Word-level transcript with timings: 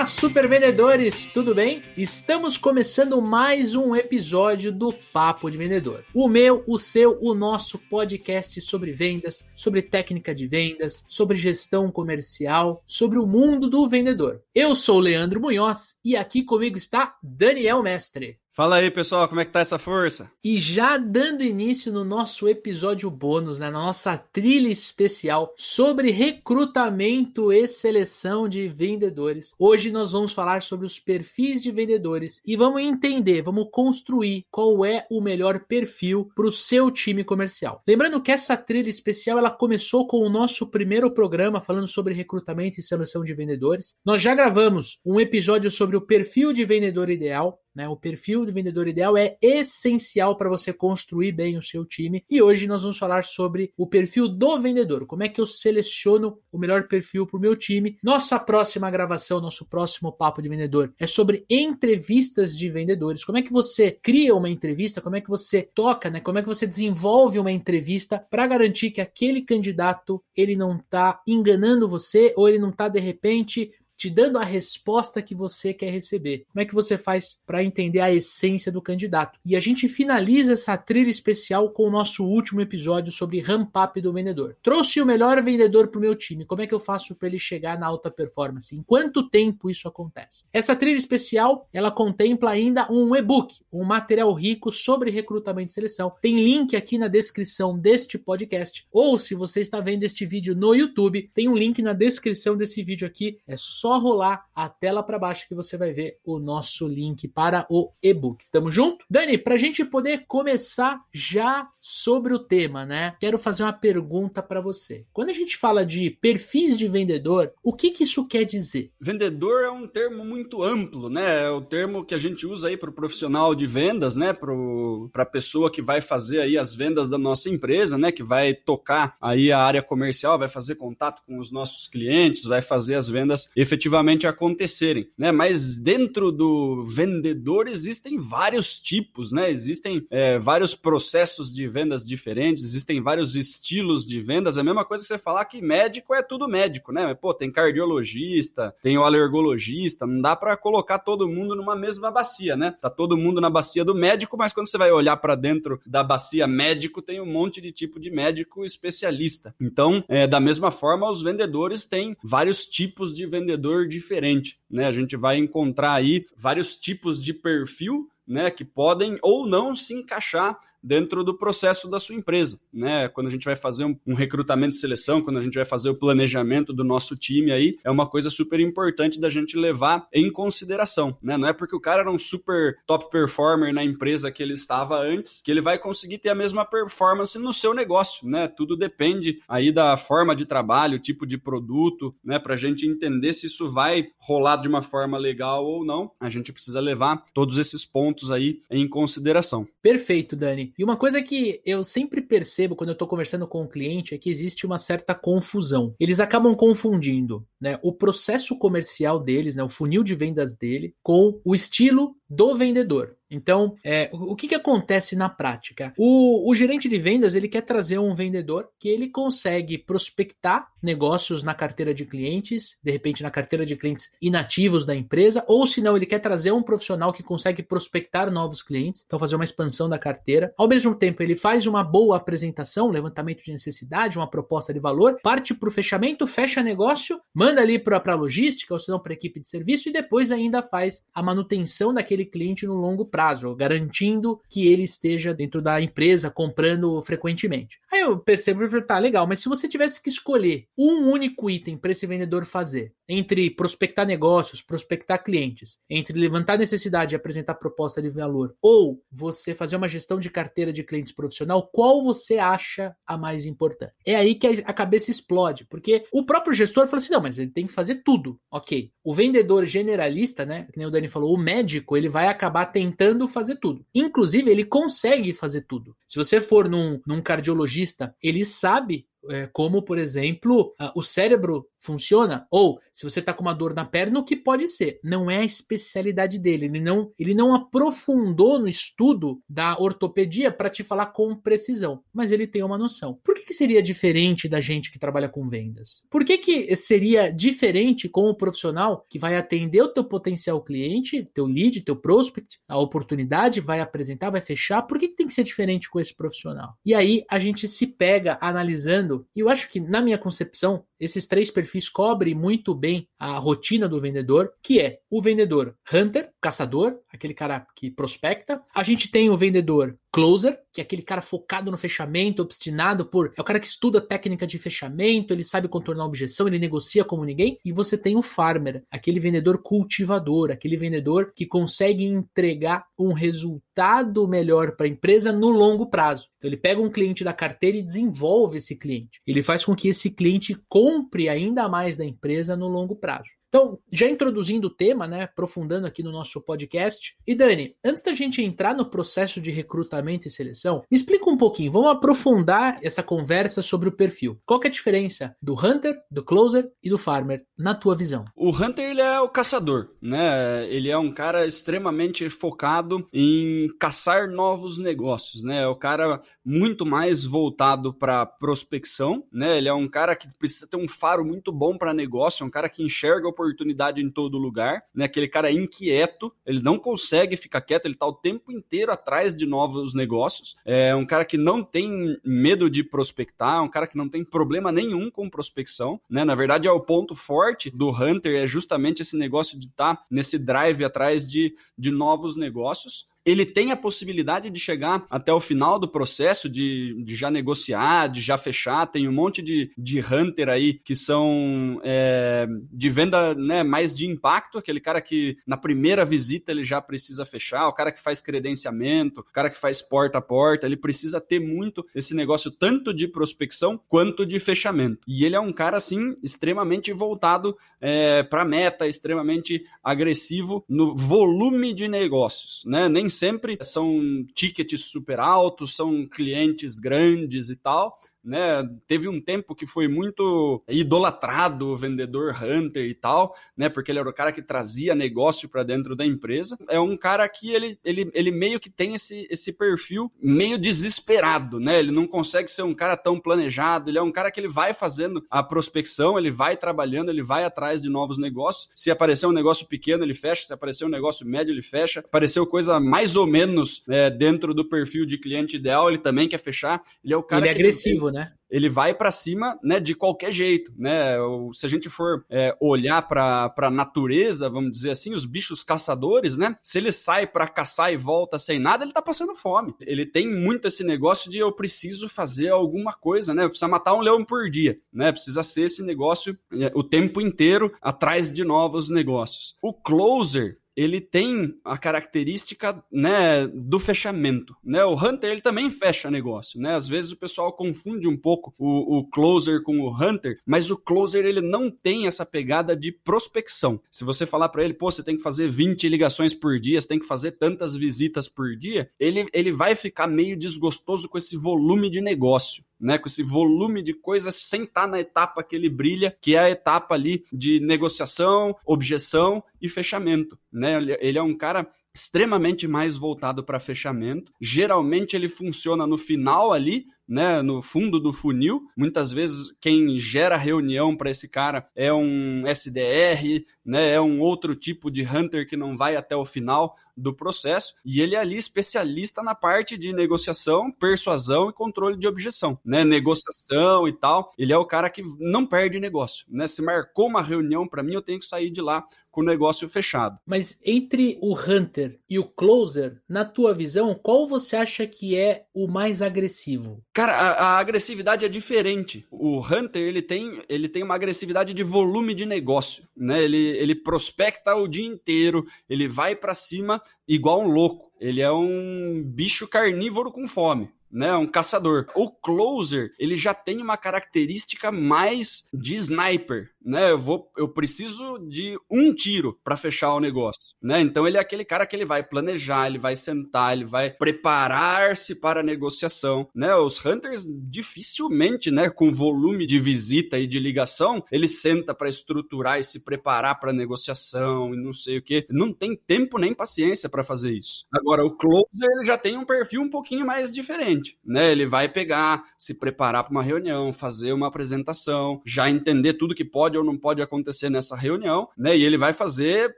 Olá, 0.00 0.06
super 0.06 0.48
vendedores, 0.48 1.28
tudo 1.28 1.54
bem? 1.54 1.82
Estamos 1.94 2.56
começando 2.56 3.20
mais 3.20 3.74
um 3.74 3.94
episódio 3.94 4.72
do 4.72 4.90
Papo 4.90 5.50
de 5.50 5.58
Vendedor. 5.58 6.06
O 6.14 6.26
meu, 6.26 6.64
o 6.66 6.78
seu, 6.78 7.18
o 7.20 7.34
nosso 7.34 7.76
podcast 7.76 8.58
sobre 8.62 8.92
vendas, 8.92 9.44
sobre 9.54 9.82
técnica 9.82 10.34
de 10.34 10.46
vendas, 10.46 11.04
sobre 11.06 11.36
gestão 11.36 11.92
comercial, 11.92 12.82
sobre 12.86 13.18
o 13.18 13.26
mundo 13.26 13.68
do 13.68 13.86
vendedor. 13.86 14.40
Eu 14.54 14.74
sou 14.74 14.96
o 14.96 15.00
Leandro 15.00 15.38
Munhoz 15.38 15.96
e 16.02 16.16
aqui 16.16 16.42
comigo 16.44 16.78
está 16.78 17.18
Daniel 17.22 17.82
Mestre. 17.82 18.38
Fala 18.60 18.76
aí, 18.76 18.90
pessoal, 18.90 19.26
como 19.26 19.40
é 19.40 19.46
que 19.46 19.52
tá 19.52 19.60
essa 19.60 19.78
força? 19.78 20.30
E 20.44 20.58
já 20.58 20.98
dando 20.98 21.42
início 21.42 21.90
no 21.90 22.04
nosso 22.04 22.46
episódio 22.46 23.10
bônus, 23.10 23.58
né, 23.58 23.70
na 23.70 23.80
nossa 23.80 24.18
trilha 24.18 24.68
especial 24.68 25.54
sobre 25.56 26.10
recrutamento 26.10 27.50
e 27.50 27.66
seleção 27.66 28.46
de 28.46 28.68
vendedores. 28.68 29.54
Hoje 29.58 29.90
nós 29.90 30.12
vamos 30.12 30.34
falar 30.34 30.60
sobre 30.60 30.84
os 30.84 30.98
perfis 30.98 31.62
de 31.62 31.70
vendedores 31.70 32.42
e 32.46 32.54
vamos 32.54 32.82
entender, 32.82 33.40
vamos 33.40 33.66
construir 33.72 34.44
qual 34.50 34.84
é 34.84 35.06
o 35.10 35.22
melhor 35.22 35.60
perfil 35.60 36.30
para 36.36 36.46
o 36.46 36.52
seu 36.52 36.90
time 36.90 37.24
comercial. 37.24 37.82
Lembrando 37.88 38.20
que 38.20 38.30
essa 38.30 38.58
trilha 38.58 38.90
especial 38.90 39.38
ela 39.38 39.50
começou 39.50 40.06
com 40.06 40.18
o 40.18 40.28
nosso 40.28 40.66
primeiro 40.66 41.10
programa 41.10 41.62
falando 41.62 41.88
sobre 41.88 42.12
recrutamento 42.12 42.78
e 42.78 42.82
seleção 42.82 43.24
de 43.24 43.32
vendedores. 43.32 43.96
Nós 44.04 44.20
já 44.20 44.34
gravamos 44.34 45.00
um 45.02 45.18
episódio 45.18 45.70
sobre 45.70 45.96
o 45.96 46.02
perfil 46.02 46.52
de 46.52 46.66
vendedor 46.66 47.08
ideal, 47.08 47.58
né? 47.80 47.88
O 47.88 47.96
perfil 47.96 48.44
do 48.44 48.52
vendedor 48.52 48.86
ideal 48.86 49.16
é 49.16 49.38
essencial 49.40 50.36
para 50.36 50.50
você 50.50 50.70
construir 50.70 51.32
bem 51.32 51.56
o 51.56 51.62
seu 51.62 51.82
time. 51.84 52.22
E 52.28 52.42
hoje 52.42 52.66
nós 52.66 52.82
vamos 52.82 52.98
falar 52.98 53.24
sobre 53.24 53.72
o 53.74 53.86
perfil 53.86 54.28
do 54.28 54.60
vendedor. 54.60 55.06
Como 55.06 55.22
é 55.22 55.28
que 55.28 55.40
eu 55.40 55.46
seleciono 55.46 56.38
o 56.52 56.58
melhor 56.58 56.86
perfil 56.86 57.26
para 57.26 57.38
o 57.38 57.40
meu 57.40 57.56
time? 57.56 57.96
Nossa 58.02 58.38
próxima 58.38 58.90
gravação, 58.90 59.40
nosso 59.40 59.66
próximo 59.66 60.12
papo 60.12 60.42
de 60.42 60.48
vendedor 60.48 60.92
é 60.98 61.06
sobre 61.06 61.46
entrevistas 61.48 62.54
de 62.54 62.68
vendedores. 62.68 63.24
Como 63.24 63.38
é 63.38 63.42
que 63.42 63.52
você 63.52 63.90
cria 63.90 64.34
uma 64.34 64.50
entrevista? 64.50 65.00
Como 65.00 65.16
é 65.16 65.20
que 65.22 65.30
você 65.30 65.62
toca? 65.62 66.10
Né? 66.10 66.20
Como 66.20 66.38
é 66.38 66.42
que 66.42 66.48
você 66.48 66.66
desenvolve 66.66 67.38
uma 67.38 67.50
entrevista 67.50 68.18
para 68.30 68.46
garantir 68.46 68.90
que 68.90 69.00
aquele 69.00 69.40
candidato 69.40 70.22
ele 70.36 70.54
não 70.54 70.76
está 70.76 71.22
enganando 71.26 71.88
você 71.88 72.34
ou 72.36 72.46
ele 72.46 72.58
não 72.58 72.68
está 72.68 72.88
de 72.88 73.00
repente 73.00 73.72
te 74.00 74.08
dando 74.08 74.38
a 74.38 74.44
resposta 74.44 75.20
que 75.20 75.34
você 75.34 75.74
quer 75.74 75.90
receber. 75.90 76.46
Como 76.50 76.62
é 76.62 76.64
que 76.64 76.74
você 76.74 76.96
faz 76.96 77.38
para 77.46 77.62
entender 77.62 78.00
a 78.00 78.10
essência 78.10 78.72
do 78.72 78.80
candidato? 78.80 79.38
E 79.44 79.54
a 79.54 79.60
gente 79.60 79.86
finaliza 79.88 80.54
essa 80.54 80.74
trilha 80.74 81.10
especial 81.10 81.68
com 81.68 81.86
o 81.86 81.90
nosso 81.90 82.24
último 82.24 82.62
episódio 82.62 83.12
sobre 83.12 83.40
ramp 83.40 83.76
up 83.76 84.00
do 84.00 84.10
vendedor. 84.10 84.56
Trouxe 84.62 85.02
o 85.02 85.06
melhor 85.06 85.42
vendedor 85.42 85.88
para 85.88 85.98
o 85.98 86.00
meu 86.00 86.14
time. 86.14 86.46
Como 86.46 86.62
é 86.62 86.66
que 86.66 86.72
eu 86.72 86.80
faço 86.80 87.14
para 87.14 87.28
ele 87.28 87.38
chegar 87.38 87.78
na 87.78 87.88
alta 87.88 88.10
performance? 88.10 88.74
Em 88.74 88.82
quanto 88.82 89.28
tempo 89.28 89.68
isso 89.68 89.86
acontece? 89.86 90.44
Essa 90.50 90.74
trilha 90.74 90.96
especial, 90.96 91.68
ela 91.70 91.90
contempla 91.90 92.52
ainda 92.52 92.90
um 92.90 93.14
e-book, 93.14 93.60
um 93.70 93.84
material 93.84 94.32
rico 94.32 94.72
sobre 94.72 95.10
recrutamento 95.10 95.72
e 95.72 95.74
seleção. 95.74 96.10
Tem 96.22 96.42
link 96.42 96.74
aqui 96.74 96.96
na 96.96 97.06
descrição 97.06 97.78
deste 97.78 98.16
podcast, 98.16 98.86
ou 98.90 99.18
se 99.18 99.34
você 99.34 99.60
está 99.60 99.78
vendo 99.78 100.04
este 100.04 100.24
vídeo 100.24 100.56
no 100.56 100.74
YouTube, 100.74 101.30
tem 101.34 101.50
um 101.50 101.54
link 101.54 101.82
na 101.82 101.92
descrição 101.92 102.56
desse 102.56 102.82
vídeo 102.82 103.06
aqui. 103.06 103.36
É 103.46 103.58
só 103.58 103.89
só 103.90 103.98
rolar 103.98 104.46
a 104.54 104.68
tela 104.68 105.02
para 105.02 105.18
baixo 105.18 105.48
que 105.48 105.54
você 105.54 105.76
vai 105.76 105.90
ver 105.90 106.18
o 106.24 106.38
nosso 106.38 106.86
link 106.86 107.26
para 107.26 107.66
o 107.68 107.90
e-book. 108.00 108.44
Tamo 108.52 108.70
junto? 108.70 109.04
Dani, 109.10 109.36
para 109.36 109.54
a 109.54 109.56
gente 109.56 109.84
poder 109.84 110.26
começar 110.28 111.00
já 111.12 111.68
sobre 111.80 112.32
o 112.32 112.38
tema, 112.38 112.86
né? 112.86 113.16
Quero 113.18 113.36
fazer 113.36 113.64
uma 113.64 113.72
pergunta 113.72 114.40
para 114.40 114.60
você. 114.60 115.04
Quando 115.12 115.30
a 115.30 115.32
gente 115.32 115.56
fala 115.56 115.84
de 115.84 116.08
perfis 116.08 116.78
de 116.78 116.86
vendedor, 116.86 117.52
o 117.64 117.72
que, 117.72 117.90
que 117.90 118.04
isso 118.04 118.28
quer 118.28 118.44
dizer? 118.44 118.92
Vendedor 119.00 119.64
é 119.64 119.70
um 119.70 119.88
termo 119.88 120.24
muito 120.24 120.62
amplo, 120.62 121.10
né? 121.10 121.46
É 121.46 121.50
o 121.50 121.60
termo 121.60 122.04
que 122.04 122.14
a 122.14 122.18
gente 122.18 122.46
usa 122.46 122.68
aí 122.68 122.76
para 122.76 122.90
o 122.90 122.92
profissional 122.92 123.56
de 123.56 123.66
vendas, 123.66 124.14
né? 124.14 124.32
Para 124.32 125.22
a 125.22 125.26
pessoa 125.26 125.68
que 125.68 125.82
vai 125.82 126.00
fazer 126.00 126.42
aí 126.42 126.56
as 126.56 126.76
vendas 126.76 127.08
da 127.08 127.18
nossa 127.18 127.50
empresa, 127.50 127.98
né? 127.98 128.12
Que 128.12 128.22
vai 128.22 128.54
tocar 128.54 129.16
aí 129.20 129.50
a 129.50 129.58
área 129.58 129.82
comercial, 129.82 130.38
vai 130.38 130.48
fazer 130.48 130.76
contato 130.76 131.22
com 131.26 131.40
os 131.40 131.50
nossos 131.50 131.88
clientes, 131.88 132.44
vai 132.44 132.62
fazer 132.62 132.94
as 132.94 133.08
vendas 133.08 133.50
efetivamente 133.56 133.79
efetivamente 133.80 134.26
acontecerem, 134.26 135.08
né? 135.16 135.32
Mas 135.32 135.80
dentro 135.80 136.30
do 136.30 136.84
vendedor 136.84 137.66
existem 137.66 138.18
vários 138.18 138.78
tipos, 138.78 139.32
né? 139.32 139.50
Existem 139.50 140.06
é, 140.10 140.38
vários 140.38 140.74
processos 140.74 141.52
de 141.52 141.66
vendas 141.66 142.06
diferentes, 142.06 142.62
existem 142.62 143.00
vários 143.00 143.34
estilos 143.34 144.04
de 144.04 144.20
vendas. 144.20 144.58
É 144.58 144.60
a 144.60 144.64
mesma 144.64 144.84
coisa 144.84 145.02
que 145.02 145.08
você 145.08 145.18
falar 145.18 145.46
que 145.46 145.62
médico 145.62 146.14
é 146.14 146.22
tudo 146.22 146.46
médico, 146.46 146.92
né? 146.92 147.14
Pô, 147.14 147.32
tem 147.32 147.50
cardiologista, 147.50 148.74
tem 148.82 148.98
o 148.98 149.02
alergologista, 149.02 150.06
não 150.06 150.20
dá 150.20 150.36
para 150.36 150.56
colocar 150.56 150.98
todo 150.98 151.28
mundo 151.28 151.56
numa 151.56 151.74
mesma 151.74 152.10
bacia, 152.10 152.56
né? 152.56 152.74
Tá 152.80 152.90
todo 152.90 153.16
mundo 153.16 153.40
na 153.40 153.48
bacia 153.48 153.84
do 153.84 153.94
médico, 153.94 154.36
mas 154.36 154.52
quando 154.52 154.68
você 154.68 154.76
vai 154.76 154.92
olhar 154.92 155.16
para 155.16 155.34
dentro 155.34 155.80
da 155.86 156.04
bacia 156.04 156.46
médico, 156.46 157.00
tem 157.00 157.20
um 157.20 157.26
monte 157.26 157.60
de 157.60 157.72
tipo 157.72 157.98
de 157.98 158.10
médico 158.10 158.64
especialista. 158.64 159.54
Então, 159.58 160.04
é, 160.06 160.26
da 160.26 160.38
mesma 160.38 160.70
forma, 160.70 161.08
os 161.08 161.22
vendedores 161.22 161.86
têm 161.86 162.14
vários 162.22 162.66
tipos 162.66 163.14
de 163.14 163.24
vendedor 163.26 163.69
diferente, 163.88 164.58
né? 164.70 164.86
A 164.86 164.92
gente 164.92 165.16
vai 165.16 165.38
encontrar 165.38 165.94
aí 165.94 166.26
vários 166.36 166.78
tipos 166.78 167.22
de 167.22 167.32
perfil, 167.32 168.08
né, 168.26 168.48
que 168.50 168.64
podem 168.64 169.18
ou 169.22 169.44
não 169.44 169.74
se 169.74 169.92
encaixar 169.92 170.56
dentro 170.82 171.22
do 171.22 171.36
processo 171.36 171.88
da 171.88 171.98
sua 171.98 172.14
empresa, 172.14 172.60
né? 172.72 173.08
Quando 173.08 173.26
a 173.26 173.30
gente 173.30 173.44
vai 173.44 173.56
fazer 173.56 173.84
um, 173.84 173.96
um, 174.06 174.14
recrutamento 174.14 174.74
e 174.74 174.78
seleção, 174.78 175.22
quando 175.22 175.38
a 175.38 175.42
gente 175.42 175.54
vai 175.54 175.64
fazer 175.64 175.90
o 175.90 175.94
planejamento 175.94 176.72
do 176.72 176.84
nosso 176.84 177.16
time 177.16 177.52
aí, 177.52 177.78
é 177.84 177.90
uma 177.90 178.06
coisa 178.06 178.30
super 178.30 178.60
importante 178.60 179.20
da 179.20 179.28
gente 179.28 179.56
levar 179.56 180.06
em 180.12 180.30
consideração, 180.30 181.16
né? 181.22 181.36
Não 181.36 181.48
é 181.48 181.52
porque 181.52 181.76
o 181.76 181.80
cara 181.80 182.02
era 182.02 182.10
um 182.10 182.18
super 182.18 182.78
top 182.86 183.10
performer 183.10 183.72
na 183.72 183.84
empresa 183.84 184.30
que 184.30 184.42
ele 184.42 184.54
estava 184.54 184.98
antes 184.98 185.40
que 185.42 185.50
ele 185.50 185.60
vai 185.60 185.78
conseguir 185.78 186.18
ter 186.18 186.28
a 186.28 186.34
mesma 186.34 186.64
performance 186.64 187.38
no 187.38 187.52
seu 187.52 187.74
negócio, 187.74 188.26
né? 188.28 188.48
Tudo 188.48 188.76
depende 188.76 189.40
aí 189.48 189.72
da 189.72 189.96
forma 189.96 190.34
de 190.34 190.44
trabalho, 190.44 190.98
tipo 190.98 191.26
de 191.26 191.38
produto, 191.38 192.14
né? 192.24 192.38
Para 192.38 192.54
a 192.54 192.58
gente 192.58 192.86
entender 192.86 193.32
se 193.32 193.46
isso 193.46 193.70
vai 193.70 194.08
rolar 194.18 194.56
de 194.56 194.68
uma 194.68 194.82
forma 194.82 195.18
legal 195.18 195.64
ou 195.64 195.84
não, 195.84 196.10
a 196.20 196.28
gente 196.28 196.52
precisa 196.52 196.80
levar 196.80 197.24
todos 197.34 197.58
esses 197.58 197.84
pontos 197.84 198.30
aí 198.30 198.60
em 198.70 198.88
consideração. 198.88 199.66
Perfeito, 199.82 200.36
Dani. 200.36 200.69
E 200.78 200.84
uma 200.84 200.96
coisa 200.96 201.22
que 201.22 201.60
eu 201.64 201.82
sempre 201.84 202.20
percebo 202.20 202.76
quando 202.76 202.90
eu 202.90 202.94
estou 202.94 203.08
conversando 203.08 203.46
com 203.46 203.62
o 203.62 203.68
cliente 203.68 204.14
é 204.14 204.18
que 204.18 204.30
existe 204.30 204.66
uma 204.66 204.78
certa 204.78 205.14
confusão. 205.14 205.94
Eles 205.98 206.20
acabam 206.20 206.54
confundindo 206.54 207.46
né, 207.60 207.78
o 207.82 207.92
processo 207.92 208.56
comercial 208.58 209.18
deles, 209.18 209.56
né, 209.56 209.62
o 209.62 209.68
funil 209.68 210.02
de 210.02 210.14
vendas 210.14 210.56
dele, 210.56 210.94
com 211.02 211.40
o 211.44 211.54
estilo 211.54 212.16
do 212.30 212.54
vendedor. 212.54 213.16
Então, 213.30 213.76
é, 213.84 214.10
o 214.12 214.34
que, 214.34 214.48
que 214.48 214.54
acontece 214.54 215.14
na 215.14 215.28
prática? 215.28 215.94
O, 215.96 216.50
o, 216.50 216.54
gerente 216.54 216.88
de 216.88 216.98
vendas 216.98 217.34
ele 217.34 217.48
quer 217.48 217.60
trazer 217.62 217.98
um 217.98 218.12
vendedor 218.12 218.68
que 218.78 218.88
ele 218.88 219.08
consegue 219.08 219.78
prospectar 219.78 220.66
negócios 220.82 221.44
na 221.44 221.54
carteira 221.54 221.94
de 221.94 222.04
clientes, 222.04 222.76
de 222.82 222.90
repente 222.90 223.22
na 223.22 223.30
carteira 223.30 223.64
de 223.64 223.76
clientes 223.76 224.10
inativos 224.20 224.84
da 224.84 224.96
empresa, 224.96 225.44
ou 225.46 225.66
se 225.66 225.80
não, 225.80 225.96
ele 225.96 226.06
quer 226.06 226.18
trazer 226.18 226.50
um 226.50 226.62
profissional 226.62 227.12
que 227.12 227.22
consegue 227.22 227.62
prospectar 227.62 228.30
novos 228.32 228.62
clientes, 228.62 229.04
então 229.06 229.18
fazer 229.18 229.36
uma 229.36 229.44
expansão 229.44 229.88
da 229.88 229.98
carteira. 229.98 230.52
Ao 230.58 230.66
mesmo 230.66 230.94
tempo, 230.94 231.22
ele 231.22 231.36
faz 231.36 231.66
uma 231.66 231.84
boa 231.84 232.16
apresentação, 232.16 232.90
levantamento 232.90 233.44
de 233.44 233.52
necessidade, 233.52 234.18
uma 234.18 234.28
proposta 234.28 234.74
de 234.74 234.80
valor, 234.80 235.20
parte 235.22 235.54
para 235.54 235.68
o 235.68 235.72
fechamento, 235.72 236.26
fecha 236.26 236.62
negócio, 236.62 237.20
manda 237.32 237.60
ali 237.60 237.78
para 237.78 238.02
a 238.04 238.14
logística, 238.16 238.74
ou 238.74 238.80
se 238.80 238.90
não, 238.90 238.98
para 238.98 239.12
a 239.12 239.14
equipe 239.14 239.38
de 239.38 239.48
serviço, 239.48 239.88
e 239.88 239.92
depois 239.92 240.32
ainda 240.32 240.62
faz 240.62 241.04
a 241.14 241.22
manutenção 241.22 241.94
daquele 241.94 242.19
cliente 242.26 242.66
no 242.66 242.74
longo 242.74 243.04
prazo 243.04 243.20
prazo, 243.20 243.54
garantindo 243.54 244.40
que 244.48 244.66
ele 244.66 244.82
esteja 244.82 245.34
dentro 245.34 245.62
da 245.62 245.80
empresa 245.80 246.30
comprando 246.30 247.00
frequentemente. 247.02 247.78
Aí 247.92 248.00
eu 248.00 248.18
percebo 248.18 248.64
e 248.64 248.82
tá 248.82 248.98
legal, 248.98 249.26
mas 249.26 249.40
se 249.40 249.48
você 249.48 249.68
tivesse 249.68 250.02
que 250.02 250.08
escolher 250.08 250.66
um 250.76 251.10
único 251.10 251.50
item 251.50 251.76
para 251.76 251.92
esse 251.92 252.06
vendedor 252.06 252.44
fazer, 252.44 252.92
entre 253.08 253.50
prospectar 253.50 254.06
negócios, 254.06 254.62
prospectar 254.62 255.22
clientes, 255.22 255.78
entre 255.88 256.18
levantar 256.18 256.56
necessidade 256.56 257.14
e 257.14 257.16
apresentar 257.16 257.54
proposta 257.54 258.00
de 258.00 258.08
valor, 258.08 258.54
ou 258.62 259.02
você 259.10 259.54
fazer 259.54 259.76
uma 259.76 259.88
gestão 259.88 260.18
de 260.18 260.30
carteira 260.30 260.72
de 260.72 260.84
clientes 260.84 261.12
profissional, 261.12 261.68
qual 261.72 262.02
você 262.02 262.38
acha 262.38 262.94
a 263.04 263.18
mais 263.18 263.46
importante? 263.46 263.92
É 264.06 264.14
aí 264.14 264.34
que 264.34 264.46
a 264.46 264.72
cabeça 264.72 265.10
explode, 265.10 265.66
porque 265.68 266.04
o 266.12 266.24
próprio 266.24 266.54
gestor 266.54 266.86
fala 266.86 267.00
assim: 267.00 267.12
não, 267.12 267.20
mas 267.20 267.38
ele 267.38 267.50
tem 267.50 267.66
que 267.66 267.72
fazer 267.72 268.02
tudo. 268.04 268.38
Ok. 268.50 268.92
O 269.02 269.12
vendedor 269.12 269.64
generalista, 269.64 270.46
né? 270.46 270.68
Que 270.72 270.78
nem 270.78 270.86
o 270.86 270.90
Dani 270.90 271.08
falou, 271.08 271.34
o 271.34 271.38
médico, 271.38 271.96
ele 271.96 272.08
vai 272.10 272.28
acabar 272.28 272.66
tentando 272.66 273.26
fazer 273.26 273.56
tudo. 273.56 273.84
Inclusive, 273.94 274.50
ele 274.50 274.64
consegue 274.64 275.32
fazer 275.32 275.62
tudo. 275.62 275.96
Se 276.06 276.16
você 276.16 276.40
for 276.40 276.68
num, 276.68 277.00
num 277.06 277.22
cardiologista, 277.22 278.14
ele 278.22 278.44
sabe 278.44 279.06
é, 279.28 279.48
como, 279.52 279.82
por 279.82 279.98
exemplo, 279.98 280.74
o 280.94 281.02
cérebro 281.02 281.68
funciona, 281.78 282.46
ou 282.50 282.78
se 282.92 283.04
você 283.04 283.20
está 283.20 283.32
com 283.32 283.42
uma 283.42 283.54
dor 283.54 283.74
na 283.74 283.84
perna, 283.84 284.20
o 284.20 284.24
que 284.24 284.36
pode 284.36 284.68
ser. 284.68 285.00
Não 285.02 285.30
é 285.30 285.38
a 285.38 285.44
especialidade 285.44 286.38
dele, 286.38 286.66
ele 286.66 286.80
não, 286.80 287.12
ele 287.18 287.34
não 287.34 287.54
aprofundou 287.54 288.58
no 288.58 288.68
estudo 288.68 289.42
da 289.48 289.78
ortopedia 289.80 290.52
para 290.52 290.70
te 290.70 290.82
falar 290.82 291.06
com 291.06 291.34
precisão, 291.34 292.02
mas 292.12 292.30
ele 292.30 292.46
tem 292.46 292.62
uma 292.62 292.78
noção. 292.78 293.18
Por 293.24 293.34
que, 293.34 293.46
que 293.46 293.54
seria 293.54 293.82
diferente 293.82 294.48
da 294.48 294.60
gente 294.60 294.90
que 294.90 294.98
trabalha 294.98 295.28
com 295.28 295.48
vendas? 295.48 296.04
Por 296.10 296.24
que, 296.24 296.36
que 296.38 296.76
seria 296.76 297.32
diferente 297.32 298.08
com 298.08 298.28
o 298.28 298.34
profissional 298.34 299.06
que 299.08 299.18
vai 299.18 299.36
atender 299.36 299.82
o 299.82 299.88
teu 299.88 300.04
potencial 300.04 300.62
cliente, 300.62 301.26
teu 301.32 301.46
lead, 301.46 301.80
teu 301.80 301.96
prospect, 301.96 302.58
a 302.68 302.78
oportunidade, 302.78 303.60
vai 303.60 303.80
apresentar, 303.80 304.30
vai 304.30 304.40
fechar? 304.40 304.82
Por 304.82 304.98
que, 304.98 305.08
que 305.08 305.16
tem 305.16 305.26
que 305.26 305.32
ser 305.32 305.44
diferente 305.44 305.88
com 305.88 305.98
esse 305.98 306.14
profissional? 306.14 306.74
E 306.84 306.94
aí 306.94 307.24
a 307.30 307.38
gente 307.38 307.66
se 307.66 307.86
pega 307.86 308.38
analisando, 308.40 309.09
e 309.34 309.40
eu 309.40 309.48
acho 309.48 309.68
que 309.70 309.80
na 309.80 310.00
minha 310.00 310.18
concepção, 310.18 310.84
esses 311.00 311.26
três 311.26 311.50
perfis 311.50 311.88
cobrem 311.88 312.34
muito 312.34 312.74
bem 312.74 313.08
a 313.18 313.38
rotina 313.38 313.88
do 313.88 314.00
vendedor, 314.00 314.52
que 314.62 314.78
é 314.78 314.98
o 315.10 315.22
vendedor 315.22 315.74
hunter, 315.92 316.30
caçador, 316.40 316.98
aquele 317.12 317.34
cara 317.34 317.66
que 317.74 317.90
prospecta. 317.90 318.62
A 318.74 318.82
gente 318.82 319.10
tem 319.10 319.30
o 319.30 319.36
vendedor 319.36 319.96
closer, 320.12 320.58
que 320.72 320.80
é 320.80 320.84
aquele 320.84 321.02
cara 321.02 321.20
focado 321.20 321.70
no 321.70 321.76
fechamento, 321.76 322.42
obstinado 322.42 323.06
por. 323.06 323.32
É 323.36 323.40
o 323.40 323.44
cara 323.44 323.60
que 323.60 323.66
estuda 323.66 324.00
técnica 324.00 324.46
de 324.46 324.58
fechamento, 324.58 325.32
ele 325.32 325.44
sabe 325.44 325.68
contornar 325.68 326.04
a 326.04 326.06
objeção, 326.06 326.46
ele 326.46 326.58
negocia 326.58 327.04
como 327.04 327.24
ninguém. 327.24 327.58
E 327.64 327.72
você 327.72 327.96
tem 327.96 328.16
o 328.16 328.22
farmer, 328.22 328.82
aquele 328.90 329.20
vendedor 329.20 329.62
cultivador, 329.62 330.50
aquele 330.50 330.76
vendedor 330.76 331.32
que 331.34 331.46
consegue 331.46 332.04
entregar 332.04 332.84
um 332.98 333.12
resultado 333.12 334.28
melhor 334.28 334.76
para 334.76 334.86
a 334.86 334.88
empresa 334.88 335.32
no 335.32 335.48
longo 335.48 335.88
prazo. 335.88 336.26
Então 336.36 336.48
ele 336.48 336.56
pega 336.56 336.80
um 336.80 336.90
cliente 336.90 337.24
da 337.24 337.32
carteira 337.32 337.76
e 337.76 337.82
desenvolve 337.82 338.58
esse 338.58 338.76
cliente. 338.76 339.20
Ele 339.26 339.42
faz 339.42 339.64
com 339.64 339.74
que 339.74 339.88
esse 339.88 340.10
cliente 340.10 340.56
compre 340.90 341.28
ainda 341.28 341.68
mais 341.68 341.96
da 341.96 342.04
empresa 342.04 342.56
no 342.56 342.66
longo 342.66 342.96
prazo. 342.96 343.30
Então, 343.50 343.80
já 343.90 344.08
introduzindo 344.08 344.68
o 344.68 344.70
tema, 344.70 345.08
né, 345.08 345.24
aprofundando 345.24 345.84
aqui 345.84 346.04
no 346.04 346.12
nosso 346.12 346.40
podcast. 346.40 347.16
E 347.26 347.34
Dani, 347.34 347.74
antes 347.84 348.00
da 348.00 348.12
gente 348.12 348.40
entrar 348.40 348.76
no 348.76 348.86
processo 348.86 349.40
de 349.40 349.50
recrutamento 349.50 350.28
e 350.28 350.30
seleção, 350.30 350.84
me 350.88 350.96
explica 350.96 351.28
um 351.28 351.36
pouquinho, 351.36 351.72
vamos 351.72 351.90
aprofundar 351.90 352.78
essa 352.80 353.02
conversa 353.02 353.60
sobre 353.60 353.88
o 353.88 353.92
perfil. 353.92 354.38
Qual 354.46 354.60
é 354.62 354.68
a 354.68 354.70
diferença 354.70 355.34
do 355.42 355.54
hunter, 355.54 356.00
do 356.08 356.22
closer 356.22 356.70
e 356.80 356.88
do 356.88 356.96
farmer 356.96 357.44
na 357.58 357.74
tua 357.74 357.96
visão? 357.96 358.24
O 358.36 358.50
hunter 358.50 358.88
ele 358.88 359.00
é 359.00 359.20
o 359.20 359.28
caçador, 359.28 359.90
né? 360.00 360.64
Ele 360.68 360.88
é 360.88 360.96
um 360.96 361.12
cara 361.12 361.44
extremamente 361.44 362.30
focado 362.30 363.08
em 363.12 363.68
caçar 363.80 364.30
novos 364.30 364.78
negócios, 364.78 365.42
né? 365.42 365.62
É 365.62 365.66
o 365.66 365.74
cara 365.74 366.22
muito 366.44 366.86
mais 366.86 367.24
voltado 367.24 367.92
para 367.92 368.24
prospecção, 368.24 369.24
né? 369.32 369.58
Ele 369.58 369.68
é 369.68 369.74
um 369.74 369.88
cara 369.88 370.14
que 370.14 370.28
precisa 370.38 370.68
ter 370.68 370.76
um 370.76 370.86
faro 370.86 371.24
muito 371.24 371.50
bom 371.50 371.76
para 371.76 371.92
negócio, 371.92 372.44
é 372.44 372.46
um 372.46 372.50
cara 372.50 372.68
que 372.68 372.84
enxerga 372.84 373.28
oportunidade 373.40 374.02
em 374.02 374.10
todo 374.10 374.38
lugar, 374.38 374.82
né? 374.94 375.04
Aquele 375.04 375.28
cara 375.28 375.50
inquieto, 375.50 376.32
ele 376.44 376.60
não 376.60 376.78
consegue 376.78 377.36
ficar 377.36 377.60
quieto, 377.60 377.86
ele 377.86 377.94
tá 377.94 378.06
o 378.06 378.14
tempo 378.14 378.52
inteiro 378.52 378.92
atrás 378.92 379.36
de 379.36 379.46
novos 379.46 379.94
negócios. 379.94 380.56
É 380.64 380.94
um 380.94 381.06
cara 381.06 381.24
que 381.24 381.36
não 381.36 381.62
tem 381.62 382.16
medo 382.24 382.68
de 382.68 382.82
prospectar, 382.82 383.58
é 383.58 383.60
um 383.60 383.68
cara 383.68 383.86
que 383.86 383.96
não 383.96 384.08
tem 384.08 384.24
problema 384.24 384.70
nenhum 384.70 385.10
com 385.10 385.28
prospecção, 385.28 386.00
né? 386.08 386.24
Na 386.24 386.34
verdade, 386.34 386.68
é 386.68 386.72
o 386.72 386.80
ponto 386.80 387.14
forte 387.14 387.70
do 387.70 387.90
Hunter 387.90 388.42
é 388.42 388.46
justamente 388.46 389.02
esse 389.02 389.16
negócio 389.16 389.58
de 389.58 389.66
estar 389.66 389.96
tá 389.96 390.04
nesse 390.10 390.38
drive 390.38 390.84
atrás 390.84 391.28
de, 391.28 391.54
de 391.76 391.90
novos 391.90 392.36
negócios 392.36 393.08
ele 393.30 393.46
tem 393.46 393.72
a 393.72 393.76
possibilidade 393.76 394.50
de 394.50 394.58
chegar 394.58 395.06
até 395.10 395.32
o 395.32 395.40
final 395.40 395.78
do 395.78 395.88
processo, 395.88 396.48
de, 396.48 397.02
de 397.04 397.16
já 397.16 397.30
negociar, 397.30 398.08
de 398.08 398.20
já 398.20 398.36
fechar. 398.36 398.86
Tem 398.86 399.08
um 399.08 399.12
monte 399.12 399.42
de, 399.42 399.70
de 399.76 400.00
hunter 400.00 400.48
aí 400.48 400.74
que 400.74 400.94
são 400.94 401.80
é, 401.84 402.46
de 402.72 402.90
venda 402.90 403.34
né, 403.34 403.62
mais 403.62 403.96
de 403.96 404.06
impacto, 404.06 404.58
aquele 404.58 404.80
cara 404.80 405.00
que 405.00 405.36
na 405.46 405.56
primeira 405.56 406.04
visita 406.04 406.52
ele 406.52 406.62
já 406.62 406.80
precisa 406.80 407.24
fechar, 407.24 407.68
o 407.68 407.72
cara 407.72 407.92
que 407.92 408.00
faz 408.00 408.20
credenciamento, 408.20 409.20
o 409.20 409.24
cara 409.24 409.50
que 409.50 409.58
faz 409.58 409.82
porta 409.82 410.18
a 410.18 410.22
porta, 410.22 410.66
ele 410.66 410.76
precisa 410.76 411.20
ter 411.20 411.40
muito 411.40 411.84
esse 411.94 412.14
negócio 412.14 412.50
tanto 412.50 412.92
de 412.92 413.08
prospecção 413.08 413.80
quanto 413.88 414.26
de 414.26 414.38
fechamento. 414.38 415.00
E 415.06 415.24
ele 415.24 415.36
é 415.36 415.40
um 415.40 415.52
cara 415.52 415.76
assim 415.76 416.16
extremamente 416.22 416.92
voltado 416.92 417.56
é, 417.80 418.22
para 418.22 418.44
meta, 418.44 418.86
extremamente 418.86 419.64
agressivo 419.82 420.64
no 420.68 420.94
volume 420.94 421.72
de 421.72 421.88
negócios, 421.88 422.62
né? 422.66 422.88
Nem 422.88 423.08
sempre. 423.20 423.58
São 423.62 424.24
tickets 424.34 424.84
super 424.84 425.20
altos, 425.20 425.76
são 425.76 426.06
clientes 426.08 426.78
grandes 426.78 427.50
e 427.50 427.56
tal, 427.56 427.96
né? 428.24 428.68
Teve 428.86 429.08
um 429.08 429.20
tempo 429.20 429.54
que 429.54 429.66
foi 429.66 429.88
muito 429.88 430.62
idolatrado 430.68 431.68
o 431.68 431.76
vendedor 431.76 432.34
hunter 432.42 432.84
e 432.84 432.94
tal, 432.94 433.34
né? 433.56 433.68
Porque 433.68 433.90
ele 433.90 433.98
era 433.98 434.08
o 434.08 434.12
cara 434.12 434.32
que 434.32 434.42
trazia 434.42 434.94
negócio 434.94 435.48
para 435.48 435.62
dentro 435.62 435.96
da 435.96 436.04
empresa. 436.04 436.58
É 436.68 436.78
um 436.78 436.96
cara 436.96 437.28
que 437.28 437.50
ele, 437.50 437.78
ele, 437.84 438.10
ele 438.12 438.30
meio 438.30 438.60
que 438.60 438.70
tem 438.70 438.94
esse, 438.94 439.26
esse 439.30 439.56
perfil 439.56 440.10
meio 440.22 440.58
desesperado, 440.58 441.58
né? 441.58 441.78
Ele 441.78 441.90
não 441.90 442.06
consegue 442.06 442.50
ser 442.50 442.62
um 442.62 442.74
cara 442.74 442.96
tão 442.96 443.18
planejado. 443.18 443.90
Ele 443.90 443.98
é 443.98 444.02
um 444.02 444.12
cara 444.12 444.30
que 444.30 444.38
ele 444.38 444.48
vai 444.48 444.74
fazendo 444.74 445.24
a 445.30 445.42
prospecção, 445.42 446.18
ele 446.18 446.30
vai 446.30 446.56
trabalhando, 446.56 447.10
ele 447.10 447.22
vai 447.22 447.44
atrás 447.44 447.80
de 447.80 447.88
novos 447.88 448.18
negócios. 448.18 448.70
Se 448.74 448.90
aparecer 448.90 449.26
um 449.26 449.32
negócio 449.32 449.66
pequeno, 449.66 450.04
ele 450.04 450.14
fecha. 450.14 450.46
Se 450.46 450.52
aparecer 450.52 450.84
um 450.84 450.88
negócio 450.88 451.26
médio, 451.26 451.52
ele 451.52 451.62
fecha. 451.62 452.00
Apareceu 452.00 452.46
coisa 452.46 452.78
mais 452.78 453.16
ou 453.16 453.26
menos 453.26 453.84
é, 453.88 454.10
dentro 454.10 454.52
do 454.52 454.64
perfil 454.64 455.06
de 455.06 455.18
cliente 455.18 455.56
ideal, 455.56 455.88
ele 455.88 455.98
também 455.98 456.28
quer 456.28 456.38
fechar. 456.38 456.82
Ele 457.04 457.14
é 457.14 457.16
o 457.16 457.22
cara 457.22 457.42
ele 457.42 457.48
é 457.48 457.52
agressivo, 457.52 458.09
ele... 458.50 458.70
vai 458.70 458.94
para 458.94 459.10
cima, 459.10 459.58
né, 459.62 459.80
de 459.80 459.94
qualquer 459.94 460.32
jeito, 460.32 460.72
né? 460.76 461.16
Se 461.52 461.66
a 461.66 461.68
gente 461.68 461.90
for 461.90 462.24
é, 462.30 462.56
olhar 462.60 463.06
para 463.06 463.52
a 463.56 463.70
natureza, 463.70 464.48
vamos 464.48 464.72
dizer 464.72 464.90
assim, 464.90 465.12
os 465.12 465.26
bichos 465.26 465.62
caçadores, 465.62 466.36
né? 466.36 466.56
Se 466.62 466.78
ele 466.78 466.92
sai 466.92 467.26
para 467.26 467.48
caçar 467.48 467.92
e 467.92 467.96
volta 467.96 468.38
sem 468.38 468.58
nada, 468.58 468.84
ele 468.84 468.92
tá 468.92 469.02
passando 469.02 469.34
fome. 469.34 469.74
Ele 469.80 470.06
tem 470.06 470.28
muito 470.28 470.68
esse 470.68 470.84
negócio 470.84 471.30
de 471.30 471.38
eu 471.38 471.52
preciso 471.52 472.08
fazer 472.08 472.50
alguma 472.50 472.92
coisa, 472.92 473.34
né? 473.34 473.48
Precisa 473.48 473.68
matar 473.68 473.94
um 473.94 474.00
leão 474.00 474.24
por 474.24 474.48
dia, 474.48 474.78
né? 474.92 475.10
Precisa 475.12 475.42
ser 475.42 475.62
esse 475.62 475.82
negócio 475.82 476.38
é, 476.52 476.70
o 476.74 476.82
tempo 476.82 477.20
inteiro 477.20 477.72
atrás 477.82 478.32
de 478.32 478.44
novos 478.44 478.88
negócios. 478.88 479.56
O 479.60 479.74
closer, 479.74 480.58
ele 480.76 481.00
tem 481.00 481.54
a 481.64 481.76
característica 481.76 482.82
né, 482.90 483.46
do 483.46 483.78
fechamento. 483.78 484.56
Né? 484.64 484.84
O 484.84 484.94
Hunter 484.94 485.30
ele 485.30 485.40
também 485.40 485.70
fecha 485.70 486.10
negócio. 486.10 486.60
Né? 486.60 486.74
Às 486.74 486.88
vezes 486.88 487.10
o 487.10 487.18
pessoal 487.18 487.52
confunde 487.52 488.08
um 488.08 488.16
pouco 488.16 488.54
o, 488.58 488.98
o 488.98 489.04
closer 489.08 489.62
com 489.62 489.80
o 489.80 489.94
Hunter, 489.94 490.38
mas 490.46 490.70
o 490.70 490.76
closer 490.76 491.24
ele 491.24 491.40
não 491.40 491.70
tem 491.70 492.06
essa 492.06 492.24
pegada 492.24 492.76
de 492.76 492.92
prospecção. 492.92 493.80
Se 493.90 494.04
você 494.04 494.26
falar 494.26 494.48
para 494.48 494.64
ele, 494.64 494.74
pô, 494.74 494.90
você 494.90 495.02
tem 495.02 495.16
que 495.16 495.22
fazer 495.22 495.48
20 495.48 495.88
ligações 495.88 496.34
por 496.34 496.58
dia, 496.58 496.80
você 496.80 496.88
tem 496.88 496.98
que 496.98 497.06
fazer 497.06 497.32
tantas 497.32 497.76
visitas 497.76 498.28
por 498.28 498.56
dia, 498.56 498.90
ele, 498.98 499.26
ele 499.32 499.52
vai 499.52 499.74
ficar 499.74 500.06
meio 500.06 500.36
desgostoso 500.36 501.08
com 501.08 501.18
esse 501.18 501.36
volume 501.36 501.90
de 501.90 502.00
negócio 502.00 502.64
né, 502.80 502.98
com 502.98 503.08
esse 503.08 503.22
volume 503.22 503.82
de 503.82 503.92
coisas 503.92 504.36
sem 504.36 504.62
estar 504.62 504.82
tá 504.82 504.86
na 504.86 505.00
etapa 505.00 505.42
que 505.42 505.54
ele 505.54 505.68
brilha, 505.68 506.16
que 506.20 506.34
é 506.34 506.38
a 506.38 506.50
etapa 506.50 506.94
ali 506.94 507.24
de 507.32 507.60
negociação, 507.60 508.56
objeção 508.64 509.42
e 509.60 509.68
fechamento, 509.68 510.38
né? 510.52 510.78
Ele 511.00 511.18
é 511.18 511.22
um 511.22 511.36
cara 511.36 511.68
extremamente 511.94 512.66
mais 512.68 512.96
voltado 512.96 513.42
para 513.44 513.58
fechamento. 513.58 514.32
Geralmente 514.40 515.16
ele 515.16 515.28
funciona 515.28 515.86
no 515.86 515.98
final 515.98 516.52
ali, 516.52 516.86
né, 517.10 517.42
no 517.42 517.60
fundo 517.60 517.98
do 517.98 518.12
funil. 518.12 518.62
Muitas 518.76 519.10
vezes 519.10 519.52
quem 519.60 519.98
gera 519.98 520.36
reunião 520.36 520.96
para 520.96 521.10
esse 521.10 521.28
cara 521.28 521.68
é 521.74 521.92
um 521.92 522.46
SDR, 522.46 523.44
né, 523.66 523.92
é 523.94 524.00
um 524.00 524.20
outro 524.20 524.54
tipo 524.54 524.88
de 524.90 525.02
hunter 525.02 525.48
que 525.48 525.56
não 525.56 525.76
vai 525.76 525.96
até 525.96 526.14
o 526.14 526.24
final 526.24 526.76
do 526.96 527.14
processo, 527.14 527.74
e 527.84 528.00
ele 528.00 528.14
é 528.14 528.18
ali 528.18 528.36
especialista 528.36 529.22
na 529.22 529.34
parte 529.34 529.76
de 529.76 529.92
negociação, 529.92 530.70
persuasão 530.70 531.48
e 531.48 531.52
controle 531.52 531.96
de 531.96 532.06
objeção, 532.06 532.58
né, 532.64 532.84
negociação 532.84 533.88
e 533.88 533.92
tal. 533.92 534.32
Ele 534.38 534.52
é 534.52 534.58
o 534.58 534.66
cara 534.66 534.90
que 534.90 535.02
não 535.18 535.46
perde 535.46 535.80
negócio, 535.80 536.26
né? 536.28 536.46
Se 536.46 536.62
marcou 536.62 537.06
uma 537.06 537.22
reunião 537.22 537.66
para 537.66 537.82
mim, 537.82 537.94
eu 537.94 538.02
tenho 538.02 538.20
que 538.20 538.26
sair 538.26 538.50
de 538.50 538.60
lá 538.60 538.84
com 539.10 539.22
o 539.22 539.24
negócio 539.24 539.68
fechado. 539.68 540.18
Mas 540.24 540.60
entre 540.64 541.18
o 541.20 541.34
hunter 541.34 541.98
e 542.08 542.18
o 542.18 542.24
closer, 542.24 543.00
na 543.08 543.24
tua 543.24 543.52
visão, 543.52 543.94
qual 543.94 544.26
você 544.26 544.56
acha 544.56 544.86
que 544.86 545.16
é 545.16 545.46
o 545.52 545.66
mais 545.66 546.00
agressivo? 546.00 546.82
Cara, 547.00 547.14
a, 547.14 547.30
a, 547.30 547.58
agressividade 547.58 548.26
é 548.26 548.28
diferente. 548.28 549.06
O 549.10 549.40
Hunter, 549.40 549.80
ele 549.80 550.02
tem, 550.02 550.42
ele 550.50 550.68
tem 550.68 550.82
uma 550.82 550.94
agressividade 550.94 551.54
de 551.54 551.62
volume 551.62 552.12
de 552.12 552.26
negócio, 552.26 552.84
né? 552.94 553.24
Ele, 553.24 553.38
ele 553.38 553.74
prospecta 553.74 554.54
o 554.54 554.68
dia 554.68 554.84
inteiro, 554.84 555.46
ele 555.66 555.88
vai 555.88 556.14
para 556.14 556.34
cima 556.34 556.78
igual 557.08 557.40
um 557.40 557.48
louco. 557.48 557.90
Ele 557.98 558.20
é 558.20 558.30
um 558.30 559.02
bicho 559.02 559.48
carnívoro 559.48 560.12
com 560.12 560.28
fome 560.28 560.68
né? 560.90 561.14
Um 561.14 561.26
caçador. 561.26 561.86
O 561.94 562.10
closer, 562.10 562.92
ele 562.98 563.14
já 563.14 563.32
tem 563.32 563.62
uma 563.62 563.76
característica 563.76 564.72
mais 564.72 565.48
de 565.54 565.74
sniper, 565.74 566.50
né? 566.64 566.90
Eu 566.90 566.98
vou, 566.98 567.30
eu 567.36 567.48
preciso 567.48 568.18
de 568.28 568.58
um 568.70 568.94
tiro 568.94 569.38
para 569.42 569.56
fechar 569.56 569.94
o 569.94 570.00
negócio, 570.00 570.54
né? 570.62 570.80
Então 570.80 571.06
ele 571.06 571.16
é 571.16 571.20
aquele 571.20 571.44
cara 571.44 571.66
que 571.66 571.74
ele 571.74 571.84
vai 571.84 572.02
planejar, 572.02 572.66
ele 572.66 572.78
vai 572.78 572.96
sentar, 572.96 573.52
ele 573.52 573.64
vai 573.64 573.90
preparar-se 573.90 575.20
para 575.20 575.40
a 575.40 575.44
negociação, 575.44 576.28
né? 576.34 576.54
Os 576.56 576.84
hunters 576.84 577.26
dificilmente, 577.48 578.50
né, 578.50 578.68
com 578.70 578.92
volume 578.92 579.46
de 579.46 579.58
visita 579.58 580.18
e 580.18 580.26
de 580.26 580.38
ligação, 580.38 581.04
ele 581.10 581.28
senta 581.28 581.74
para 581.74 581.88
estruturar 581.88 582.58
e 582.58 582.62
se 582.62 582.84
preparar 582.84 583.38
para 583.40 583.52
negociação 583.52 584.54
e 584.54 584.56
não 584.56 584.72
sei 584.72 584.98
o 584.98 585.02
que. 585.02 585.26
Não 585.30 585.52
tem 585.52 585.76
tempo 585.76 586.18
nem 586.18 586.34
paciência 586.34 586.88
para 586.88 587.04
fazer 587.04 587.32
isso. 587.32 587.66
Agora 587.72 588.04
o 588.04 588.16
closer 588.16 588.68
ele 588.76 588.84
já 588.84 588.98
tem 588.98 589.16
um 589.16 589.24
perfil 589.24 589.62
um 589.62 589.70
pouquinho 589.70 590.06
mais 590.06 590.32
diferente, 590.32 590.98
né? 591.04 591.32
Ele 591.32 591.46
vai 591.46 591.68
pegar, 591.68 592.24
se 592.38 592.58
preparar 592.58 593.04
para 593.04 593.10
uma 593.10 593.22
reunião, 593.22 593.72
fazer 593.72 594.12
uma 594.12 594.28
apresentação, 594.28 595.20
já 595.24 595.48
entender 595.48 595.94
tudo 595.94 596.14
que 596.14 596.24
pode 596.24 596.49
ou 596.56 596.64
não 596.64 596.76
pode 596.76 597.02
acontecer 597.02 597.50
nessa 597.50 597.76
reunião, 597.76 598.28
né? 598.36 598.56
E 598.56 598.64
ele 598.64 598.76
vai 598.76 598.92
fazer 598.92 599.56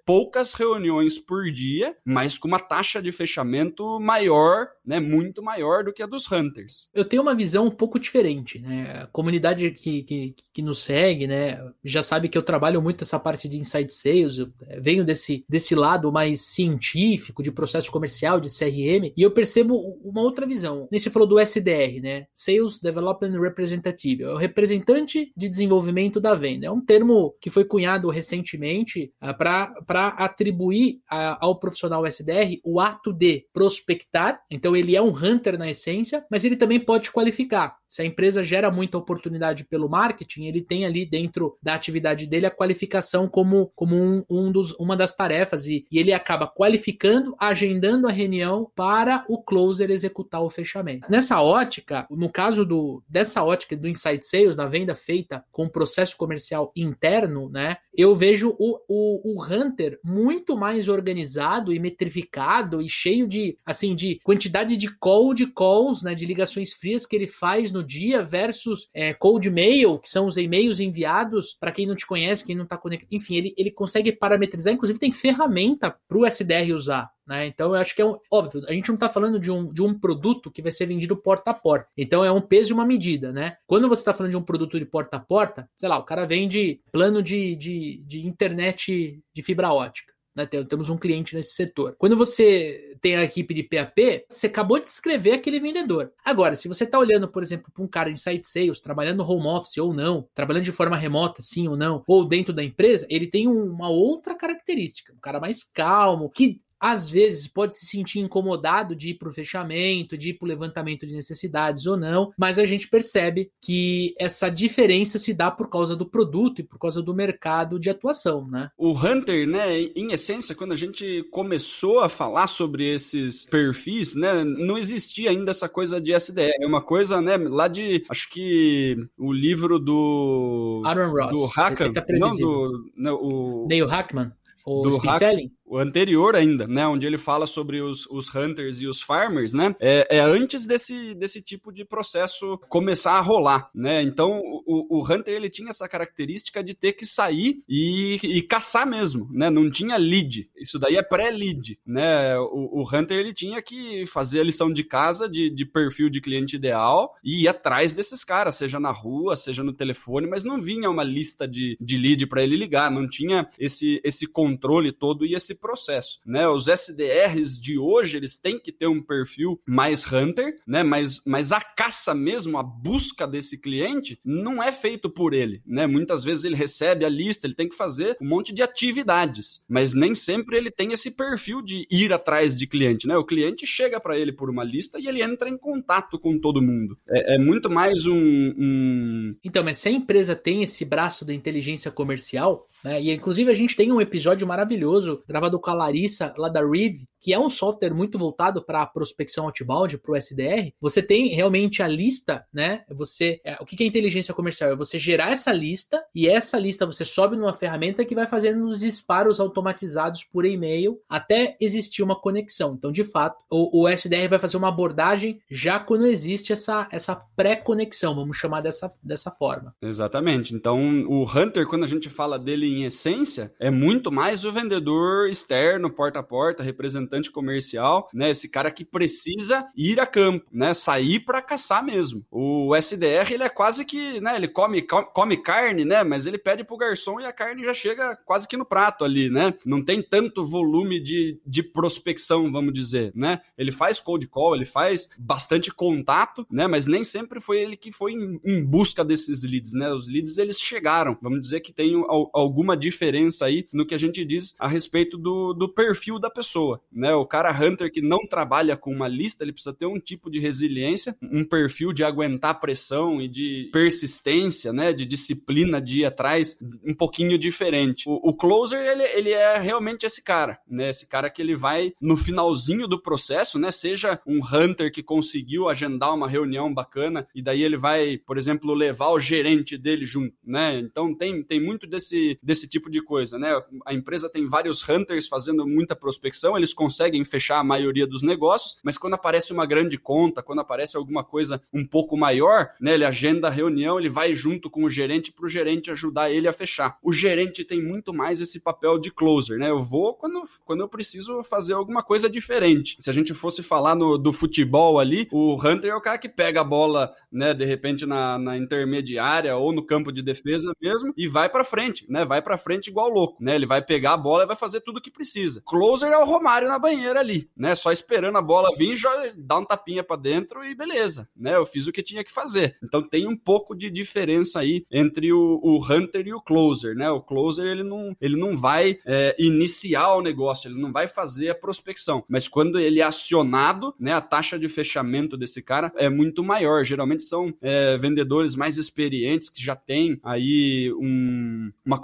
poucas 0.04 0.54
reuniões 0.54 1.18
por 1.18 1.44
dia, 1.50 1.96
mas 2.04 2.38
com 2.38 2.48
uma 2.48 2.58
taxa 2.58 3.00
de 3.00 3.12
fechamento 3.12 3.98
maior, 4.00 4.68
né? 4.84 5.00
Muito 5.00 5.42
maior 5.42 5.84
do 5.84 5.92
que 5.92 6.02
a 6.02 6.06
dos 6.06 6.30
hunters. 6.30 6.88
Eu 6.94 7.04
tenho 7.04 7.22
uma 7.22 7.34
visão 7.34 7.66
um 7.66 7.70
pouco 7.70 7.98
diferente, 7.98 8.58
né? 8.58 9.02
A 9.02 9.06
comunidade 9.06 9.70
que, 9.70 10.02
que, 10.02 10.34
que 10.52 10.62
nos 10.62 10.82
segue, 10.82 11.26
né? 11.26 11.58
Já 11.84 12.02
sabe 12.02 12.28
que 12.28 12.36
eu 12.36 12.42
trabalho 12.42 12.82
muito 12.82 13.04
essa 13.04 13.18
parte 13.18 13.48
de 13.48 13.58
inside 13.58 13.92
sales, 13.92 14.38
eu 14.38 14.48
é, 14.68 14.80
venho 14.80 15.04
desse, 15.04 15.44
desse 15.48 15.74
lado 15.74 16.12
mais 16.12 16.42
científico, 16.42 17.42
de 17.42 17.50
processo 17.50 17.90
comercial, 17.90 18.40
de 18.40 18.48
CRM, 18.48 19.12
e 19.16 19.22
eu 19.22 19.30
percebo 19.30 19.76
uma 20.02 20.20
outra 20.20 20.46
visão. 20.46 20.88
Você 20.90 21.10
falou 21.10 21.28
do 21.28 21.38
SDR, 21.38 22.00
né? 22.02 22.26
Sales 22.34 22.80
Development 22.80 23.40
Representative, 23.40 24.24
é 24.24 24.28
o 24.28 24.36
representante 24.36 25.32
de 25.36 25.48
desenvolvimento 25.48 26.20
da 26.20 26.34
venda. 26.34 26.66
É 26.66 26.70
um 26.70 26.81
termo 26.84 27.34
que 27.40 27.50
foi 27.50 27.64
cunhado 27.64 28.10
recentemente 28.10 29.12
uh, 29.22 29.34
ah, 29.42 29.74
para 29.86 30.08
atribuir 30.18 30.96
uh, 31.10 31.36
ao 31.40 31.58
profissional 31.58 32.06
SDR 32.06 32.58
o 32.64 32.80
ato 32.80 33.12
de 33.12 33.46
prospectar. 33.52 34.40
Então 34.50 34.74
ele 34.74 34.96
é 34.96 35.02
um 35.02 35.14
hunter 35.14 35.58
na 35.58 35.70
essência, 35.70 36.24
mas 36.30 36.44
ele 36.44 36.56
também 36.56 36.80
pode 36.80 37.10
qualificar. 37.10 37.76
Se 37.92 38.00
a 38.00 38.06
empresa 38.06 38.42
gera 38.42 38.70
muita 38.70 38.96
oportunidade 38.96 39.64
pelo 39.64 39.86
marketing, 39.86 40.46
ele 40.46 40.62
tem 40.62 40.86
ali 40.86 41.04
dentro 41.04 41.58
da 41.62 41.74
atividade 41.74 42.26
dele 42.26 42.46
a 42.46 42.50
qualificação 42.50 43.28
como, 43.28 43.70
como 43.76 43.94
um, 43.94 44.24
um 44.30 44.50
dos, 44.50 44.72
uma 44.76 44.96
das 44.96 45.14
tarefas 45.14 45.66
e, 45.66 45.86
e 45.92 45.98
ele 45.98 46.10
acaba 46.10 46.46
qualificando, 46.46 47.36
agendando 47.38 48.08
a 48.08 48.10
reunião 48.10 48.70
para 48.74 49.26
o 49.28 49.42
closer 49.42 49.90
executar 49.90 50.40
o 50.42 50.48
fechamento. 50.48 51.06
Nessa 51.10 51.42
ótica, 51.42 52.06
no 52.10 52.30
caso 52.30 52.64
do, 52.64 53.02
dessa 53.06 53.44
ótica 53.44 53.76
do 53.76 53.86
Inside 53.86 54.24
Sales, 54.24 54.56
da 54.56 54.66
venda 54.66 54.94
feita 54.94 55.44
com 55.52 55.68
processo 55.68 56.16
comercial 56.16 56.71
interno, 56.76 57.48
né? 57.48 57.76
Eu 57.94 58.14
vejo 58.14 58.54
o, 58.58 58.78
o, 58.88 59.34
o 59.34 59.44
Hunter 59.44 59.98
muito 60.02 60.56
mais 60.56 60.88
organizado 60.88 61.72
e 61.72 61.78
metrificado 61.78 62.80
e 62.80 62.88
cheio 62.88 63.26
de 63.26 63.58
assim 63.64 63.94
de 63.94 64.18
quantidade 64.22 64.76
de 64.76 64.88
cold 64.98 65.46
calls, 65.54 66.02
né? 66.02 66.14
De 66.14 66.26
ligações 66.26 66.72
frias 66.72 67.06
que 67.06 67.16
ele 67.16 67.26
faz 67.26 67.72
no 67.72 67.84
dia 67.84 68.22
versus 68.22 68.88
é, 68.94 69.12
cold 69.12 69.48
mail, 69.50 69.98
que 69.98 70.08
são 70.08 70.26
os 70.26 70.36
e-mails 70.36 70.80
enviados 70.80 71.56
para 71.58 71.72
quem 71.72 71.86
não 71.86 71.94
te 71.94 72.06
conhece, 72.06 72.44
quem 72.44 72.56
não 72.56 72.64
está 72.64 72.76
conectado. 72.76 73.08
Enfim, 73.10 73.36
ele, 73.36 73.54
ele 73.56 73.70
consegue 73.70 74.12
parametrizar, 74.12 74.72
inclusive 74.72 74.98
tem 74.98 75.12
ferramenta 75.12 75.94
para 76.08 76.18
o 76.18 76.26
SDR 76.26 76.74
usar. 76.74 77.10
Né? 77.26 77.46
Então 77.46 77.68
eu 77.68 77.80
acho 77.80 77.94
que 77.94 78.02
é 78.02 78.04
um, 78.04 78.18
óbvio, 78.30 78.62
a 78.66 78.72
gente 78.72 78.88
não 78.88 78.96
está 78.96 79.08
falando 79.08 79.38
de 79.38 79.50
um, 79.50 79.72
de 79.72 79.82
um 79.82 79.98
produto 79.98 80.50
que 80.50 80.62
vai 80.62 80.72
ser 80.72 80.86
vendido 80.86 81.16
porta 81.16 81.50
a 81.50 81.54
porta. 81.54 81.88
Então 81.96 82.24
é 82.24 82.32
um 82.32 82.40
peso 82.40 82.70
e 82.70 82.74
uma 82.74 82.84
medida, 82.84 83.32
né? 83.32 83.56
Quando 83.66 83.88
você 83.88 84.00
está 84.00 84.12
falando 84.12 84.30
de 84.30 84.36
um 84.36 84.42
produto 84.42 84.78
de 84.78 84.84
porta 84.84 85.16
a 85.16 85.20
porta, 85.20 85.68
sei 85.76 85.88
lá, 85.88 85.98
o 85.98 86.04
cara 86.04 86.26
vende 86.26 86.80
plano 86.90 87.22
de, 87.22 87.54
de, 87.56 88.02
de 88.04 88.26
internet 88.26 89.22
de 89.32 89.42
fibra 89.42 89.72
ótica. 89.72 90.12
Né? 90.34 90.46
Temos 90.46 90.88
um 90.88 90.96
cliente 90.96 91.34
nesse 91.34 91.54
setor. 91.54 91.94
Quando 91.98 92.16
você 92.16 92.96
tem 93.00 93.16
a 93.16 93.22
equipe 93.24 93.52
de 93.52 93.62
PAP, 93.62 94.24
você 94.28 94.46
acabou 94.46 94.78
de 94.78 94.86
descrever 94.86 95.32
aquele 95.32 95.60
vendedor. 95.60 96.12
Agora, 96.24 96.56
se 96.56 96.68
você 96.68 96.84
está 96.84 96.98
olhando, 96.98 97.28
por 97.28 97.42
exemplo, 97.42 97.70
para 97.72 97.84
um 97.84 97.88
cara 97.88 98.10
em 98.10 98.16
site 98.16 98.46
sales, 98.46 98.80
trabalhando 98.80 99.22
home 99.22 99.46
office 99.46 99.76
ou 99.78 99.92
não, 99.92 100.26
trabalhando 100.34 100.64
de 100.64 100.72
forma 100.72 100.96
remota, 100.96 101.42
sim 101.42 101.68
ou 101.68 101.76
não, 101.76 102.02
ou 102.06 102.24
dentro 102.26 102.54
da 102.54 102.64
empresa, 102.64 103.06
ele 103.10 103.26
tem 103.26 103.46
uma 103.46 103.88
outra 103.88 104.34
característica. 104.34 105.12
Um 105.12 105.20
cara 105.20 105.38
mais 105.38 105.62
calmo, 105.62 106.30
que 106.30 106.60
às 106.82 107.08
vezes 107.08 107.46
pode 107.46 107.76
se 107.76 107.86
sentir 107.86 108.18
incomodado 108.18 108.96
de 108.96 109.10
ir 109.10 109.14
para 109.14 109.28
o 109.28 109.32
fechamento, 109.32 110.18
de 110.18 110.30
ir 110.30 110.34
para 110.34 110.46
o 110.46 110.48
levantamento 110.48 111.06
de 111.06 111.14
necessidades 111.14 111.86
ou 111.86 111.96
não, 111.96 112.32
mas 112.36 112.58
a 112.58 112.64
gente 112.64 112.88
percebe 112.88 113.52
que 113.60 114.16
essa 114.18 114.50
diferença 114.50 115.16
se 115.16 115.32
dá 115.32 115.48
por 115.48 115.70
causa 115.70 115.94
do 115.94 116.04
produto 116.04 116.58
e 116.58 116.64
por 116.64 116.80
causa 116.80 117.00
do 117.00 117.14
mercado 117.14 117.78
de 117.78 117.88
atuação, 117.88 118.48
né? 118.48 118.68
O 118.76 118.92
Hunter, 118.92 119.46
né, 119.46 119.80
em 119.94 120.12
essência, 120.12 120.56
quando 120.56 120.72
a 120.72 120.76
gente 120.76 121.22
começou 121.30 122.00
a 122.00 122.08
falar 122.08 122.48
sobre 122.48 122.92
esses 122.92 123.44
perfis, 123.44 124.16
né, 124.16 124.42
não 124.42 124.76
existia 124.76 125.30
ainda 125.30 125.52
essa 125.52 125.68
coisa 125.68 126.00
de 126.00 126.12
SDR, 126.12 126.50
é 126.60 126.66
uma 126.66 126.82
coisa, 126.82 127.20
né, 127.20 127.36
lá 127.36 127.68
de, 127.68 128.04
acho 128.08 128.28
que 128.28 128.96
o 129.16 129.32
livro 129.32 129.78
do 129.78 130.82
Aaron 130.84 131.12
Ross, 131.12 131.30
do 131.30 131.46
Hacker, 131.46 131.92
não 132.18 132.36
do, 132.36 132.90
não, 132.96 133.14
o 133.14 133.66
Neil 133.68 133.86
Hackman, 133.86 134.32
o 134.64 134.82
do 134.82 134.96
Hack, 134.98 135.50
o 135.72 135.78
anterior 135.78 136.36
ainda, 136.36 136.66
né, 136.66 136.86
onde 136.86 137.06
ele 137.06 137.16
fala 137.16 137.46
sobre 137.46 137.80
os, 137.80 138.04
os 138.10 138.32
hunters 138.34 138.82
e 138.82 138.86
os 138.86 139.00
farmers, 139.00 139.54
né, 139.54 139.74
é, 139.80 140.18
é, 140.18 140.20
antes 140.20 140.66
desse, 140.66 141.14
desse 141.14 141.40
tipo 141.40 141.72
de 141.72 141.82
processo 141.82 142.58
começar 142.68 143.12
a 143.12 143.22
rolar, 143.22 143.70
né, 143.74 144.02
então 144.02 144.38
o, 144.66 144.98
o 144.98 145.02
hunter 145.02 145.32
ele 145.32 145.48
tinha 145.48 145.70
essa 145.70 145.88
característica 145.88 146.62
de 146.62 146.74
ter 146.74 146.92
que 146.92 147.06
sair 147.06 147.64
e, 147.66 148.18
e 148.22 148.42
caçar 148.42 148.86
mesmo, 148.86 149.30
né, 149.32 149.48
não 149.48 149.70
tinha 149.70 149.96
lead, 149.96 150.46
isso 150.54 150.78
daí 150.78 150.96
é 150.96 151.02
pré-lead, 151.02 151.78
né, 151.86 152.36
o, 152.38 152.82
o, 152.82 152.86
hunter 152.86 153.18
ele 153.18 153.32
tinha 153.32 153.62
que 153.62 154.04
fazer 154.04 154.40
a 154.40 154.44
lição 154.44 154.70
de 154.70 154.84
casa 154.84 155.26
de, 155.26 155.48
de 155.48 155.64
perfil 155.64 156.10
de 156.10 156.20
cliente 156.20 156.54
ideal 156.54 157.14
e 157.24 157.44
ir 157.44 157.48
atrás 157.48 157.94
desses 157.94 158.22
caras, 158.24 158.56
seja 158.56 158.78
na 158.78 158.90
rua, 158.90 159.36
seja 159.36 159.62
no 159.62 159.72
telefone, 159.72 160.26
mas 160.26 160.44
não 160.44 160.60
vinha 160.60 160.90
uma 160.90 161.02
lista 161.02 161.48
de, 161.48 161.78
de 161.80 161.96
lead 161.96 162.26
para 162.26 162.42
ele 162.42 162.56
ligar, 162.56 162.90
não 162.90 163.08
tinha 163.08 163.48
esse, 163.58 164.02
esse 164.04 164.30
controle 164.30 164.92
todo 164.92 165.24
e 165.24 165.34
esse 165.34 165.61
processo, 165.62 166.20
né? 166.26 166.48
Os 166.48 166.66
SDRs 166.66 167.58
de 167.58 167.78
hoje, 167.78 168.16
eles 168.16 168.36
têm 168.36 168.58
que 168.58 168.72
ter 168.72 168.88
um 168.88 169.00
perfil 169.00 169.60
mais 169.64 170.04
hunter, 170.12 170.58
né? 170.66 170.82
Mas, 170.82 171.22
mas 171.24 171.52
a 171.52 171.60
caça 171.60 172.12
mesmo, 172.12 172.58
a 172.58 172.62
busca 172.62 173.26
desse 173.26 173.60
cliente, 173.60 174.18
não 174.24 174.60
é 174.60 174.72
feito 174.72 175.08
por 175.08 175.32
ele, 175.32 175.62
né? 175.64 175.86
Muitas 175.86 176.24
vezes 176.24 176.44
ele 176.44 176.56
recebe 176.56 177.04
a 177.04 177.08
lista, 177.08 177.46
ele 177.46 177.54
tem 177.54 177.68
que 177.68 177.76
fazer 177.76 178.16
um 178.20 178.28
monte 178.28 178.52
de 178.52 178.62
atividades, 178.62 179.64
mas 179.68 179.94
nem 179.94 180.14
sempre 180.14 180.56
ele 180.56 180.70
tem 180.70 180.92
esse 180.92 181.12
perfil 181.12 181.62
de 181.62 181.86
ir 181.90 182.12
atrás 182.12 182.56
de 182.56 182.66
cliente, 182.66 183.06
né? 183.06 183.16
O 183.16 183.24
cliente 183.24 183.66
chega 183.66 184.00
para 184.00 184.18
ele 184.18 184.32
por 184.32 184.50
uma 184.50 184.64
lista 184.64 184.98
e 184.98 185.06
ele 185.06 185.22
entra 185.22 185.48
em 185.48 185.56
contato 185.56 186.18
com 186.18 186.38
todo 186.38 186.60
mundo. 186.60 186.98
É, 187.08 187.36
é 187.36 187.38
muito 187.38 187.70
mais 187.70 188.04
um, 188.06 188.16
um... 188.16 189.36
Então, 189.44 189.62
mas 189.62 189.78
se 189.78 189.88
a 189.88 189.92
empresa 189.92 190.34
tem 190.34 190.62
esse 190.62 190.84
braço 190.84 191.24
da 191.24 191.32
inteligência 191.32 191.90
comercial, 191.90 192.68
né? 192.84 193.00
E 193.00 193.12
inclusive 193.12 193.50
a 193.50 193.54
gente 193.54 193.76
tem 193.76 193.92
um 193.92 194.00
episódio 194.00 194.46
maravilhoso 194.46 195.22
gravado 195.26 195.58
com 195.58 195.70
a 195.70 195.74
Larissa 195.74 196.34
lá 196.36 196.48
da 196.48 196.64
Rive, 196.64 197.06
que 197.20 197.32
é 197.32 197.38
um 197.38 197.48
software 197.48 197.94
muito 197.94 198.18
voltado 198.18 198.62
para 198.62 198.84
prospecção 198.84 199.44
outbound, 199.44 199.98
para 199.98 200.12
o 200.12 200.16
SDR. 200.16 200.72
Você 200.80 201.00
tem 201.00 201.28
realmente 201.28 201.82
a 201.82 201.86
lista, 201.86 202.44
né? 202.52 202.82
Você, 202.90 203.40
é, 203.44 203.56
o 203.60 203.64
que 203.64 203.82
é 203.82 203.86
inteligência 203.86 204.34
comercial? 204.34 204.70
É 204.70 204.76
você 204.76 204.98
gerar 204.98 205.30
essa 205.30 205.52
lista 205.52 206.02
e 206.12 206.28
essa 206.28 206.58
lista 206.58 206.84
você 206.84 207.04
sobe 207.04 207.36
numa 207.36 207.52
ferramenta 207.52 208.04
que 208.04 208.14
vai 208.14 208.26
fazendo 208.26 208.64
os 208.64 208.80
disparos 208.80 209.38
automatizados 209.38 210.24
por 210.24 210.44
e-mail 210.44 211.00
até 211.08 211.56
existir 211.60 212.02
uma 212.02 212.20
conexão. 212.20 212.74
Então, 212.74 212.90
de 212.90 213.04
fato, 213.04 213.36
o, 213.48 213.82
o 213.82 213.88
SDR 213.88 214.28
vai 214.28 214.38
fazer 214.38 214.56
uma 214.56 214.68
abordagem 214.68 215.40
já 215.48 215.78
quando 215.78 216.06
existe 216.06 216.52
essa, 216.52 216.88
essa 216.90 217.14
pré-conexão, 217.36 218.14
vamos 218.14 218.36
chamar 218.36 218.62
dessa, 218.62 218.90
dessa 219.02 219.30
forma. 219.30 219.74
Exatamente. 219.80 220.54
Então, 220.54 221.04
o 221.06 221.22
Hunter, 221.24 221.66
quando 221.68 221.84
a 221.84 221.88
gente 221.88 222.10
fala 222.10 222.38
dele 222.38 222.71
em 222.72 222.84
essência, 222.84 223.52
é 223.58 223.70
muito 223.70 224.10
mais 224.10 224.44
o 224.44 224.52
vendedor 224.52 225.28
externo, 225.28 225.90
porta 225.90 226.20
a 226.20 226.22
porta, 226.22 226.62
representante 226.62 227.30
comercial, 227.30 228.08
né? 228.12 228.30
Esse 228.30 228.48
cara 228.48 228.70
que 228.70 228.84
precisa 228.84 229.66
ir 229.76 230.00
a 230.00 230.06
campo, 230.06 230.46
né? 230.52 230.74
Sair 230.74 231.20
para 231.20 231.42
caçar 231.42 231.84
mesmo. 231.84 232.24
O 232.30 232.74
SDR, 232.74 233.32
ele 233.32 233.42
é 233.42 233.48
quase 233.48 233.84
que, 233.84 234.20
né? 234.20 234.36
Ele 234.36 234.48
come, 234.48 234.82
come 234.82 235.36
carne, 235.36 235.84
né? 235.84 236.02
Mas 236.02 236.26
ele 236.26 236.38
pede 236.38 236.64
pro 236.64 236.76
garçom 236.76 237.20
e 237.20 237.24
a 237.24 237.32
carne 237.32 237.64
já 237.64 237.74
chega 237.74 238.16
quase 238.24 238.48
que 238.48 238.56
no 238.56 238.64
prato 238.64 239.04
ali, 239.04 239.28
né? 239.28 239.54
Não 239.64 239.82
tem 239.82 240.02
tanto 240.02 240.44
volume 240.44 241.00
de, 241.00 241.40
de 241.46 241.62
prospecção, 241.62 242.50
vamos 242.50 242.72
dizer, 242.72 243.12
né? 243.14 243.40
Ele 243.56 243.72
faz 243.72 243.98
cold 243.98 244.26
call, 244.28 244.54
ele 244.54 244.64
faz 244.64 245.10
bastante 245.18 245.72
contato, 245.72 246.46
né? 246.50 246.66
Mas 246.66 246.86
nem 246.86 247.04
sempre 247.04 247.40
foi 247.40 247.60
ele 247.60 247.76
que 247.76 247.92
foi 247.92 248.12
em, 248.12 248.40
em 248.44 248.64
busca 248.64 249.04
desses 249.04 249.42
leads, 249.42 249.72
né? 249.72 249.90
Os 249.92 250.08
leads, 250.08 250.38
eles 250.38 250.58
chegaram. 250.60 251.16
Vamos 251.20 251.40
dizer 251.40 251.60
que 251.60 251.72
tem 251.72 251.92
algum 252.32 252.61
alguma 252.62 252.76
diferença 252.76 253.46
aí 253.46 253.66
no 253.72 253.84
que 253.84 253.94
a 253.94 253.98
gente 253.98 254.24
diz 254.24 254.54
a 254.58 254.68
respeito 254.68 255.18
do, 255.18 255.52
do 255.52 255.68
perfil 255.68 256.18
da 256.18 256.30
pessoa, 256.30 256.80
né? 256.92 257.12
O 257.14 257.26
cara 257.26 257.50
hunter 257.50 257.90
que 257.90 258.00
não 258.00 258.26
trabalha 258.26 258.76
com 258.76 258.92
uma 258.92 259.08
lista, 259.08 259.42
ele 259.42 259.52
precisa 259.52 259.74
ter 259.74 259.86
um 259.86 259.98
tipo 259.98 260.30
de 260.30 260.38
resiliência, 260.38 261.16
um 261.20 261.44
perfil 261.44 261.92
de 261.92 262.04
aguentar 262.04 262.60
pressão 262.60 263.20
e 263.20 263.28
de 263.28 263.68
persistência, 263.72 264.72
né? 264.72 264.92
De 264.92 265.04
disciplina 265.04 265.80
de 265.80 266.00
ir 266.00 266.04
atrás, 266.04 266.58
um 266.84 266.94
pouquinho 266.94 267.36
diferente. 267.36 268.08
O, 268.08 268.12
o 268.22 268.34
closer, 268.34 268.80
ele, 268.80 269.02
ele 269.02 269.30
é 269.30 269.58
realmente 269.58 270.06
esse 270.06 270.22
cara, 270.22 270.58
né? 270.68 270.90
Esse 270.90 271.08
cara 271.08 271.28
que 271.28 271.42
ele 271.42 271.56
vai 271.56 271.92
no 272.00 272.16
finalzinho 272.16 272.86
do 272.86 273.00
processo, 273.00 273.58
né? 273.58 273.70
Seja 273.70 274.20
um 274.26 274.40
hunter 274.40 274.92
que 274.92 275.02
conseguiu 275.02 275.68
agendar 275.68 276.14
uma 276.14 276.28
reunião 276.28 276.72
bacana 276.72 277.26
e 277.34 277.42
daí 277.42 277.62
ele 277.62 277.76
vai, 277.76 278.18
por 278.18 278.38
exemplo, 278.38 278.72
levar 278.72 279.10
o 279.10 279.18
gerente 279.18 279.76
dele 279.76 280.04
junto, 280.04 280.34
né? 280.44 280.78
Então 280.78 281.14
tem, 281.14 281.42
tem 281.42 281.60
muito 281.60 281.86
desse, 281.86 282.38
desse 282.42 282.51
tipo 282.68 282.90
de 282.90 283.02
coisa, 283.02 283.38
né? 283.38 283.60
A 283.86 283.94
empresa 283.94 284.30
tem 284.30 284.46
vários 284.46 284.86
hunters 284.88 285.28
fazendo 285.28 285.66
muita 285.66 285.96
prospecção, 285.96 286.56
eles 286.56 286.74
conseguem 286.74 287.24
fechar 287.24 287.58
a 287.58 287.64
maioria 287.64 288.06
dos 288.06 288.22
negócios, 288.22 288.78
mas 288.82 288.98
quando 288.98 289.14
aparece 289.14 289.52
uma 289.52 289.66
grande 289.66 289.98
conta, 289.98 290.42
quando 290.42 290.60
aparece 290.60 290.96
alguma 290.96 291.24
coisa 291.24 291.62
um 291.72 291.84
pouco 291.84 292.16
maior, 292.16 292.70
né? 292.80 292.94
Ele 292.94 293.04
agenda 293.04 293.48
a 293.48 293.50
reunião, 293.50 293.98
ele 293.98 294.08
vai 294.08 294.32
junto 294.32 294.70
com 294.70 294.84
o 294.84 294.90
gerente 294.90 295.32
para 295.32 295.46
o 295.46 295.48
gerente 295.48 295.90
ajudar 295.90 296.30
ele 296.30 296.48
a 296.48 296.52
fechar. 296.52 296.98
O 297.02 297.12
gerente 297.12 297.64
tem 297.64 297.82
muito 297.82 298.12
mais 298.12 298.40
esse 298.40 298.60
papel 298.60 298.98
de 298.98 299.10
closer, 299.10 299.58
né? 299.58 299.70
Eu 299.70 299.82
vou 299.82 300.14
quando, 300.14 300.42
quando 300.64 300.80
eu 300.80 300.88
preciso 300.88 301.42
fazer 301.42 301.74
alguma 301.74 302.02
coisa 302.02 302.28
diferente. 302.28 302.96
Se 302.98 303.10
a 303.10 303.12
gente 303.12 303.32
fosse 303.34 303.62
falar 303.62 303.94
no, 303.94 304.18
do 304.18 304.32
futebol 304.32 304.98
ali, 304.98 305.28
o 305.30 305.54
Hunter 305.54 305.92
é 305.92 305.94
o 305.94 306.00
cara 306.00 306.18
que 306.18 306.28
pega 306.28 306.60
a 306.60 306.64
bola, 306.64 307.14
né, 307.30 307.54
de 307.54 307.64
repente 307.64 308.04
na, 308.04 308.38
na 308.38 308.56
intermediária 308.56 309.56
ou 309.56 309.72
no 309.72 309.84
campo 309.84 310.12
de 310.12 310.22
defesa 310.22 310.72
mesmo 310.80 311.12
e 311.16 311.26
vai 311.26 311.48
para 311.48 311.64
frente, 311.64 312.04
né? 312.08 312.24
Vai 312.24 312.41
para 312.42 312.58
frente 312.58 312.88
igual 312.88 313.08
louco, 313.08 313.42
né? 313.42 313.54
Ele 313.54 313.66
vai 313.66 313.82
pegar 313.82 314.14
a 314.14 314.16
bola 314.16 314.44
e 314.44 314.46
vai 314.46 314.56
fazer 314.56 314.80
tudo 314.80 314.98
o 314.98 315.00
que 315.00 315.10
precisa. 315.10 315.62
Closer 315.64 316.10
é 316.10 316.18
o 316.18 316.24
Romário 316.24 316.68
na 316.68 316.78
banheira 316.78 317.20
ali, 317.20 317.48
né? 317.56 317.74
Só 317.74 317.90
esperando 317.90 318.36
a 318.38 318.42
bola 318.42 318.68
vir, 318.76 318.96
já 318.96 319.10
dá 319.36 319.58
um 319.58 319.64
tapinha 319.64 320.02
para 320.02 320.16
dentro 320.16 320.64
e 320.64 320.74
beleza, 320.74 321.28
né? 321.36 321.56
Eu 321.56 321.64
fiz 321.64 321.86
o 321.86 321.92
que 321.92 322.02
tinha 322.02 322.24
que 322.24 322.32
fazer. 322.32 322.76
Então 322.82 323.02
tem 323.02 323.26
um 323.26 323.36
pouco 323.36 323.74
de 323.74 323.90
diferença 323.90 324.60
aí 324.60 324.84
entre 324.90 325.32
o, 325.32 325.60
o 325.62 325.78
Hunter 325.84 326.26
e 326.26 326.34
o 326.34 326.40
Closer, 326.40 326.94
né? 326.94 327.10
O 327.10 327.20
Closer 327.20 327.66
ele 327.66 327.82
não, 327.82 328.16
ele 328.20 328.36
não 328.36 328.56
vai 328.56 328.98
é, 329.06 329.34
iniciar 329.38 330.14
o 330.14 330.22
negócio, 330.22 330.68
ele 330.68 330.80
não 330.80 330.92
vai 330.92 331.06
fazer 331.06 331.50
a 331.50 331.54
prospecção, 331.54 332.24
mas 332.28 332.48
quando 332.48 332.78
ele 332.78 333.00
é 333.00 333.04
acionado, 333.04 333.94
né? 333.98 334.12
A 334.12 334.20
taxa 334.20 334.58
de 334.58 334.68
fechamento 334.68 335.36
desse 335.36 335.62
cara 335.62 335.92
é 335.96 336.08
muito 336.08 336.42
maior. 336.42 336.84
Geralmente 336.84 337.22
são 337.22 337.54
é, 337.60 337.96
vendedores 337.96 338.54
mais 338.54 338.78
experientes 338.78 339.48
que 339.48 339.62
já 339.62 339.76
têm 339.76 340.18
aí 340.22 340.92
um, 340.94 341.70
uma 341.84 341.98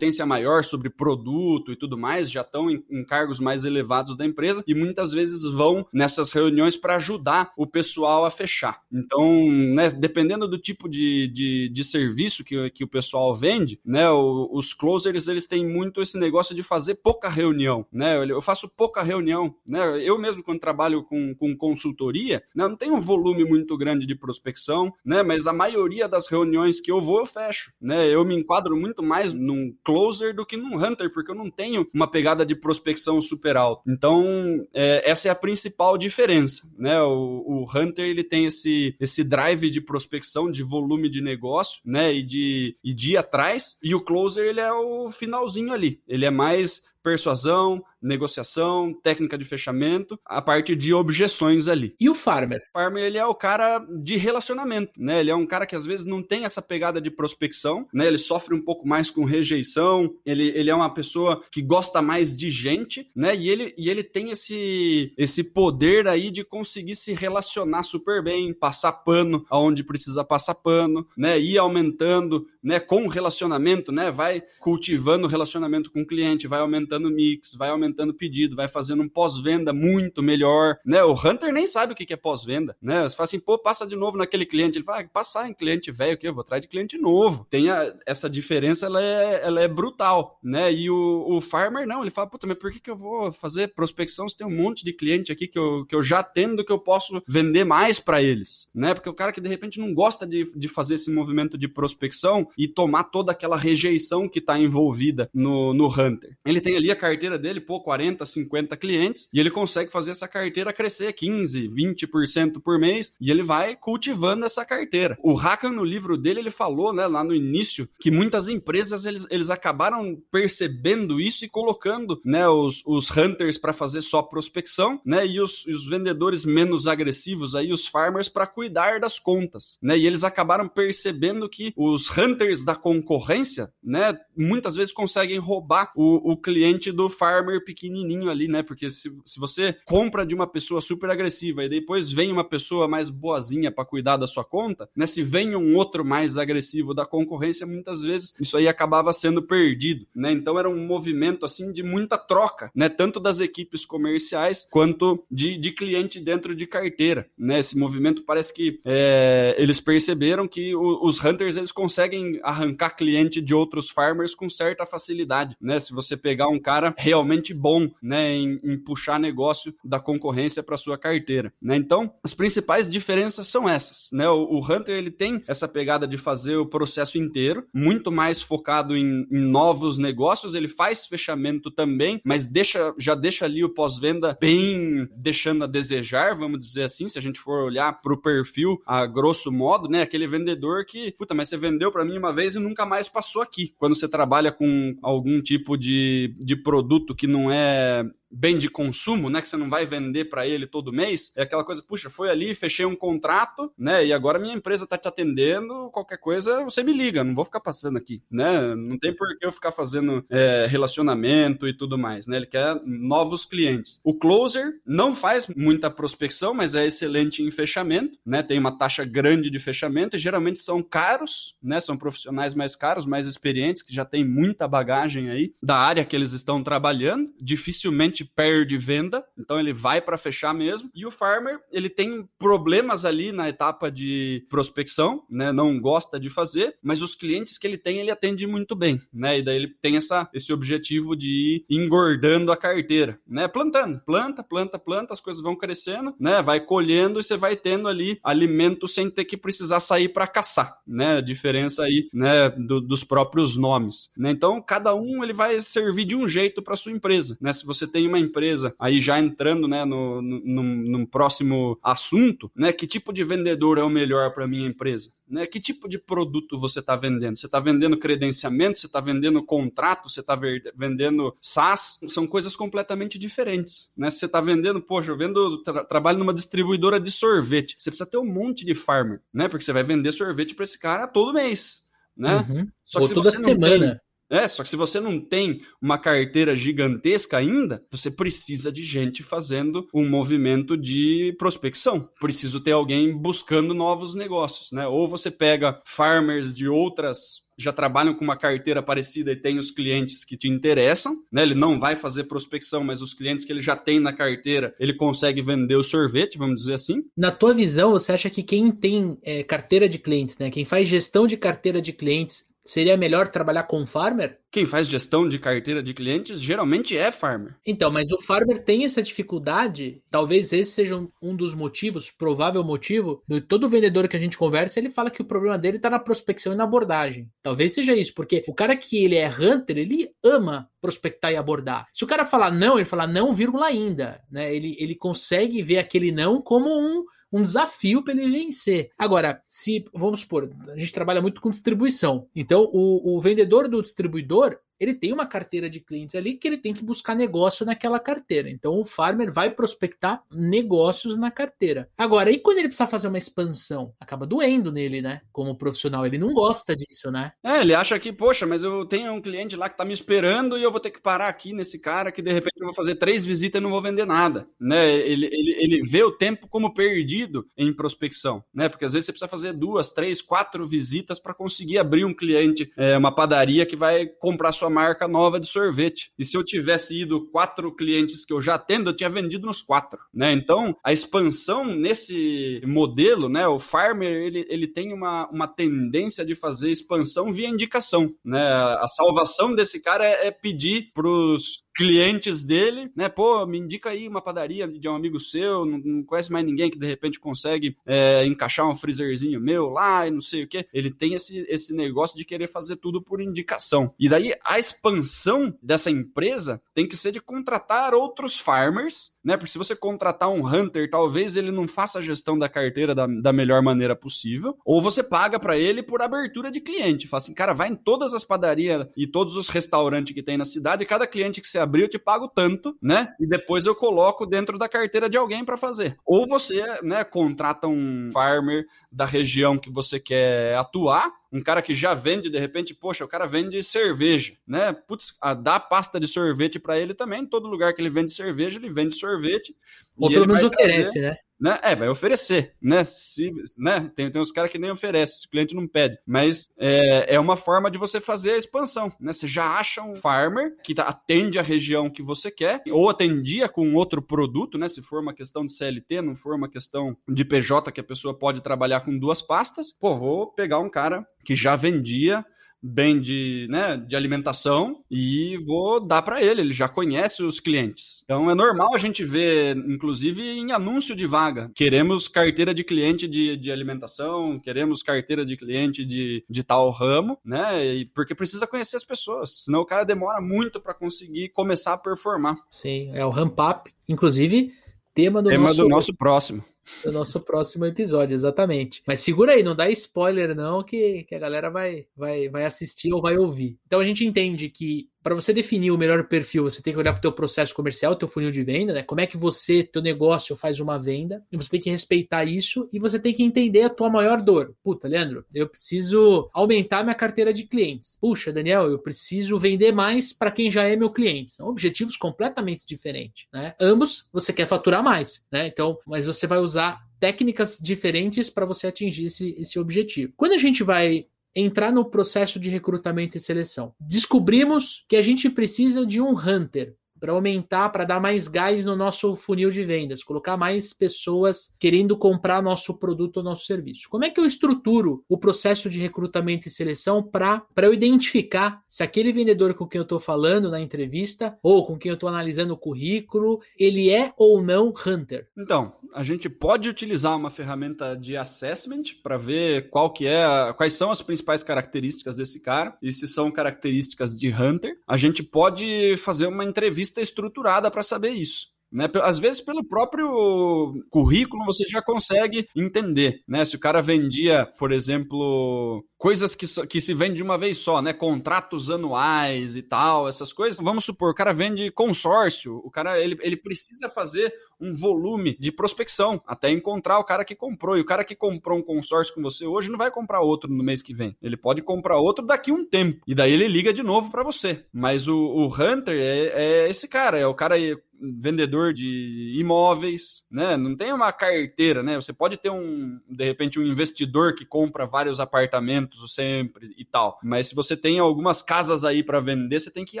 maior 0.26 0.64
sobre 0.64 0.88
produto 0.88 1.72
e 1.72 1.76
tudo 1.76 1.98
mais, 1.98 2.30
já 2.30 2.40
estão 2.40 2.70
em, 2.70 2.82
em 2.90 3.04
cargos 3.04 3.38
mais 3.38 3.64
elevados 3.64 4.16
da 4.16 4.24
empresa 4.24 4.64
e 4.66 4.74
muitas 4.74 5.12
vezes 5.12 5.44
vão 5.44 5.86
nessas 5.92 6.32
reuniões 6.32 6.76
para 6.76 6.96
ajudar 6.96 7.52
o 7.56 7.66
pessoal 7.66 8.24
a 8.24 8.30
fechar. 8.30 8.80
Então, 8.92 9.50
né, 9.50 9.90
dependendo 9.90 10.48
do 10.48 10.58
tipo 10.58 10.88
de, 10.88 11.28
de, 11.28 11.68
de 11.68 11.84
serviço 11.84 12.44
que, 12.44 12.70
que 12.70 12.84
o 12.84 12.88
pessoal 12.88 13.34
vende, 13.34 13.80
né, 13.84 14.10
os 14.10 14.72
closers 14.72 15.28
eles 15.28 15.46
têm 15.46 15.66
muito 15.66 16.00
esse 16.00 16.18
negócio 16.18 16.54
de 16.54 16.62
fazer 16.62 16.96
pouca 16.96 17.28
reunião, 17.28 17.86
né? 17.92 18.24
Eu 18.30 18.40
faço 18.40 18.68
pouca 18.68 19.02
reunião, 19.02 19.54
né? 19.66 20.00
Eu 20.02 20.18
mesmo 20.18 20.42
quando 20.42 20.60
trabalho 20.60 21.02
com, 21.04 21.34
com 21.34 21.56
consultoria, 21.56 22.42
né, 22.54 22.66
não 22.68 22.76
tenho 22.76 22.94
um 22.94 23.00
volume 23.00 23.44
muito 23.44 23.76
grande 23.76 24.06
de 24.06 24.14
prospecção, 24.14 24.92
né? 25.04 25.22
Mas 25.22 25.46
a 25.46 25.52
maioria 25.52 26.08
das 26.08 26.28
reuniões 26.28 26.80
que 26.80 26.90
eu 26.90 27.00
vou 27.00 27.20
eu 27.20 27.26
fecho, 27.26 27.72
né? 27.80 28.08
Eu 28.08 28.24
me 28.24 28.34
enquadro 28.34 28.76
muito 28.76 29.02
mais 29.02 29.32
num 29.32 29.74
closer 29.86 30.34
do 30.34 30.44
que 30.44 30.56
num 30.56 30.76
hunter, 30.76 31.12
porque 31.12 31.30
eu 31.30 31.34
não 31.36 31.48
tenho 31.48 31.88
uma 31.94 32.10
pegada 32.10 32.44
de 32.44 32.56
prospecção 32.56 33.22
super 33.22 33.56
alta. 33.56 33.82
Então, 33.86 34.66
é, 34.74 35.08
essa 35.08 35.28
é 35.28 35.30
a 35.30 35.34
principal 35.34 35.96
diferença, 35.96 36.68
né? 36.76 37.00
O, 37.02 37.44
o 37.46 37.64
hunter 37.72 38.04
ele 38.04 38.24
tem 38.24 38.46
esse, 38.46 38.96
esse 38.98 39.22
drive 39.22 39.70
de 39.70 39.80
prospecção, 39.80 40.50
de 40.50 40.64
volume 40.64 41.08
de 41.08 41.20
negócio, 41.20 41.80
né? 41.84 42.12
E 42.12 42.24
de, 42.24 42.76
e 42.82 42.92
de 42.92 43.12
ir 43.12 43.16
atrás. 43.16 43.78
E 43.80 43.94
o 43.94 44.00
closer 44.00 44.48
ele 44.48 44.60
é 44.60 44.72
o 44.72 45.08
finalzinho 45.12 45.72
ali. 45.72 46.00
Ele 46.08 46.24
é 46.24 46.30
mais 46.32 46.82
persuasão, 47.06 47.84
negociação, 48.02 48.92
técnica 48.92 49.38
de 49.38 49.44
fechamento, 49.44 50.18
a 50.24 50.42
parte 50.42 50.74
de 50.74 50.92
objeções 50.92 51.68
ali. 51.68 51.94
E 52.00 52.10
o 52.10 52.14
farmer? 52.14 52.60
O 52.70 52.78
farmer 52.78 53.04
ele 53.04 53.16
é 53.16 53.24
o 53.24 53.34
cara 53.34 53.78
de 54.02 54.16
relacionamento, 54.16 54.92
né? 54.98 55.20
Ele 55.20 55.30
é 55.30 55.34
um 55.34 55.46
cara 55.46 55.66
que 55.66 55.76
às 55.76 55.86
vezes 55.86 56.04
não 56.04 56.20
tem 56.20 56.44
essa 56.44 56.60
pegada 56.60 57.00
de 57.00 57.08
prospecção, 57.08 57.86
né? 57.94 58.08
Ele 58.08 58.18
sofre 58.18 58.56
um 58.56 58.60
pouco 58.60 58.88
mais 58.88 59.08
com 59.08 59.24
rejeição, 59.24 60.12
ele, 60.24 60.48
ele 60.48 60.68
é 60.68 60.74
uma 60.74 60.92
pessoa 60.92 61.44
que 61.52 61.62
gosta 61.62 62.02
mais 62.02 62.36
de 62.36 62.50
gente, 62.50 63.08
né? 63.14 63.36
E 63.36 63.48
ele, 63.48 63.72
e 63.78 63.88
ele 63.88 64.02
tem 64.02 64.30
esse, 64.30 65.12
esse 65.16 65.52
poder 65.52 66.08
aí 66.08 66.32
de 66.32 66.42
conseguir 66.42 66.96
se 66.96 67.12
relacionar 67.12 67.84
super 67.84 68.20
bem, 68.20 68.52
passar 68.52 68.92
pano 68.92 69.46
aonde 69.48 69.84
precisa 69.84 70.24
passar 70.24 70.56
pano, 70.56 71.06
né? 71.16 71.38
Ir 71.38 71.56
aumentando, 71.56 72.48
né? 72.60 72.80
Com 72.80 73.06
relacionamento, 73.06 73.92
né? 73.92 74.10
Vai 74.10 74.42
cultivando 74.58 75.28
relacionamento 75.28 75.88
com 75.92 76.00
o 76.02 76.06
cliente, 76.06 76.48
vai 76.48 76.58
aumentando 76.58 76.95
aumentando 76.96 77.08
o 77.08 77.10
mix, 77.10 77.54
vai 77.54 77.68
aumentando 77.68 78.10
o 78.10 78.14
pedido, 78.14 78.56
vai 78.56 78.68
fazendo 78.68 79.02
um 79.02 79.08
pós-venda 79.08 79.72
muito 79.72 80.22
melhor, 80.22 80.78
né? 80.84 81.02
O 81.04 81.12
Hunter 81.12 81.52
nem 81.52 81.66
sabe 81.66 81.92
o 81.92 81.96
que 81.96 82.12
é 82.12 82.16
pós-venda, 82.16 82.76
né? 82.80 83.02
Você 83.02 83.14
fala 83.14 83.24
assim, 83.24 83.40
pô, 83.40 83.58
passa 83.58 83.86
de 83.86 83.96
novo 83.96 84.16
naquele 84.16 84.46
cliente. 84.46 84.78
Ele 84.78 84.84
vai 84.84 85.04
ah, 85.04 85.08
passar 85.12 85.48
em 85.48 85.54
cliente 85.54 85.90
velho, 85.90 86.16
que 86.16 86.26
eu 86.26 86.34
vou 86.34 86.42
atrás 86.42 86.62
de 86.62 86.68
cliente 86.68 86.98
novo. 86.98 87.46
Tem 87.50 87.70
a, 87.70 87.94
essa 88.06 88.28
diferença, 88.28 88.86
ela 88.86 89.02
é, 89.02 89.40
ela 89.42 89.60
é 89.60 89.68
brutal, 89.68 90.38
né? 90.42 90.72
E 90.72 90.90
o, 90.90 91.26
o 91.28 91.40
farmer 91.40 91.86
não, 91.86 92.02
ele 92.02 92.10
fala, 92.10 92.28
puta, 92.28 92.46
mas 92.46 92.58
por 92.58 92.72
que, 92.72 92.80
que 92.80 92.90
eu 92.90 92.96
vou 92.96 93.30
fazer 93.32 93.74
prospecção 93.74 94.28
se 94.28 94.36
tem 94.36 94.46
um 94.46 94.56
monte 94.56 94.84
de 94.84 94.92
cliente 94.92 95.30
aqui 95.32 95.46
que 95.46 95.58
eu, 95.58 95.84
que 95.86 95.94
eu 95.94 96.02
já 96.02 96.22
tendo 96.22 96.64
que 96.64 96.72
eu 96.72 96.78
posso 96.78 97.22
vender 97.28 97.64
mais 97.64 98.00
para 98.00 98.22
eles, 98.22 98.70
né? 98.74 98.94
Porque 98.94 99.08
o 99.08 99.14
cara 99.14 99.32
que 99.32 99.40
de 99.40 99.48
repente 99.48 99.78
não 99.78 99.92
gosta 99.92 100.26
de, 100.26 100.44
de 100.54 100.68
fazer 100.68 100.94
esse 100.94 101.12
movimento 101.12 101.58
de 101.58 101.68
prospecção 101.68 102.48
e 102.56 102.66
tomar 102.66 103.04
toda 103.04 103.32
aquela 103.32 103.56
rejeição 103.56 104.28
que 104.28 104.38
está 104.38 104.58
envolvida 104.58 105.28
no, 105.32 105.74
no 105.74 105.88
Hunter. 105.88 106.36
Ele 106.44 106.60
tem 106.60 106.76
ali 106.76 106.85
ali 106.86 106.90
a 106.90 106.96
carteira 106.96 107.38
dele, 107.38 107.60
pô, 107.60 107.80
40, 107.80 108.24
50 108.24 108.76
clientes, 108.76 109.28
e 109.32 109.40
ele 109.40 109.50
consegue 109.50 109.90
fazer 109.90 110.12
essa 110.12 110.28
carteira 110.28 110.72
crescer 110.72 111.12
15, 111.12 111.68
20% 111.68 112.60
por 112.62 112.78
mês, 112.78 113.14
e 113.20 113.30
ele 113.30 113.42
vai 113.42 113.74
cultivando 113.74 114.44
essa 114.44 114.64
carteira. 114.64 115.18
O 115.22 115.38
Hakan, 115.38 115.72
no 115.72 115.84
livro 115.84 116.16
dele, 116.16 116.40
ele 116.40 116.50
falou, 116.50 116.92
né, 116.92 117.06
lá 117.06 117.24
no 117.24 117.34
início, 117.34 117.88
que 118.00 118.10
muitas 118.10 118.48
empresas, 118.48 119.04
eles, 119.04 119.26
eles 119.30 119.50
acabaram 119.50 120.16
percebendo 120.30 121.20
isso 121.20 121.44
e 121.44 121.48
colocando, 121.48 122.20
né, 122.24 122.48
os, 122.48 122.82
os 122.86 123.10
hunters 123.10 123.58
para 123.58 123.72
fazer 123.72 124.02
só 124.02 124.22
prospecção, 124.22 125.00
né, 125.04 125.26
e 125.26 125.40
os, 125.40 125.66
os 125.66 125.88
vendedores 125.88 126.44
menos 126.44 126.86
agressivos 126.86 127.54
aí, 127.54 127.72
os 127.72 127.86
farmers, 127.86 128.28
para 128.28 128.46
cuidar 128.46 129.00
das 129.00 129.18
contas, 129.18 129.78
né, 129.82 129.98
e 129.98 130.06
eles 130.06 130.22
acabaram 130.22 130.68
percebendo 130.68 131.48
que 131.48 131.72
os 131.76 132.08
hunters 132.16 132.64
da 132.64 132.74
concorrência, 132.74 133.72
né, 133.82 134.16
muitas 134.36 134.76
vezes 134.76 134.92
conseguem 134.92 135.38
roubar 135.38 135.90
o, 135.96 136.32
o 136.32 136.36
cliente 136.36 136.65
do 136.92 137.08
farmer 137.08 137.64
pequenininho 137.64 138.30
ali, 138.30 138.48
né? 138.48 138.62
Porque 138.62 138.90
se, 138.90 139.10
se 139.24 139.38
você 139.38 139.76
compra 139.84 140.24
de 140.24 140.34
uma 140.34 140.46
pessoa 140.46 140.80
super 140.80 141.10
agressiva 141.10 141.64
e 141.64 141.68
depois 141.68 142.12
vem 142.12 142.32
uma 142.32 142.44
pessoa 142.44 142.88
mais 142.88 143.08
boazinha 143.08 143.70
para 143.70 143.84
cuidar 143.84 144.16
da 144.16 144.26
sua 144.26 144.44
conta, 144.44 144.88
né? 144.96 145.06
Se 145.06 145.22
vem 145.22 145.54
um 145.54 145.76
outro 145.76 146.04
mais 146.04 146.36
agressivo 146.36 146.94
da 146.94 147.06
concorrência, 147.06 147.66
muitas 147.66 148.02
vezes 148.02 148.34
isso 148.40 148.56
aí 148.56 148.68
acabava 148.68 149.12
sendo 149.12 149.42
perdido, 149.42 150.06
né? 150.14 150.32
Então 150.32 150.58
era 150.58 150.68
um 150.68 150.86
movimento 150.86 151.44
assim 151.44 151.72
de 151.72 151.82
muita 151.82 152.18
troca, 152.18 152.70
né? 152.74 152.88
Tanto 152.88 153.20
das 153.20 153.40
equipes 153.40 153.84
comerciais 153.84 154.66
quanto 154.70 155.24
de, 155.30 155.56
de 155.56 155.72
cliente 155.72 156.20
dentro 156.20 156.54
de 156.54 156.66
carteira, 156.66 157.28
né? 157.38 157.58
Esse 157.58 157.78
movimento 157.78 158.22
parece 158.22 158.52
que 158.52 158.80
é, 158.84 159.54
eles 159.58 159.80
perceberam 159.80 160.48
que 160.48 160.74
o, 160.74 161.06
os 161.06 161.22
hunters 161.22 161.56
eles 161.56 161.72
conseguem 161.72 162.40
arrancar 162.42 162.96
cliente 162.96 163.40
de 163.40 163.54
outros 163.54 163.90
farmers 163.90 164.34
com 164.34 164.48
certa 164.48 164.84
facilidade, 164.84 165.56
né? 165.60 165.78
Se 165.78 165.92
você 165.92 166.16
pegar 166.16 166.48
um 166.56 166.60
cara 166.60 166.94
realmente 166.96 167.54
bom, 167.54 167.88
né, 168.02 168.32
em, 168.32 168.60
em 168.62 168.78
puxar 168.78 169.18
negócio 169.20 169.74
da 169.84 170.00
concorrência 170.00 170.62
para 170.62 170.76
sua 170.76 170.98
carteira, 170.98 171.52
né? 171.60 171.76
Então, 171.76 172.12
as 172.22 172.34
principais 172.34 172.88
diferenças 172.88 173.46
são 173.46 173.68
essas, 173.68 174.08
né? 174.12 174.28
O, 174.28 174.58
o, 174.58 174.64
Hunter 174.64 174.96
ele 174.96 175.10
tem 175.10 175.42
essa 175.46 175.68
pegada 175.68 176.06
de 176.06 176.18
fazer 176.18 176.56
o 176.56 176.66
processo 176.66 177.18
inteiro, 177.18 177.64
muito 177.72 178.10
mais 178.10 178.40
focado 178.40 178.96
em, 178.96 179.26
em 179.30 179.40
novos 179.40 179.98
negócios, 179.98 180.54
ele 180.54 180.68
faz 180.68 181.06
fechamento 181.06 181.70
também, 181.70 182.20
mas 182.24 182.46
deixa 182.46 182.94
já 182.98 183.14
deixa 183.14 183.44
ali 183.44 183.62
o 183.64 183.72
pós-venda 183.72 184.36
bem 184.40 185.08
deixando 185.16 185.64
a 185.64 185.66
desejar, 185.66 186.34
vamos 186.34 186.60
dizer 186.60 186.84
assim, 186.84 187.08
se 187.08 187.18
a 187.18 187.22
gente 187.22 187.38
for 187.38 187.64
olhar 187.64 188.00
para 188.00 188.12
o 188.12 188.20
perfil 188.20 188.80
a 188.86 189.06
grosso 189.06 189.50
modo, 189.52 189.88
né? 189.88 190.02
Aquele 190.02 190.26
vendedor 190.26 190.84
que, 190.84 191.12
puta, 191.12 191.34
mas 191.34 191.48
você 191.48 191.56
vendeu 191.56 191.90
para 191.90 192.04
mim 192.04 192.18
uma 192.18 192.32
vez 192.32 192.54
e 192.54 192.58
nunca 192.58 192.86
mais 192.86 193.08
passou 193.08 193.42
aqui. 193.42 193.74
Quando 193.78 193.94
você 193.94 194.08
trabalha 194.08 194.52
com 194.52 194.96
algum 195.02 195.40
tipo 195.40 195.76
de, 195.76 196.34
de 196.46 196.54
produto 196.54 197.12
que 197.12 197.26
não 197.26 197.50
é 197.50 198.04
bem 198.30 198.58
de 198.58 198.68
consumo, 198.68 199.30
né, 199.30 199.40
que 199.40 199.48
você 199.48 199.56
não 199.56 199.68
vai 199.68 199.84
vender 199.84 200.26
para 200.26 200.46
ele 200.46 200.66
todo 200.66 200.92
mês, 200.92 201.32
é 201.36 201.42
aquela 201.42 201.64
coisa, 201.64 201.82
puxa, 201.82 202.10
foi 202.10 202.30
ali, 202.30 202.54
fechei 202.54 202.84
um 202.84 202.96
contrato, 202.96 203.72
né, 203.78 204.04
e 204.06 204.12
agora 204.12 204.38
minha 204.38 204.54
empresa 204.54 204.84
está 204.84 204.98
te 204.98 205.08
atendendo, 205.08 205.90
qualquer 205.92 206.18
coisa 206.18 206.64
você 206.64 206.82
me 206.82 206.92
liga, 206.92 207.24
não 207.24 207.34
vou 207.34 207.44
ficar 207.44 207.60
passando 207.60 207.96
aqui, 207.96 208.22
né, 208.30 208.74
não 208.74 208.98
tem 208.98 209.14
por 209.14 209.26
que 209.38 209.46
eu 209.46 209.52
ficar 209.52 209.70
fazendo 209.70 210.24
é, 210.28 210.66
relacionamento 210.68 211.68
e 211.68 211.76
tudo 211.76 211.96
mais, 211.96 212.26
né, 212.26 212.36
ele 212.36 212.46
quer 212.46 212.80
novos 212.84 213.44
clientes. 213.44 214.00
O 214.04 214.14
closer 214.14 214.80
não 214.84 215.14
faz 215.14 215.46
muita 215.48 215.90
prospecção, 215.90 216.54
mas 216.54 216.74
é 216.74 216.86
excelente 216.86 217.42
em 217.42 217.50
fechamento, 217.50 218.18
né, 218.24 218.42
tem 218.42 218.58
uma 218.58 218.76
taxa 218.76 219.04
grande 219.04 219.50
de 219.50 219.58
fechamento 219.58 220.16
e 220.16 220.18
geralmente 220.18 220.60
são 220.60 220.82
caros, 220.82 221.56
né, 221.62 221.80
são 221.80 221.96
profissionais 221.96 222.54
mais 222.54 222.74
caros, 222.74 223.06
mais 223.06 223.26
experientes, 223.26 223.82
que 223.82 223.94
já 223.94 224.04
tem 224.04 224.24
muita 224.24 224.66
bagagem 224.68 225.30
aí 225.30 225.54
da 225.62 225.76
área 225.76 226.04
que 226.04 226.14
eles 226.14 226.32
estão 226.32 226.62
trabalhando, 226.62 227.30
dificilmente 227.40 228.15
perde 228.24 228.76
venda, 228.76 229.24
então 229.38 229.58
ele 229.58 229.72
vai 229.72 230.00
para 230.00 230.16
fechar 230.16 230.54
mesmo. 230.54 230.90
E 230.94 231.06
o 231.06 231.10
farmer, 231.10 231.60
ele 231.70 231.88
tem 231.88 232.28
problemas 232.38 233.04
ali 233.04 233.32
na 233.32 233.48
etapa 233.48 233.90
de 233.90 234.44
prospecção, 234.48 235.24
né? 235.30 235.52
Não 235.52 235.80
gosta 235.80 236.18
de 236.18 236.30
fazer, 236.30 236.76
mas 236.82 237.02
os 237.02 237.14
clientes 237.14 237.58
que 237.58 237.66
ele 237.66 237.78
tem, 237.78 237.98
ele 237.98 238.10
atende 238.10 238.46
muito 238.46 238.74
bem, 238.74 239.00
né? 239.12 239.38
E 239.38 239.44
daí 239.44 239.56
ele 239.56 239.74
tem 239.80 239.96
essa, 239.96 240.28
esse 240.32 240.52
objetivo 240.52 241.16
de 241.16 241.64
ir 241.68 241.76
engordando 241.76 242.52
a 242.52 242.56
carteira, 242.56 243.18
né? 243.26 243.48
Plantando, 243.48 244.00
planta, 244.04 244.42
planta, 244.42 244.78
planta, 244.78 245.12
as 245.12 245.20
coisas 245.20 245.42
vão 245.42 245.56
crescendo, 245.56 246.14
né? 246.18 246.42
Vai 246.42 246.60
colhendo 246.60 247.20
e 247.20 247.22
você 247.22 247.36
vai 247.36 247.56
tendo 247.56 247.88
ali 247.88 248.18
alimento 248.22 248.88
sem 248.88 249.10
ter 249.10 249.24
que 249.24 249.36
precisar 249.36 249.80
sair 249.80 250.08
para 250.08 250.26
caçar, 250.26 250.78
né? 250.86 251.18
A 251.18 251.20
diferença 251.20 251.84
aí, 251.84 252.08
né, 252.12 252.50
do, 252.50 252.80
dos 252.80 253.04
próprios 253.04 253.56
nomes, 253.56 254.10
né? 254.16 254.30
Então, 254.30 254.60
cada 254.62 254.94
um 254.94 255.22
ele 255.22 255.32
vai 255.32 255.60
servir 255.60 256.04
de 256.04 256.16
um 256.16 256.28
jeito 256.28 256.62
para 256.62 256.76
sua 256.76 256.92
empresa, 256.92 257.36
né? 257.40 257.52
Se 257.52 257.64
você 257.64 257.86
tem 257.86 258.05
uma 258.06 258.18
empresa, 258.18 258.74
aí 258.78 259.00
já 259.00 259.18
entrando 259.18 259.66
né, 259.68 259.84
no, 259.84 260.20
no, 260.22 260.62
no 260.62 261.06
próximo 261.06 261.78
assunto, 261.82 262.50
né? 262.54 262.72
Que 262.72 262.86
tipo 262.86 263.12
de 263.12 263.24
vendedor 263.24 263.78
é 263.78 263.82
o 263.82 263.90
melhor 263.90 264.32
para 264.32 264.46
minha 264.46 264.66
empresa? 264.66 265.10
Né? 265.28 265.44
Que 265.44 265.60
tipo 265.60 265.88
de 265.88 265.98
produto 265.98 266.58
você 266.58 266.78
está 266.78 266.94
vendendo? 266.94 267.36
Você 267.36 267.46
está 267.46 267.58
vendendo 267.58 267.96
credenciamento? 267.96 268.78
Você 268.78 268.86
está 268.86 269.00
vendendo 269.00 269.42
contrato? 269.42 270.08
Você 270.08 270.20
está 270.20 270.38
vendendo 270.74 271.36
SaaS? 271.40 271.98
São 272.08 272.26
coisas 272.26 272.54
completamente 272.54 273.18
diferentes. 273.18 273.90
Né? 273.96 274.08
Se 274.08 274.18
você 274.20 274.26
está 274.26 274.40
vendendo, 274.40 274.80
poxa, 274.80 275.10
eu 275.10 275.18
vendo, 275.18 275.62
tra 275.62 275.84
trabalho 275.84 276.18
numa 276.18 276.34
distribuidora 276.34 277.00
de 277.00 277.10
sorvete. 277.10 277.74
Você 277.78 277.90
precisa 277.90 278.08
ter 278.08 278.18
um 278.18 278.24
monte 278.24 278.64
de 278.64 278.74
farmer, 278.74 279.20
né? 279.32 279.48
Porque 279.48 279.64
você 279.64 279.72
vai 279.72 279.82
vender 279.82 280.12
sorvete 280.12 280.54
para 280.54 280.64
esse 280.64 280.78
cara 280.78 281.08
todo 281.08 281.32
mês. 281.32 281.86
Né? 282.16 282.46
Uhum. 282.48 282.68
Só 282.84 283.00
que 283.00 283.06
Ou 283.06 283.14
toda 283.14 283.30
semana. 283.30 283.90
Tem, 283.90 284.00
é, 284.30 284.46
só 284.48 284.62
que 284.62 284.68
se 284.68 284.76
você 284.76 285.00
não 285.00 285.20
tem 285.20 285.60
uma 285.80 285.98
carteira 285.98 286.54
gigantesca 286.56 287.38
ainda, 287.38 287.84
você 287.90 288.10
precisa 288.10 288.72
de 288.72 288.82
gente 288.82 289.22
fazendo 289.22 289.88
um 289.94 290.08
movimento 290.08 290.76
de 290.76 291.34
prospecção. 291.38 292.08
Preciso 292.20 292.60
ter 292.60 292.72
alguém 292.72 293.16
buscando 293.16 293.72
novos 293.72 294.14
negócios, 294.14 294.72
né? 294.72 294.86
Ou 294.86 295.08
você 295.08 295.30
pega 295.30 295.80
farmers 295.84 296.52
de 296.52 296.68
outras 296.68 297.46
já 297.58 297.72
trabalham 297.72 298.14
com 298.14 298.22
uma 298.22 298.36
carteira 298.36 298.82
parecida 298.82 299.32
e 299.32 299.36
tem 299.36 299.58
os 299.58 299.70
clientes 299.70 300.24
que 300.24 300.36
te 300.36 300.46
interessam, 300.46 301.16
né? 301.32 301.42
Ele 301.42 301.54
não 301.54 301.78
vai 301.78 301.96
fazer 301.96 302.24
prospecção, 302.24 302.84
mas 302.84 303.00
os 303.00 303.14
clientes 303.14 303.44
que 303.44 303.52
ele 303.52 303.62
já 303.62 303.74
tem 303.74 303.98
na 303.98 304.12
carteira, 304.12 304.74
ele 304.78 304.92
consegue 304.92 305.40
vender 305.40 305.76
o 305.76 305.82
sorvete, 305.82 306.36
vamos 306.36 306.56
dizer 306.56 306.74
assim. 306.74 307.02
Na 307.16 307.32
tua 307.32 307.54
visão, 307.54 307.92
você 307.92 308.12
acha 308.12 308.28
que 308.28 308.42
quem 308.42 308.70
tem 308.70 309.16
é, 309.22 309.42
carteira 309.42 309.88
de 309.88 309.98
clientes, 309.98 310.36
né? 310.38 310.50
Quem 310.50 310.64
faz 310.64 310.86
gestão 310.86 311.26
de 311.26 311.36
carteira 311.36 311.80
de 311.80 311.92
clientes 311.92 312.44
Seria 312.66 312.96
melhor 312.96 313.28
trabalhar 313.28 313.62
com 313.64 313.86
farmer? 313.86 314.40
Quem 314.56 314.64
faz 314.64 314.88
gestão 314.88 315.28
de 315.28 315.38
carteira 315.38 315.82
de 315.82 315.92
clientes 315.92 316.40
geralmente 316.40 316.96
é 316.96 317.12
farmer. 317.12 317.54
Então, 317.66 317.90
mas 317.90 318.10
o 318.10 318.18
farmer 318.18 318.64
tem 318.64 318.86
essa 318.86 319.02
dificuldade. 319.02 320.00
Talvez 320.10 320.50
esse 320.50 320.70
seja 320.70 321.06
um, 321.20 321.36
dos 321.36 321.54
motivos, 321.54 322.10
provável 322.10 322.64
motivo, 322.64 323.22
de 323.28 323.42
todo 323.42 323.68
vendedor 323.68 324.08
que 324.08 324.16
a 324.16 324.18
gente 324.18 324.38
conversa, 324.38 324.80
ele 324.80 324.88
fala 324.88 325.10
que 325.10 325.20
o 325.20 325.26
problema 325.26 325.58
dele 325.58 325.76
está 325.76 325.90
na 325.90 325.98
prospecção 325.98 326.54
e 326.54 326.56
na 326.56 326.64
abordagem. 326.64 327.30
Talvez 327.42 327.74
seja 327.74 327.94
isso, 327.94 328.14
porque 328.14 328.44
o 328.48 328.54
cara 328.54 328.74
que 328.74 328.96
ele 329.04 329.16
é 329.16 329.28
hunter, 329.28 329.76
ele 329.76 330.08
ama 330.24 330.70
prospectar 330.80 331.30
e 331.30 331.36
abordar. 331.36 331.86
Se 331.92 332.04
o 332.04 332.06
cara 332.06 332.24
falar 332.24 332.50
não, 332.50 332.76
ele 332.76 332.86
fala 332.86 333.06
não, 333.06 333.34
vírgula 333.34 333.66
ainda. 333.66 334.22
Né? 334.30 334.54
Ele, 334.54 334.74
ele 334.80 334.94
consegue 334.94 335.62
ver 335.62 335.76
aquele 335.76 336.10
não 336.10 336.40
como 336.40 336.70
um 336.70 337.04
um 337.32 337.42
desafio 337.42 338.02
para 338.02 338.14
ele 338.14 338.30
vencer. 338.30 338.90
Agora, 338.96 339.42
se, 339.48 339.84
vamos 339.92 340.20
supor, 340.20 340.50
a 340.68 340.78
gente 340.78 340.92
trabalha 340.92 341.20
muito 341.20 341.40
com 341.40 341.50
distribuição. 341.50 342.28
Então, 342.34 342.70
o, 342.72 343.16
o 343.16 343.20
vendedor 343.20 343.68
do 343.68 343.82
distribuidor, 343.82 344.45
ele 344.78 344.94
tem 344.94 345.12
uma 345.12 345.26
carteira 345.26 345.68
de 345.68 345.80
clientes 345.80 346.14
ali 346.14 346.34
que 346.34 346.46
ele 346.46 346.56
tem 346.56 346.74
que 346.74 346.84
buscar 346.84 347.14
negócio 347.14 347.66
naquela 347.66 347.98
carteira. 347.98 348.50
Então 348.50 348.78
o 348.78 348.84
farmer 348.84 349.32
vai 349.32 349.50
prospectar 349.50 350.22
negócios 350.30 351.16
na 351.16 351.30
carteira. 351.30 351.88
Agora, 351.96 352.30
e 352.30 352.38
quando 352.38 352.58
ele 352.58 352.68
precisa 352.68 352.86
fazer 352.86 353.08
uma 353.08 353.18
expansão? 353.18 353.92
Acaba 353.98 354.26
doendo 354.26 354.70
nele, 354.72 355.00
né? 355.00 355.20
Como 355.32 355.56
profissional, 355.56 356.04
ele 356.06 356.18
não 356.18 356.32
gosta 356.32 356.74
disso, 356.74 357.10
né? 357.10 357.32
É, 357.42 357.60
ele 357.60 357.74
acha 357.74 357.98
que, 357.98 358.12
poxa, 358.12 358.46
mas 358.46 358.64
eu 358.64 358.84
tenho 358.86 359.12
um 359.12 359.20
cliente 359.20 359.56
lá 359.56 359.68
que 359.68 359.76
tá 359.76 359.84
me 359.84 359.92
esperando 359.92 360.58
e 360.58 360.62
eu 360.62 360.70
vou 360.70 360.80
ter 360.80 360.90
que 360.90 361.00
parar 361.00 361.28
aqui 361.28 361.52
nesse 361.52 361.80
cara 361.80 362.12
que 362.12 362.22
de 362.22 362.32
repente 362.32 362.60
eu 362.60 362.66
vou 362.66 362.74
fazer 362.74 362.96
três 362.96 363.24
visitas 363.24 363.60
e 363.60 363.62
não 363.62 363.70
vou 363.70 363.82
vender 363.82 364.06
nada, 364.06 364.46
né? 364.60 364.94
Ele, 364.94 365.26
ele, 365.26 365.56
ele 365.58 365.88
vê 365.88 366.02
o 366.02 366.12
tempo 366.12 366.48
como 366.48 366.74
perdido 366.74 367.46
em 367.56 367.72
prospecção, 367.72 368.44
né? 368.52 368.68
Porque 368.68 368.84
às 368.84 368.92
vezes 368.92 369.06
você 369.06 369.12
precisa 369.12 369.28
fazer 369.28 369.52
duas, 369.52 369.90
três, 369.90 370.20
quatro 370.20 370.66
visitas 370.66 371.20
para 371.20 371.34
conseguir 371.34 371.78
abrir 371.78 372.04
um 372.04 372.14
cliente, 372.14 372.70
é, 372.76 372.96
uma 372.96 373.14
padaria 373.14 373.66
que 373.66 373.76
vai 373.76 374.06
comprar 374.06 374.52
sua 374.52 374.65
sua 374.66 374.70
marca 374.70 375.06
nova 375.06 375.38
de 375.38 375.46
sorvete. 375.46 376.10
E 376.18 376.24
se 376.24 376.36
eu 376.36 376.44
tivesse 376.44 377.00
ido 377.00 377.26
quatro 377.26 377.72
clientes 377.74 378.24
que 378.24 378.32
eu 378.32 378.40
já 378.40 378.56
atendo, 378.56 378.90
eu 378.90 378.96
tinha 378.96 379.08
vendido 379.08 379.46
nos 379.46 379.62
quatro, 379.62 379.98
né? 380.12 380.32
Então, 380.32 380.76
a 380.84 380.92
expansão 380.92 381.64
nesse 381.64 382.60
modelo, 382.66 383.28
né? 383.28 383.46
O 383.46 383.58
farmer, 383.58 384.10
ele, 384.10 384.44
ele 384.48 384.66
tem 384.66 384.92
uma, 384.92 385.28
uma 385.30 385.46
tendência 385.46 386.24
de 386.24 386.34
fazer 386.34 386.70
expansão 386.70 387.32
via 387.32 387.48
indicação, 387.48 388.12
né? 388.24 388.42
A 388.80 388.88
salvação 388.88 389.54
desse 389.54 389.82
cara 389.82 390.04
é, 390.04 390.26
é 390.26 390.30
pedir 390.30 390.90
para 390.92 391.08
os 391.08 391.64
clientes 391.76 392.42
dele, 392.42 392.90
né? 392.96 393.08
Pô, 393.08 393.46
me 393.46 393.58
indica 393.58 393.90
aí 393.90 394.08
uma 394.08 394.22
padaria 394.22 394.66
de 394.66 394.88
um 394.88 394.94
amigo 394.94 395.20
seu, 395.20 395.66
não, 395.66 395.78
não 395.78 396.02
conhece 396.02 396.32
mais 396.32 396.44
ninguém 396.44 396.70
que 396.70 396.78
de 396.78 396.86
repente 396.86 397.20
consegue 397.20 397.76
é, 397.84 398.24
encaixar 398.26 398.66
um 398.66 398.74
freezerzinho 398.74 399.40
meu 399.40 399.68
lá 399.68 400.08
e 400.08 400.10
não 400.10 400.22
sei 400.22 400.44
o 400.44 400.48
que. 400.48 400.66
Ele 400.72 400.90
tem 400.90 401.12
esse, 401.12 401.44
esse 401.48 401.76
negócio 401.76 402.16
de 402.16 402.24
querer 402.24 402.46
fazer 402.46 402.76
tudo 402.76 403.02
por 403.02 403.20
indicação. 403.20 403.92
E 403.98 404.08
daí 404.08 404.32
a 404.42 404.58
expansão 404.58 405.54
dessa 405.62 405.90
empresa 405.90 406.62
tem 406.72 406.88
que 406.88 406.96
ser 406.96 407.12
de 407.12 407.20
contratar 407.20 407.92
outros 407.92 408.38
farmers, 408.38 409.18
né? 409.22 409.36
Porque 409.36 409.50
se 409.50 409.58
você 409.58 409.76
contratar 409.76 410.30
um 410.30 410.46
hunter, 410.46 410.88
talvez 410.88 411.36
ele 411.36 411.50
não 411.50 411.68
faça 411.68 411.98
a 411.98 412.02
gestão 412.02 412.38
da 412.38 412.48
carteira 412.48 412.94
da, 412.94 413.06
da 413.06 413.32
melhor 413.34 413.60
maneira 413.60 413.94
possível, 413.94 414.56
ou 414.64 414.80
você 414.80 415.02
paga 415.02 415.38
para 415.38 415.58
ele 415.58 415.82
por 415.82 416.00
abertura 416.00 416.50
de 416.50 416.60
cliente. 416.60 417.06
Fala 417.06 417.18
assim, 417.18 417.34
cara, 417.34 417.52
vai 417.52 417.68
em 417.68 417.76
todas 417.76 418.14
as 418.14 418.24
padarias 418.24 418.86
e 418.96 419.06
todos 419.06 419.36
os 419.36 419.50
restaurantes 419.50 420.14
que 420.14 420.22
tem 420.22 420.38
na 420.38 420.44
cidade, 420.46 420.86
cada 420.86 421.06
cliente 421.06 421.40
que 421.40 421.48
você 421.48 421.65
abrir, 421.66 421.82
eu 421.82 421.88
te 421.88 421.98
pago 421.98 422.28
tanto, 422.28 422.76
né? 422.80 423.14
E 423.20 423.26
depois 423.26 423.66
eu 423.66 423.74
coloco 423.74 424.26
dentro 424.26 424.58
da 424.58 424.68
carteira 424.68 425.08
de 425.08 425.18
alguém 425.18 425.44
para 425.44 425.56
fazer. 425.56 425.96
Ou 426.04 426.26
você, 426.26 426.62
né, 426.82 427.04
contrata 427.04 427.66
um 427.66 428.10
farmer 428.12 428.64
da 428.90 429.04
região 429.04 429.58
que 429.58 429.70
você 429.70 430.00
quer 430.00 430.56
atuar, 430.56 431.10
um 431.32 431.42
cara 431.42 431.60
que 431.60 431.74
já 431.74 431.92
vende, 431.92 432.30
de 432.30 432.38
repente, 432.38 432.72
poxa, 432.72 433.04
o 433.04 433.08
cara 433.08 433.26
vende 433.26 433.62
cerveja, 433.62 434.34
né? 434.46 434.72
Putz, 434.72 435.14
dá 435.42 435.60
pasta 435.60 436.00
de 436.00 436.06
sorvete 436.06 436.58
para 436.58 436.78
ele 436.78 436.94
também. 436.94 437.26
Todo 437.26 437.48
lugar 437.48 437.74
que 437.74 437.82
ele 437.82 437.90
vende 437.90 438.12
cerveja, 438.12 438.58
ele 438.58 438.70
vende 438.70 438.96
sorvete. 438.96 439.54
Ou 439.98 440.08
pelo 440.08 440.26
menos 440.26 440.42
oferece, 440.42 441.00
né? 441.00 441.16
Né? 441.40 441.58
É, 441.62 441.74
vai 441.74 441.88
oferecer, 441.88 442.54
né? 442.60 442.82
Se, 442.84 443.32
né? 443.58 443.90
Tem, 443.94 444.10
tem 444.10 444.20
uns 444.20 444.32
caras 444.32 444.50
que 444.50 444.58
nem 444.58 444.70
oferecem, 444.70 445.18
se 445.18 445.26
o 445.26 445.30
cliente 445.30 445.54
não 445.54 445.66
pede. 445.66 445.98
Mas 446.06 446.48
é, 446.58 447.14
é 447.14 447.20
uma 447.20 447.36
forma 447.36 447.70
de 447.70 447.78
você 447.78 448.00
fazer 448.00 448.32
a 448.32 448.36
expansão, 448.36 448.92
né? 449.00 449.12
Você 449.12 449.26
já 449.26 449.58
acha 449.58 449.82
um 449.82 449.94
farmer 449.94 450.56
que 450.62 450.74
tá, 450.74 450.84
atende 450.84 451.38
a 451.38 451.42
região 451.42 451.90
que 451.90 452.02
você 452.02 452.30
quer, 452.30 452.62
ou 452.70 452.88
atendia 452.88 453.48
com 453.48 453.74
outro 453.74 454.00
produto, 454.00 454.58
né? 454.58 454.68
Se 454.68 454.82
for 454.82 455.00
uma 455.00 455.14
questão 455.14 455.44
de 455.44 455.52
CLT, 455.52 456.02
não 456.02 456.16
for 456.16 456.34
uma 456.34 456.48
questão 456.48 456.96
de 457.08 457.24
PJ 457.24 457.70
que 457.72 457.80
a 457.80 457.84
pessoa 457.84 458.18
pode 458.18 458.40
trabalhar 458.40 458.80
com 458.80 458.98
duas 458.98 459.20
pastas, 459.20 459.72
pô, 459.72 459.94
vou 459.94 460.32
pegar 460.32 460.58
um 460.58 460.70
cara 460.70 461.06
que 461.24 461.34
já 461.34 461.56
vendia 461.56 462.24
bem 462.62 463.00
de, 463.00 463.46
né, 463.50 463.76
de 463.76 463.94
alimentação 463.94 464.82
e 464.90 465.36
vou 465.46 465.80
dar 465.80 466.02
para 466.02 466.22
ele, 466.22 466.40
ele 466.40 466.52
já 466.52 466.68
conhece 466.68 467.22
os 467.22 467.40
clientes. 467.40 468.02
Então 468.04 468.30
é 468.30 468.34
normal 468.34 468.74
a 468.74 468.78
gente 468.78 469.04
ver, 469.04 469.56
inclusive 469.56 470.22
em 470.22 470.52
anúncio 470.52 470.96
de 470.96 471.06
vaga, 471.06 471.50
queremos 471.54 472.08
carteira 472.08 472.54
de 472.54 472.64
cliente 472.64 473.06
de, 473.06 473.36
de 473.36 473.50
alimentação, 473.50 474.40
queremos 474.40 474.82
carteira 474.82 475.24
de 475.24 475.36
cliente 475.36 475.84
de, 475.84 476.24
de 476.28 476.42
tal 476.42 476.70
ramo, 476.70 477.18
né? 477.24 477.64
E 477.74 477.84
porque 477.86 478.14
precisa 478.14 478.46
conhecer 478.46 478.76
as 478.76 478.84
pessoas, 478.84 479.44
senão 479.44 479.60
o 479.60 479.66
cara 479.66 479.84
demora 479.84 480.20
muito 480.20 480.60
para 480.60 480.74
conseguir 480.74 481.28
começar 481.30 481.74
a 481.74 481.78
performar. 481.78 482.36
Sim, 482.50 482.90
é 482.92 483.04
o 483.04 483.10
ramp 483.10 483.38
up, 483.38 483.72
inclusive 483.88 484.52
tema 484.94 485.22
do 485.22 485.28
tema 485.28 485.44
nosso 485.44 485.56
do 485.56 485.68
nosso 485.68 485.96
próximo 485.96 486.42
no 486.84 486.92
nosso 486.92 487.20
próximo 487.20 487.64
episódio, 487.64 488.14
exatamente. 488.14 488.82
Mas 488.86 489.00
segura 489.00 489.32
aí, 489.32 489.42
não 489.42 489.54
dá 489.54 489.68
spoiler 489.70 490.34
não, 490.34 490.62
que, 490.62 491.04
que 491.04 491.14
a 491.14 491.18
galera 491.18 491.50
vai, 491.50 491.86
vai, 491.96 492.28
vai 492.28 492.44
assistir 492.44 492.92
ou 492.92 493.00
vai 493.00 493.16
ouvir. 493.16 493.58
Então 493.66 493.80
a 493.80 493.84
gente 493.84 494.04
entende 494.04 494.48
que 494.48 494.88
para 495.06 495.14
você 495.14 495.32
definir 495.32 495.70
o 495.70 495.78
melhor 495.78 496.02
perfil, 496.08 496.42
você 496.42 496.60
tem 496.60 496.72
que 496.72 496.80
olhar 496.80 496.92
para 496.92 496.98
o 496.98 497.02
teu 497.02 497.12
processo 497.12 497.54
comercial, 497.54 497.94
teu 497.94 498.08
funil 498.08 498.32
de 498.32 498.42
venda, 498.42 498.72
né? 498.72 498.82
Como 498.82 499.00
é 499.00 499.06
que 499.06 499.16
você, 499.16 499.62
teu 499.62 499.80
negócio 499.80 500.34
faz 500.34 500.58
uma 500.58 500.80
venda, 500.80 501.22
e 501.30 501.36
você 501.36 501.48
tem 501.48 501.60
que 501.60 501.70
respeitar 501.70 502.24
isso 502.24 502.68
e 502.72 502.80
você 502.80 502.98
tem 502.98 503.14
que 503.14 503.22
entender 503.22 503.62
a 503.62 503.70
tua 503.70 503.88
maior 503.88 504.20
dor. 504.20 504.56
Puta, 504.64 504.88
Leandro, 504.88 505.24
eu 505.32 505.48
preciso 505.48 506.28
aumentar 506.34 506.82
minha 506.82 506.92
carteira 506.92 507.32
de 507.32 507.44
clientes. 507.44 507.96
Puxa, 508.00 508.32
Daniel, 508.32 508.68
eu 508.68 508.80
preciso 508.80 509.38
vender 509.38 509.70
mais 509.70 510.12
para 510.12 510.32
quem 510.32 510.50
já 510.50 510.64
é 510.64 510.74
meu 510.74 510.90
cliente. 510.90 511.30
São 511.30 511.46
objetivos 511.46 511.96
completamente 511.96 512.66
diferentes, 512.66 513.28
né? 513.32 513.54
Ambos 513.60 514.08
você 514.12 514.32
quer 514.32 514.48
faturar 514.48 514.82
mais, 514.82 515.22
né? 515.30 515.46
Então, 515.46 515.78
mas 515.86 516.06
você 516.06 516.26
vai 516.26 516.40
usar 516.40 516.84
técnicas 516.98 517.58
diferentes 517.62 518.28
para 518.28 518.44
você 518.44 518.66
atingir 518.66 519.04
esse, 519.04 519.36
esse 519.38 519.56
objetivo. 519.56 520.12
Quando 520.16 520.32
a 520.32 520.38
gente 520.38 520.64
vai 520.64 521.06
entrar 521.36 521.70
no 521.70 521.84
processo 521.84 522.40
de 522.40 522.48
recrutamento 522.48 523.18
e 523.18 523.20
seleção. 523.20 523.74
Descobrimos 523.78 524.86
que 524.88 524.96
a 524.96 525.02
gente 525.02 525.28
precisa 525.28 525.84
de 525.84 526.00
um 526.00 526.12
hunter 526.12 526.74
para 526.98 527.12
aumentar, 527.12 527.68
para 527.68 527.84
dar 527.84 528.00
mais 528.00 528.26
gás 528.26 528.64
no 528.64 528.74
nosso 528.74 529.16
funil 529.16 529.50
de 529.50 529.62
vendas, 529.62 530.02
colocar 530.02 530.36
mais 530.36 530.72
pessoas 530.72 531.54
querendo 531.58 531.96
comprar 531.96 532.42
nosso 532.42 532.78
produto 532.78 533.18
ou 533.18 533.22
nosso 533.22 533.44
serviço. 533.44 533.88
Como 533.88 534.04
é 534.04 534.10
que 534.10 534.18
eu 534.18 534.24
estruturo 534.24 535.04
o 535.08 535.18
processo 535.18 535.68
de 535.68 535.78
recrutamento 535.78 536.48
e 536.48 536.50
seleção 536.50 537.02
para 537.02 537.44
eu 537.58 537.74
identificar 537.74 538.62
se 538.68 538.82
aquele 538.82 539.12
vendedor 539.12 539.54
com 539.54 539.66
quem 539.66 539.78
eu 539.78 539.82
estou 539.82 540.00
falando 540.00 540.50
na 540.50 540.60
entrevista 540.60 541.38
ou 541.42 541.66
com 541.66 541.78
quem 541.78 541.90
eu 541.90 541.94
estou 541.94 542.08
analisando 542.08 542.54
o 542.54 542.58
currículo, 542.58 543.40
ele 543.58 543.90
é 543.90 544.12
ou 544.16 544.42
não 544.42 544.72
hunter? 544.86 545.28
Então, 545.36 545.74
a 545.94 546.02
gente 546.02 546.28
pode 546.28 546.68
utilizar 546.68 547.16
uma 547.16 547.30
ferramenta 547.30 547.96
de 547.96 548.16
assessment 548.16 548.82
para 549.02 549.16
ver 549.16 549.70
qual 549.70 549.92
que 549.92 550.06
é, 550.06 550.52
quais 550.56 550.72
são 550.72 550.90
as 550.90 551.02
principais 551.02 551.42
características 551.42 552.16
desse 552.16 552.40
cara 552.40 552.76
e 552.82 552.92
se 552.92 553.06
são 553.06 553.30
características 553.30 554.16
de 554.16 554.30
hunter. 554.30 554.76
A 554.86 554.96
gente 554.96 555.22
pode 555.22 555.96
fazer 555.98 556.26
uma 556.26 556.44
entrevista 556.44 557.00
estruturada 557.00 557.70
para 557.70 557.82
saber 557.82 558.10
isso. 558.10 558.56
Né? 558.70 558.88
Às 559.02 559.18
vezes, 559.18 559.40
pelo 559.40 559.64
próprio 559.64 560.74
currículo, 560.90 561.44
você 561.44 561.64
já 561.66 561.80
consegue 561.80 562.48
entender. 562.54 563.22
Né? 563.26 563.44
Se 563.44 563.56
o 563.56 563.60
cara 563.60 563.80
vendia, 563.80 564.46
por 564.58 564.72
exemplo, 564.72 565.84
coisas 565.98 566.34
que, 566.34 566.46
que 566.66 566.80
se 566.80 566.94
vende 566.94 567.16
de 567.16 567.22
uma 567.22 567.38
vez 567.38 567.58
só, 567.58 567.80
né? 567.80 567.92
Contratos 567.92 568.70
anuais 568.70 569.56
e 569.56 569.62
tal, 569.62 570.08
essas 570.08 570.32
coisas. 570.32 570.58
Vamos 570.62 570.84
supor, 570.84 571.10
o 571.10 571.14
cara 571.14 571.32
vende 571.32 571.70
consórcio, 571.70 572.56
o 572.64 572.70
cara 572.70 573.00
ele, 573.00 573.18
ele 573.22 573.36
precisa 573.36 573.88
fazer 573.88 574.32
um 574.60 574.74
volume 574.74 575.36
de 575.38 575.52
prospecção 575.52 576.20
até 576.26 576.50
encontrar 576.50 576.98
o 576.98 577.04
cara 577.04 577.24
que 577.24 577.34
comprou. 577.34 577.76
E 577.76 577.80
o 577.80 577.84
cara 577.84 578.04
que 578.04 578.14
comprou 578.14 578.58
um 578.58 578.62
consórcio 578.62 579.14
com 579.14 579.22
você 579.22 579.46
hoje 579.46 579.70
não 579.70 579.78
vai 579.78 579.90
comprar 579.90 580.20
outro 580.20 580.50
no 580.50 580.64
mês 580.64 580.82
que 580.82 580.94
vem. 580.94 581.16
Ele 581.22 581.36
pode 581.36 581.62
comprar 581.62 581.98
outro 581.98 582.24
daqui 582.24 582.50
um 582.50 582.64
tempo. 582.64 583.00
E 583.06 583.14
daí 583.14 583.32
ele 583.32 583.48
liga 583.48 583.72
de 583.72 583.82
novo 583.82 584.10
para 584.10 584.22
você. 584.22 584.64
Mas 584.72 585.08
o, 585.08 585.16
o 585.16 585.46
Hunter 585.46 585.96
é, 585.96 586.64
é, 586.64 586.70
esse 586.70 586.88
cara, 586.88 587.18
é 587.18 587.26
o 587.26 587.34
cara 587.34 587.56
vendedor 588.00 588.72
de 588.72 589.34
imóveis, 589.38 590.26
né? 590.30 590.56
Não 590.56 590.76
tem 590.76 590.92
uma 590.92 591.12
carteira, 591.12 591.82
né? 591.82 591.96
Você 591.96 592.12
pode 592.12 592.36
ter 592.36 592.50
um, 592.50 592.98
de 593.08 593.24
repente, 593.24 593.58
um 593.58 593.64
investidor 593.64 594.34
que 594.34 594.44
compra 594.44 594.86
vários 594.86 595.18
apartamentos 595.20 595.85
sempre 596.08 596.74
e 596.76 596.84
tal. 596.84 597.18
Mas 597.22 597.48
se 597.48 597.54
você 597.54 597.76
tem 597.76 597.98
algumas 597.98 598.42
casas 598.42 598.84
aí 598.84 599.02
para 599.02 599.20
vender, 599.20 599.60
você 599.60 599.70
tem 599.70 599.84
que 599.84 599.96
ir 599.96 600.00